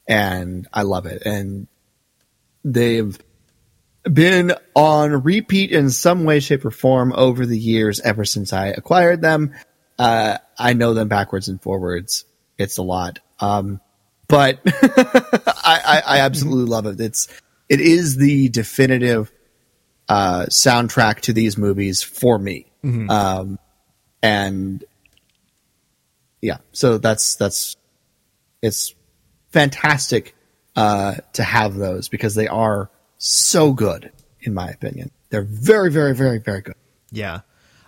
[0.07, 1.23] and I love it.
[1.25, 1.67] And
[2.63, 3.17] they've
[4.03, 8.67] been on repeat in some way, shape, or form over the years ever since I
[8.67, 9.53] acquired them.
[9.99, 12.25] uh, I know them backwards and forwards.
[12.57, 13.19] It's a lot.
[13.39, 13.81] Um,
[14.27, 16.99] but I, I, I absolutely love it.
[17.01, 17.27] It's
[17.67, 19.31] it is the definitive
[20.07, 22.67] uh, soundtrack to these movies for me.
[22.83, 23.09] Mhm.
[23.09, 23.59] Um,
[24.21, 24.83] and
[26.41, 27.75] yeah, so that's that's
[28.61, 28.93] it's
[29.51, 30.35] fantastic
[30.75, 35.11] uh, to have those because they are so good, in my opinion.
[35.29, 36.75] They're very, very, very, very good.
[37.11, 37.41] Yeah.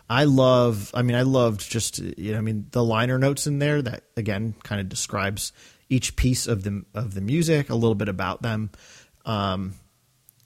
[0.09, 3.59] I love I mean I loved just you know I mean the liner notes in
[3.59, 5.51] there that again kind of describes
[5.89, 8.69] each piece of the of the music a little bit about them
[9.25, 9.73] um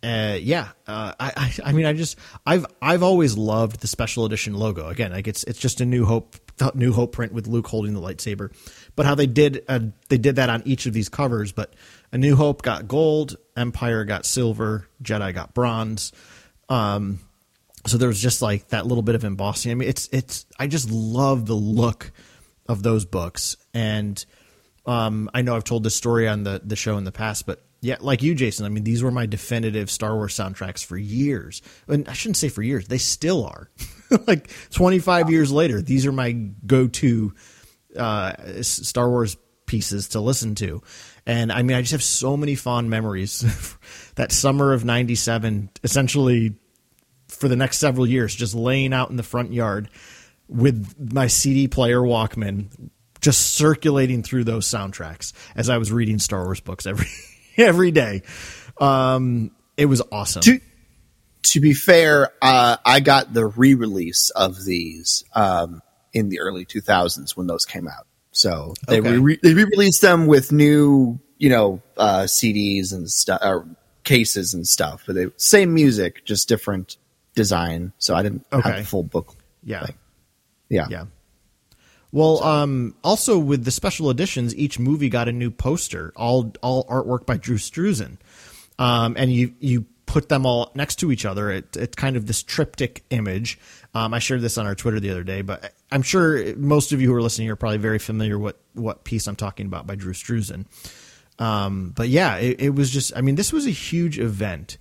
[0.04, 4.26] uh, yeah uh, I, I I mean I just I've I've always loved the special
[4.26, 6.36] edition logo again like it's it's just a new hope
[6.74, 8.54] new hope print with Luke holding the lightsaber
[8.96, 9.80] but how they did uh,
[10.10, 11.74] they did that on each of these covers but
[12.12, 16.12] a new hope got gold empire got silver jedi got bronze
[16.70, 17.20] um
[17.86, 19.72] so there was just like that little bit of embossing.
[19.72, 20.46] I mean, it's it's.
[20.60, 22.12] I just love the look
[22.68, 24.24] of those books, and
[24.86, 27.64] um, I know I've told this story on the the show in the past, but
[27.82, 28.66] yeah, like you, Jason.
[28.66, 32.50] I mean, these were my definitive Star Wars soundtracks for years, and I shouldn't say
[32.50, 32.88] for years.
[32.88, 33.70] They still are.
[34.28, 36.32] like twenty five years later, these are my
[36.66, 37.34] go to
[37.98, 40.82] uh, Star Wars pieces to listen to.
[41.26, 43.78] And I mean, I just have so many fond memories.
[44.16, 46.56] that summer of 97, essentially
[47.30, 49.90] for the next several years, just laying out in the front yard
[50.50, 52.90] with my CD player Walkman,
[53.22, 57.08] just circulating through those soundtracks as I was reading Star Wars books every
[57.58, 58.24] every day.
[58.80, 60.42] Um, it was awesome.
[60.42, 60.60] To,
[61.44, 65.82] to be fair, uh, I got the re-release of these um,
[66.14, 68.06] in the early 2000s when those came out.
[68.32, 69.18] So they Okay.
[69.18, 73.68] re- they re-released them with new, you know, uh, CDs and stuff, or
[74.04, 75.04] cases and stuff.
[75.06, 76.98] But they same music, just different
[77.36, 77.92] design.
[77.98, 78.70] So I didn't Okay.
[78.70, 79.36] have the full book.
[79.64, 79.86] Yeah.
[80.70, 80.88] Yeah.
[80.90, 81.06] Yeah.
[82.14, 86.86] Well, um, also with the special editions, each movie got a new poster, all all
[86.86, 88.18] artwork by Drew Struzan,
[88.80, 91.50] um, and you you put them all next to each other.
[91.50, 93.58] It, it's kind of this triptych image.
[93.94, 97.00] Um, I shared this on our Twitter the other day, but I'm sure most of
[97.00, 99.96] you who are listening are probably very familiar what what piece I'm talking about by
[99.96, 100.66] Drew Struzan.
[101.40, 103.16] Um, but yeah, it, it was just.
[103.16, 104.78] I mean, this was a huge event.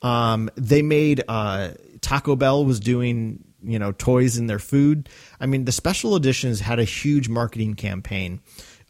[0.00, 5.08] Um, they made uh, Taco Bell was doing you know toys in their food.
[5.40, 8.42] I mean, the special editions had a huge marketing campaign,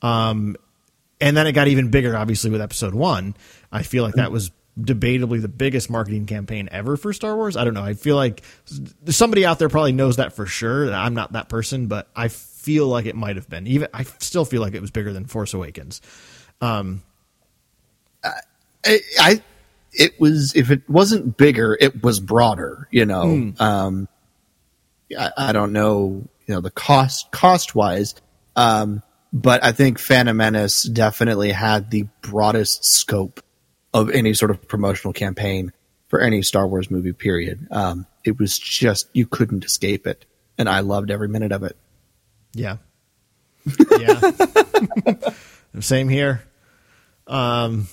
[0.03, 0.55] um,
[1.19, 2.15] and then it got even bigger.
[2.15, 3.35] Obviously, with Episode One,
[3.73, 4.51] I feel like that was
[4.81, 7.57] debatably the biggest marketing campaign ever for Star Wars.
[7.57, 7.83] I don't know.
[7.83, 8.43] I feel like
[9.09, 10.93] somebody out there probably knows that for sure.
[10.93, 13.67] I'm not that person, but I feel like it might have been.
[13.67, 16.01] Even I still feel like it was bigger than Force Awakens.
[16.61, 17.03] Um,
[18.85, 19.43] I, I
[19.93, 22.89] it was if it wasn't bigger, it was broader.
[22.91, 23.51] You know, Hmm.
[23.63, 24.09] um,
[25.19, 28.15] I, I don't know, you know, the cost cost wise,
[28.57, 29.03] um,
[29.33, 33.41] but I think Phantom Menace definitely had the broadest scope
[33.99, 35.73] of any sort of promotional campaign
[36.09, 37.13] for any Star Wars movie.
[37.13, 37.67] Period.
[37.71, 40.25] Um, it was just you couldn't escape it,
[40.57, 41.77] and I loved every minute of it.
[42.55, 42.79] Yeah.
[43.99, 44.33] Yeah.
[45.81, 46.43] Same here.
[47.27, 47.89] Um,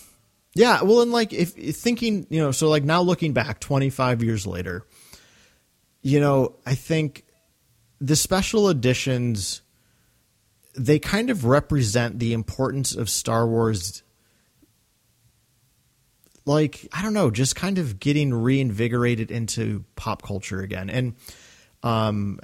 [0.54, 0.82] yeah.
[0.84, 4.48] Well, and like if if thinking, you know, so like now looking back 25 years
[4.48, 4.86] later,
[6.02, 7.26] you know, I think
[8.00, 9.62] the special editions,
[10.76, 14.04] they kind of represent the importance of Star Wars.
[16.46, 20.90] Like, I don't know, just kind of getting reinvigorated into pop culture again.
[20.90, 21.16] And,
[21.82, 22.40] um,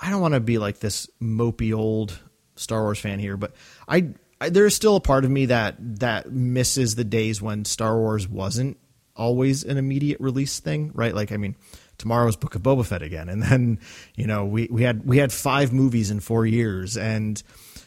[0.00, 2.18] I don't want to be like this mopey old
[2.56, 3.54] Star Wars fan here, but
[3.86, 4.10] I,
[4.40, 7.98] I there is still a part of me that that misses the days when Star
[7.98, 8.78] Wars wasn't
[9.16, 11.14] always an immediate release thing, right?
[11.14, 11.56] Like I mean,
[11.98, 13.78] tomorrow's Book of Boba Fett again, and then
[14.14, 17.42] you know we we had we had five movies in four years, and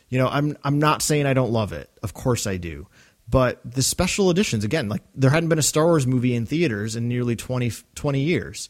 [0.09, 2.87] you know I'm I'm not saying I don't love it, of course I do.
[3.27, 6.95] But the special editions, again, like there hadn't been a Star Wars movie in theaters
[6.95, 8.69] in nearly 20, 20 years.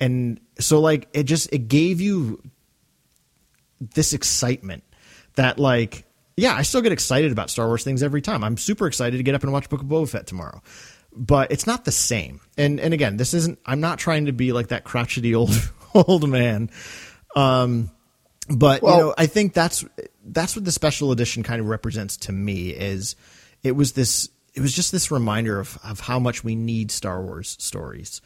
[0.00, 2.40] And so like it just it gave you
[3.80, 4.84] this excitement
[5.34, 6.04] that like
[6.36, 8.44] yeah, I still get excited about Star Wars things every time.
[8.44, 10.62] I'm super excited to get up and watch Book of Boba Fett tomorrow.
[11.12, 12.40] But it's not the same.
[12.56, 15.50] And and again, this isn't I'm not trying to be like that crotchety old
[15.94, 16.70] old man.
[17.34, 17.90] Um
[18.48, 19.84] but Well- you know, I think that's
[20.24, 23.16] that's what the special edition kind of represents to me is
[23.62, 27.22] it was this it was just this reminder of of how much we need Star
[27.22, 28.20] Wars stories.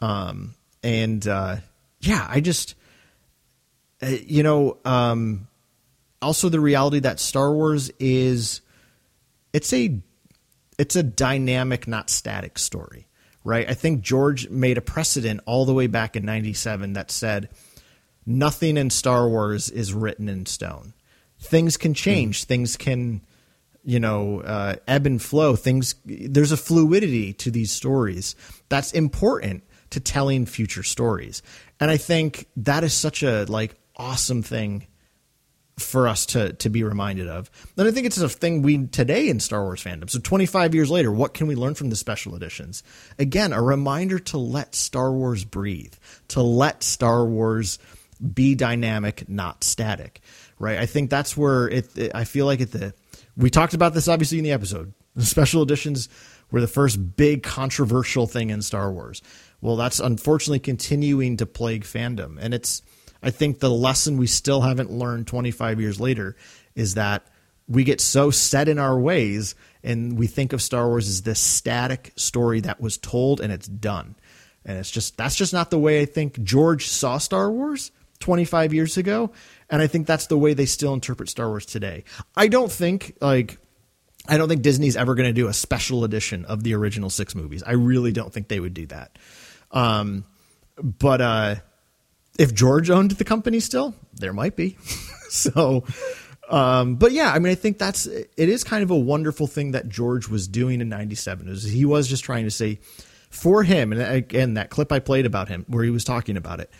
[0.00, 1.56] Um and uh
[2.00, 2.74] yeah, I just
[4.02, 5.48] uh, you know, um,
[6.22, 8.60] also the reality that Star Wars is
[9.52, 10.00] it's a
[10.78, 13.08] it's a dynamic, not static story,
[13.44, 13.68] right?
[13.68, 17.48] I think George made a precedent all the way back in '97 that said
[18.24, 20.94] nothing in Star Wars is written in stone.
[21.40, 22.42] Things can change.
[22.42, 22.44] Mm.
[22.46, 23.20] Things can,
[23.88, 25.56] you know, uh, ebb and flow.
[25.56, 28.36] Things there's a fluidity to these stories
[28.68, 31.40] that's important to telling future stories.
[31.80, 34.86] And I think that is such a like awesome thing
[35.78, 37.50] for us to to be reminded of.
[37.78, 40.10] And I think it's a thing we today in Star Wars fandom.
[40.10, 42.82] So 25 years later, what can we learn from the special editions?
[43.18, 45.94] Again, a reminder to let Star Wars breathe,
[46.28, 47.78] to let Star Wars
[48.34, 50.20] be dynamic, not static.
[50.58, 50.76] Right?
[50.76, 52.92] I think that's where it, it I feel like at the
[53.38, 54.92] we talked about this obviously in the episode.
[55.14, 56.08] The special editions
[56.50, 59.22] were the first big controversial thing in Star Wars.
[59.60, 62.82] Well, that's unfortunately continuing to plague fandom and it's
[63.22, 66.36] I think the lesson we still haven't learned 25 years later
[66.76, 67.26] is that
[67.66, 71.40] we get so set in our ways and we think of Star Wars as this
[71.40, 74.16] static story that was told and it's done.
[74.64, 77.90] And it's just that's just not the way I think George saw Star Wars
[78.20, 79.30] 25 years ago
[79.70, 82.04] and I think that's the way they still interpret Star Wars today.
[82.36, 83.58] I don't think like
[84.26, 87.34] I don't think Disney's ever going to do a special edition of the original 6
[87.34, 87.62] movies.
[87.62, 89.18] I really don't think they would do that.
[89.70, 90.24] Um
[90.82, 91.54] but uh
[92.38, 94.78] if George owned the company still, there might be.
[95.28, 95.84] so,
[96.48, 99.72] um, but yeah, I mean, I think that's it is kind of a wonderful thing
[99.72, 101.48] that George was doing in '97.
[101.48, 102.78] Is he was just trying to say
[103.28, 106.60] for him, and again, that clip I played about him where he was talking about
[106.60, 106.70] it.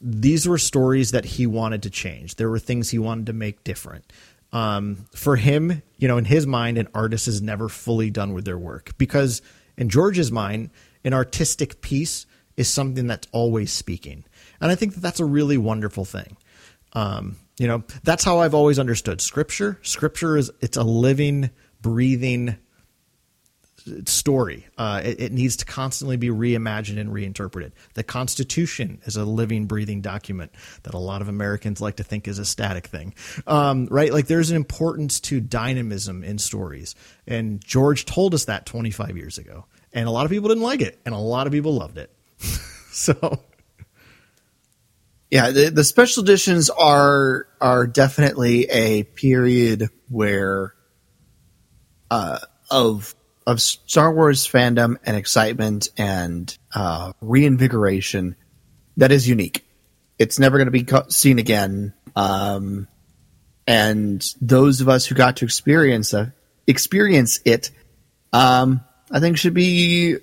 [0.00, 2.36] These were stories that he wanted to change.
[2.36, 4.12] There were things he wanted to make different.
[4.52, 8.44] Um, for him, you know, in his mind, an artist is never fully done with
[8.44, 9.42] their work because
[9.76, 10.70] in George's mind,
[11.04, 14.24] an artistic piece is something that's always speaking.
[14.60, 16.36] And I think that that's a really wonderful thing.
[16.92, 19.78] Um, you know, that's how I've always understood scripture.
[19.82, 21.50] Scripture is it's a living,
[21.82, 22.56] breathing
[24.06, 24.66] story.
[24.76, 27.72] Uh, it, it, needs to constantly be reimagined and reinterpreted.
[27.94, 30.52] The Constitution is a living, breathing document
[30.82, 33.14] that a lot of Americans like to think is a static thing,
[33.46, 34.12] um, right?
[34.12, 36.94] Like there's an importance to dynamism in stories,
[37.26, 40.80] and George told us that 25 years ago, and a lot of people didn't like
[40.80, 42.10] it, and a lot of people loved it.
[42.90, 43.40] so
[45.30, 50.74] yeah, the, the special editions are are definitely a period where
[52.10, 52.38] uh,
[52.70, 53.14] of
[53.46, 58.36] of Star Wars fandom and excitement and uh, reinvigoration
[58.96, 59.64] that is unique.
[60.18, 61.92] It's never going to be seen again.
[62.14, 62.88] Um,
[63.66, 66.30] and those of us who got to experience uh,
[66.66, 67.70] experience it,
[68.32, 70.16] um, I think should be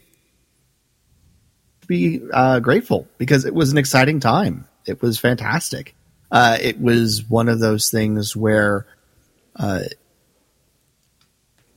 [1.88, 5.96] be uh, grateful because it was an exciting time it was fantastic.
[6.32, 8.86] Uh, it was one of those things where
[9.56, 9.84] uh,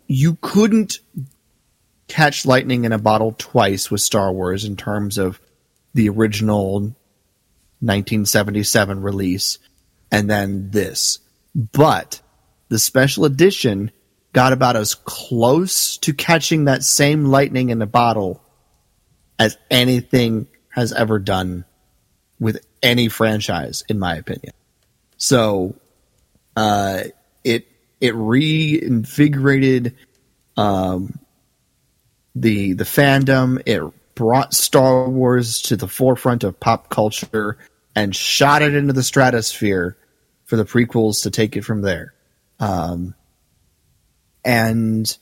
[0.07, 0.99] you couldn't
[2.09, 5.41] catch lightning in a bottle twice with Star Wars in terms of
[5.95, 6.81] the original
[7.81, 9.59] 1977 release
[10.11, 11.19] and then this.
[11.55, 12.21] But
[12.69, 13.91] the special edition
[14.33, 18.43] got about as close to catching that same lightning in a bottle
[19.39, 21.65] as anything has ever done
[22.39, 24.53] with any franchise, in my opinion.
[25.17, 25.77] So,
[26.55, 27.05] uh,
[27.45, 27.67] it
[28.01, 29.97] it reinvigorated
[30.57, 31.19] um,
[32.37, 33.61] the the fandom.
[33.67, 33.83] It
[34.15, 37.59] brought Star Wars to the forefront of pop culture
[37.97, 39.97] and shot it into the stratosphere
[40.45, 42.15] for the prequels to take it from there.
[42.61, 43.15] Um,
[44.45, 45.19] and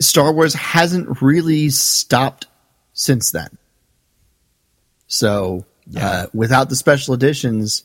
[0.00, 2.46] Star Wars hasn't really stopped
[2.92, 3.56] since then.
[5.06, 6.08] So yeah.
[6.08, 7.84] Uh, without the special editions,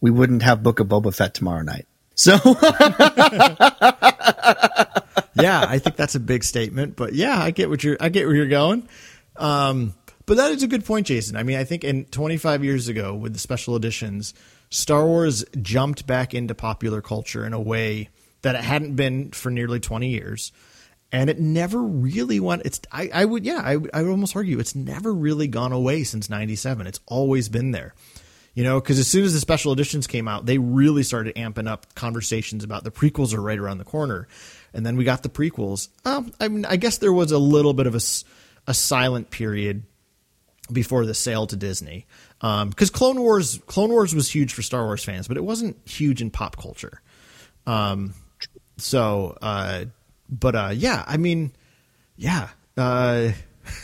[0.00, 1.86] we wouldn't have Book of Boba Fett tomorrow night.
[2.14, 2.36] So,
[5.36, 8.26] yeah, I think that's a big statement, but yeah, I get what you're, I get
[8.26, 8.88] where you're going.
[9.36, 9.94] Um,
[10.26, 11.36] but that is a good point, Jason.
[11.36, 14.32] I mean, I think in 25 years ago with the special editions,
[14.70, 18.08] Star Wars jumped back into popular culture in a way
[18.42, 20.52] that it hadn't been for nearly 20 years
[21.14, 22.62] and it never really went.
[22.64, 26.02] It's I, I would yeah I, I would almost argue it's never really gone away
[26.02, 26.88] since '97.
[26.88, 27.94] It's always been there,
[28.52, 28.80] you know.
[28.80, 32.64] Because as soon as the special editions came out, they really started amping up conversations
[32.64, 34.26] about the prequels are right around the corner,
[34.74, 35.88] and then we got the prequels.
[36.04, 38.00] Um, I mean, I guess there was a little bit of a
[38.66, 39.84] a silent period
[40.72, 42.06] before the sale to Disney
[42.38, 45.76] because um, Clone Wars Clone Wars was huge for Star Wars fans, but it wasn't
[45.88, 47.00] huge in pop culture.
[47.66, 48.14] Um,
[48.76, 49.38] so.
[49.40, 49.86] Uh,
[50.28, 51.52] but uh, yeah, I mean,
[52.16, 53.32] yeah, uh,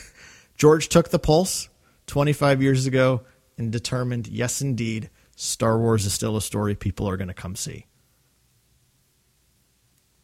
[0.57, 1.69] George took the pulse
[2.07, 3.23] 25 years ago
[3.59, 7.57] and determined, yes, indeed, Star Wars is still a story people are going to come
[7.57, 7.87] see.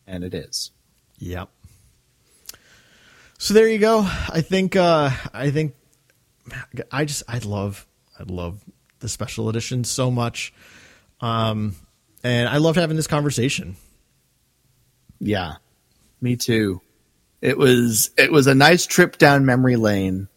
[0.07, 0.71] And it is.
[1.19, 1.49] Yep.
[3.39, 4.01] So there you go.
[4.01, 4.77] I think.
[4.77, 5.75] Uh, I think.
[6.91, 7.23] I just.
[7.29, 7.87] I love.
[8.19, 8.63] I love
[9.01, 10.53] the special edition so much.
[11.21, 11.77] Um,
[12.25, 13.77] and I loved having this conversation.
[15.19, 15.55] Yeah,
[16.21, 16.81] me too.
[17.41, 20.29] It was it was a nice trip down memory lane,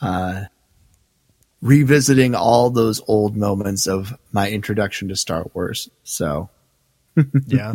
[0.00, 0.44] uh,
[1.62, 5.88] revisiting all those old moments of my introduction to Star Wars.
[6.02, 6.50] So,
[7.46, 7.74] yeah,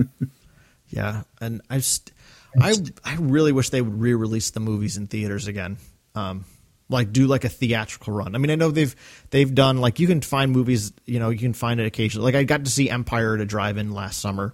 [0.90, 2.12] yeah, and I just
[2.60, 5.78] I I really wish they would re-release the movies in theaters again.
[6.16, 6.46] Um,
[6.90, 8.36] like do like a theatrical run.
[8.36, 8.96] I mean, I know they've
[9.30, 12.26] they've done like you can find movies, you know, you can find it occasionally.
[12.26, 14.54] Like I got to see Empire at a drive-in last summer,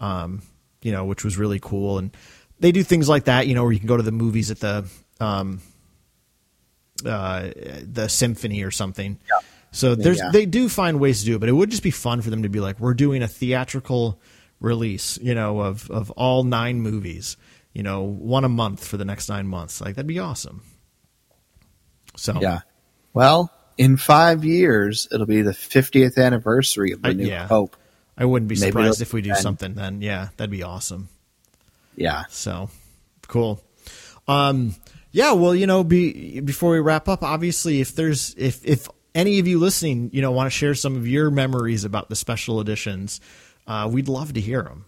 [0.00, 0.42] um,
[0.82, 1.98] you know, which was really cool.
[1.98, 2.10] And
[2.58, 4.58] they do things like that, you know, where you can go to the movies at
[4.58, 4.88] the
[5.20, 5.60] um,
[7.06, 7.50] uh,
[7.84, 9.18] the symphony or something.
[9.30, 9.46] Yeah.
[9.70, 10.30] So there's Yeah.
[10.32, 12.42] they do find ways to do it, but it would just be fun for them
[12.42, 14.20] to be like, we're doing a theatrical
[14.62, 17.36] release, you know, of of all nine movies,
[17.74, 19.80] you know, one a month for the next nine months.
[19.80, 20.62] Like that'd be awesome.
[22.16, 22.60] So yeah.
[23.14, 27.46] Well, in five years, it'll be the 50th anniversary of the I- New yeah.
[27.46, 27.76] Hope.
[28.16, 29.42] I wouldn't be Maybe surprised if we do then.
[29.42, 30.02] something then.
[30.02, 31.08] Yeah, that'd be awesome.
[31.96, 32.24] Yeah.
[32.28, 32.68] So
[33.26, 33.62] cool.
[34.28, 34.74] Um,
[35.10, 39.38] yeah, well, you know, be, before we wrap up, obviously, if there's if if any
[39.40, 42.60] of you listening, you know, want to share some of your memories about the special
[42.60, 43.20] editions,
[43.66, 44.84] uh, we'd love to hear them.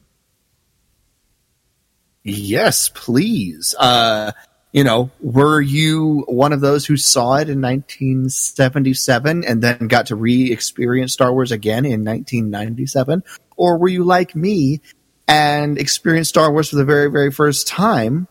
[2.22, 3.74] Yes, please.
[3.78, 4.32] Uh,
[4.72, 10.06] you know, were you one of those who saw it in 1977 and then got
[10.06, 13.22] to re-experience Star Wars again in 1997?
[13.56, 14.80] Or were you like me
[15.28, 18.26] and experienced Star Wars for the very, very first time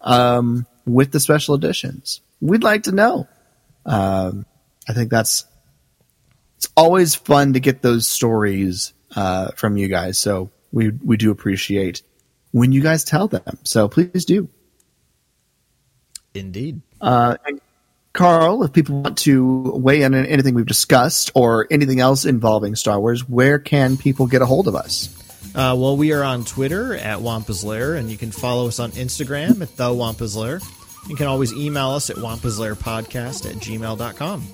[0.00, 2.22] um, with the special editions?
[2.40, 3.28] We'd like to know.
[3.86, 4.46] Um,
[4.88, 5.44] I think that's
[6.56, 10.18] it's always fun to get those stories uh, from you guys.
[10.18, 12.02] So we we do appreciate
[12.52, 13.58] when you guys tell them.
[13.64, 14.48] So please do.
[16.34, 16.82] Indeed.
[17.00, 17.60] Uh, and
[18.12, 22.76] Carl, if people want to weigh in on anything we've discussed or anything else involving
[22.76, 25.08] Star Wars, where can people get a hold of us?
[25.54, 28.90] Uh, well, we are on Twitter at Wampa's Lair, and you can follow us on
[28.92, 30.60] Instagram at The Wampa's Lair.
[31.08, 34.46] You can always email us at wampaslairpodcast at gmail.com.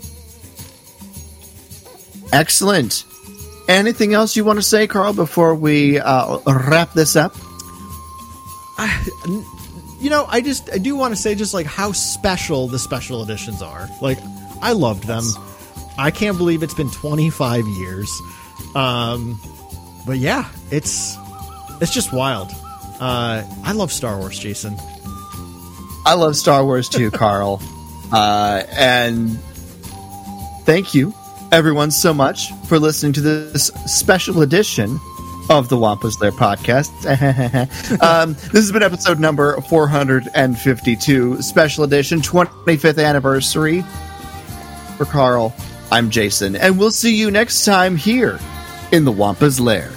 [2.32, 3.04] Excellent.
[3.70, 7.36] Anything else you want to say, Carl, before we uh, wrap this up?
[10.00, 13.22] You know, I just I do want to say just like how special the special
[13.22, 13.88] editions are.
[14.02, 14.18] Like,
[14.60, 15.22] I loved them.
[15.96, 18.10] I can't believe it's been 25 years.
[18.74, 19.38] Um,
[20.04, 21.16] but yeah, it's
[21.80, 22.50] it's just wild.
[22.98, 24.74] Uh, I love Star Wars, Jason.
[26.04, 27.62] I love Star Wars too, Carl.
[28.10, 29.38] Uh, and
[30.64, 31.14] thank you,
[31.52, 35.00] everyone, so much for listening to this special edition
[35.48, 36.90] of the Wampa's Lair podcast.
[38.02, 43.82] um, this has been episode number 452, special edition, 25th anniversary.
[44.96, 45.54] For Carl,
[45.90, 48.38] I'm Jason, and we'll see you next time here
[48.92, 49.90] in the Wampa's Lair.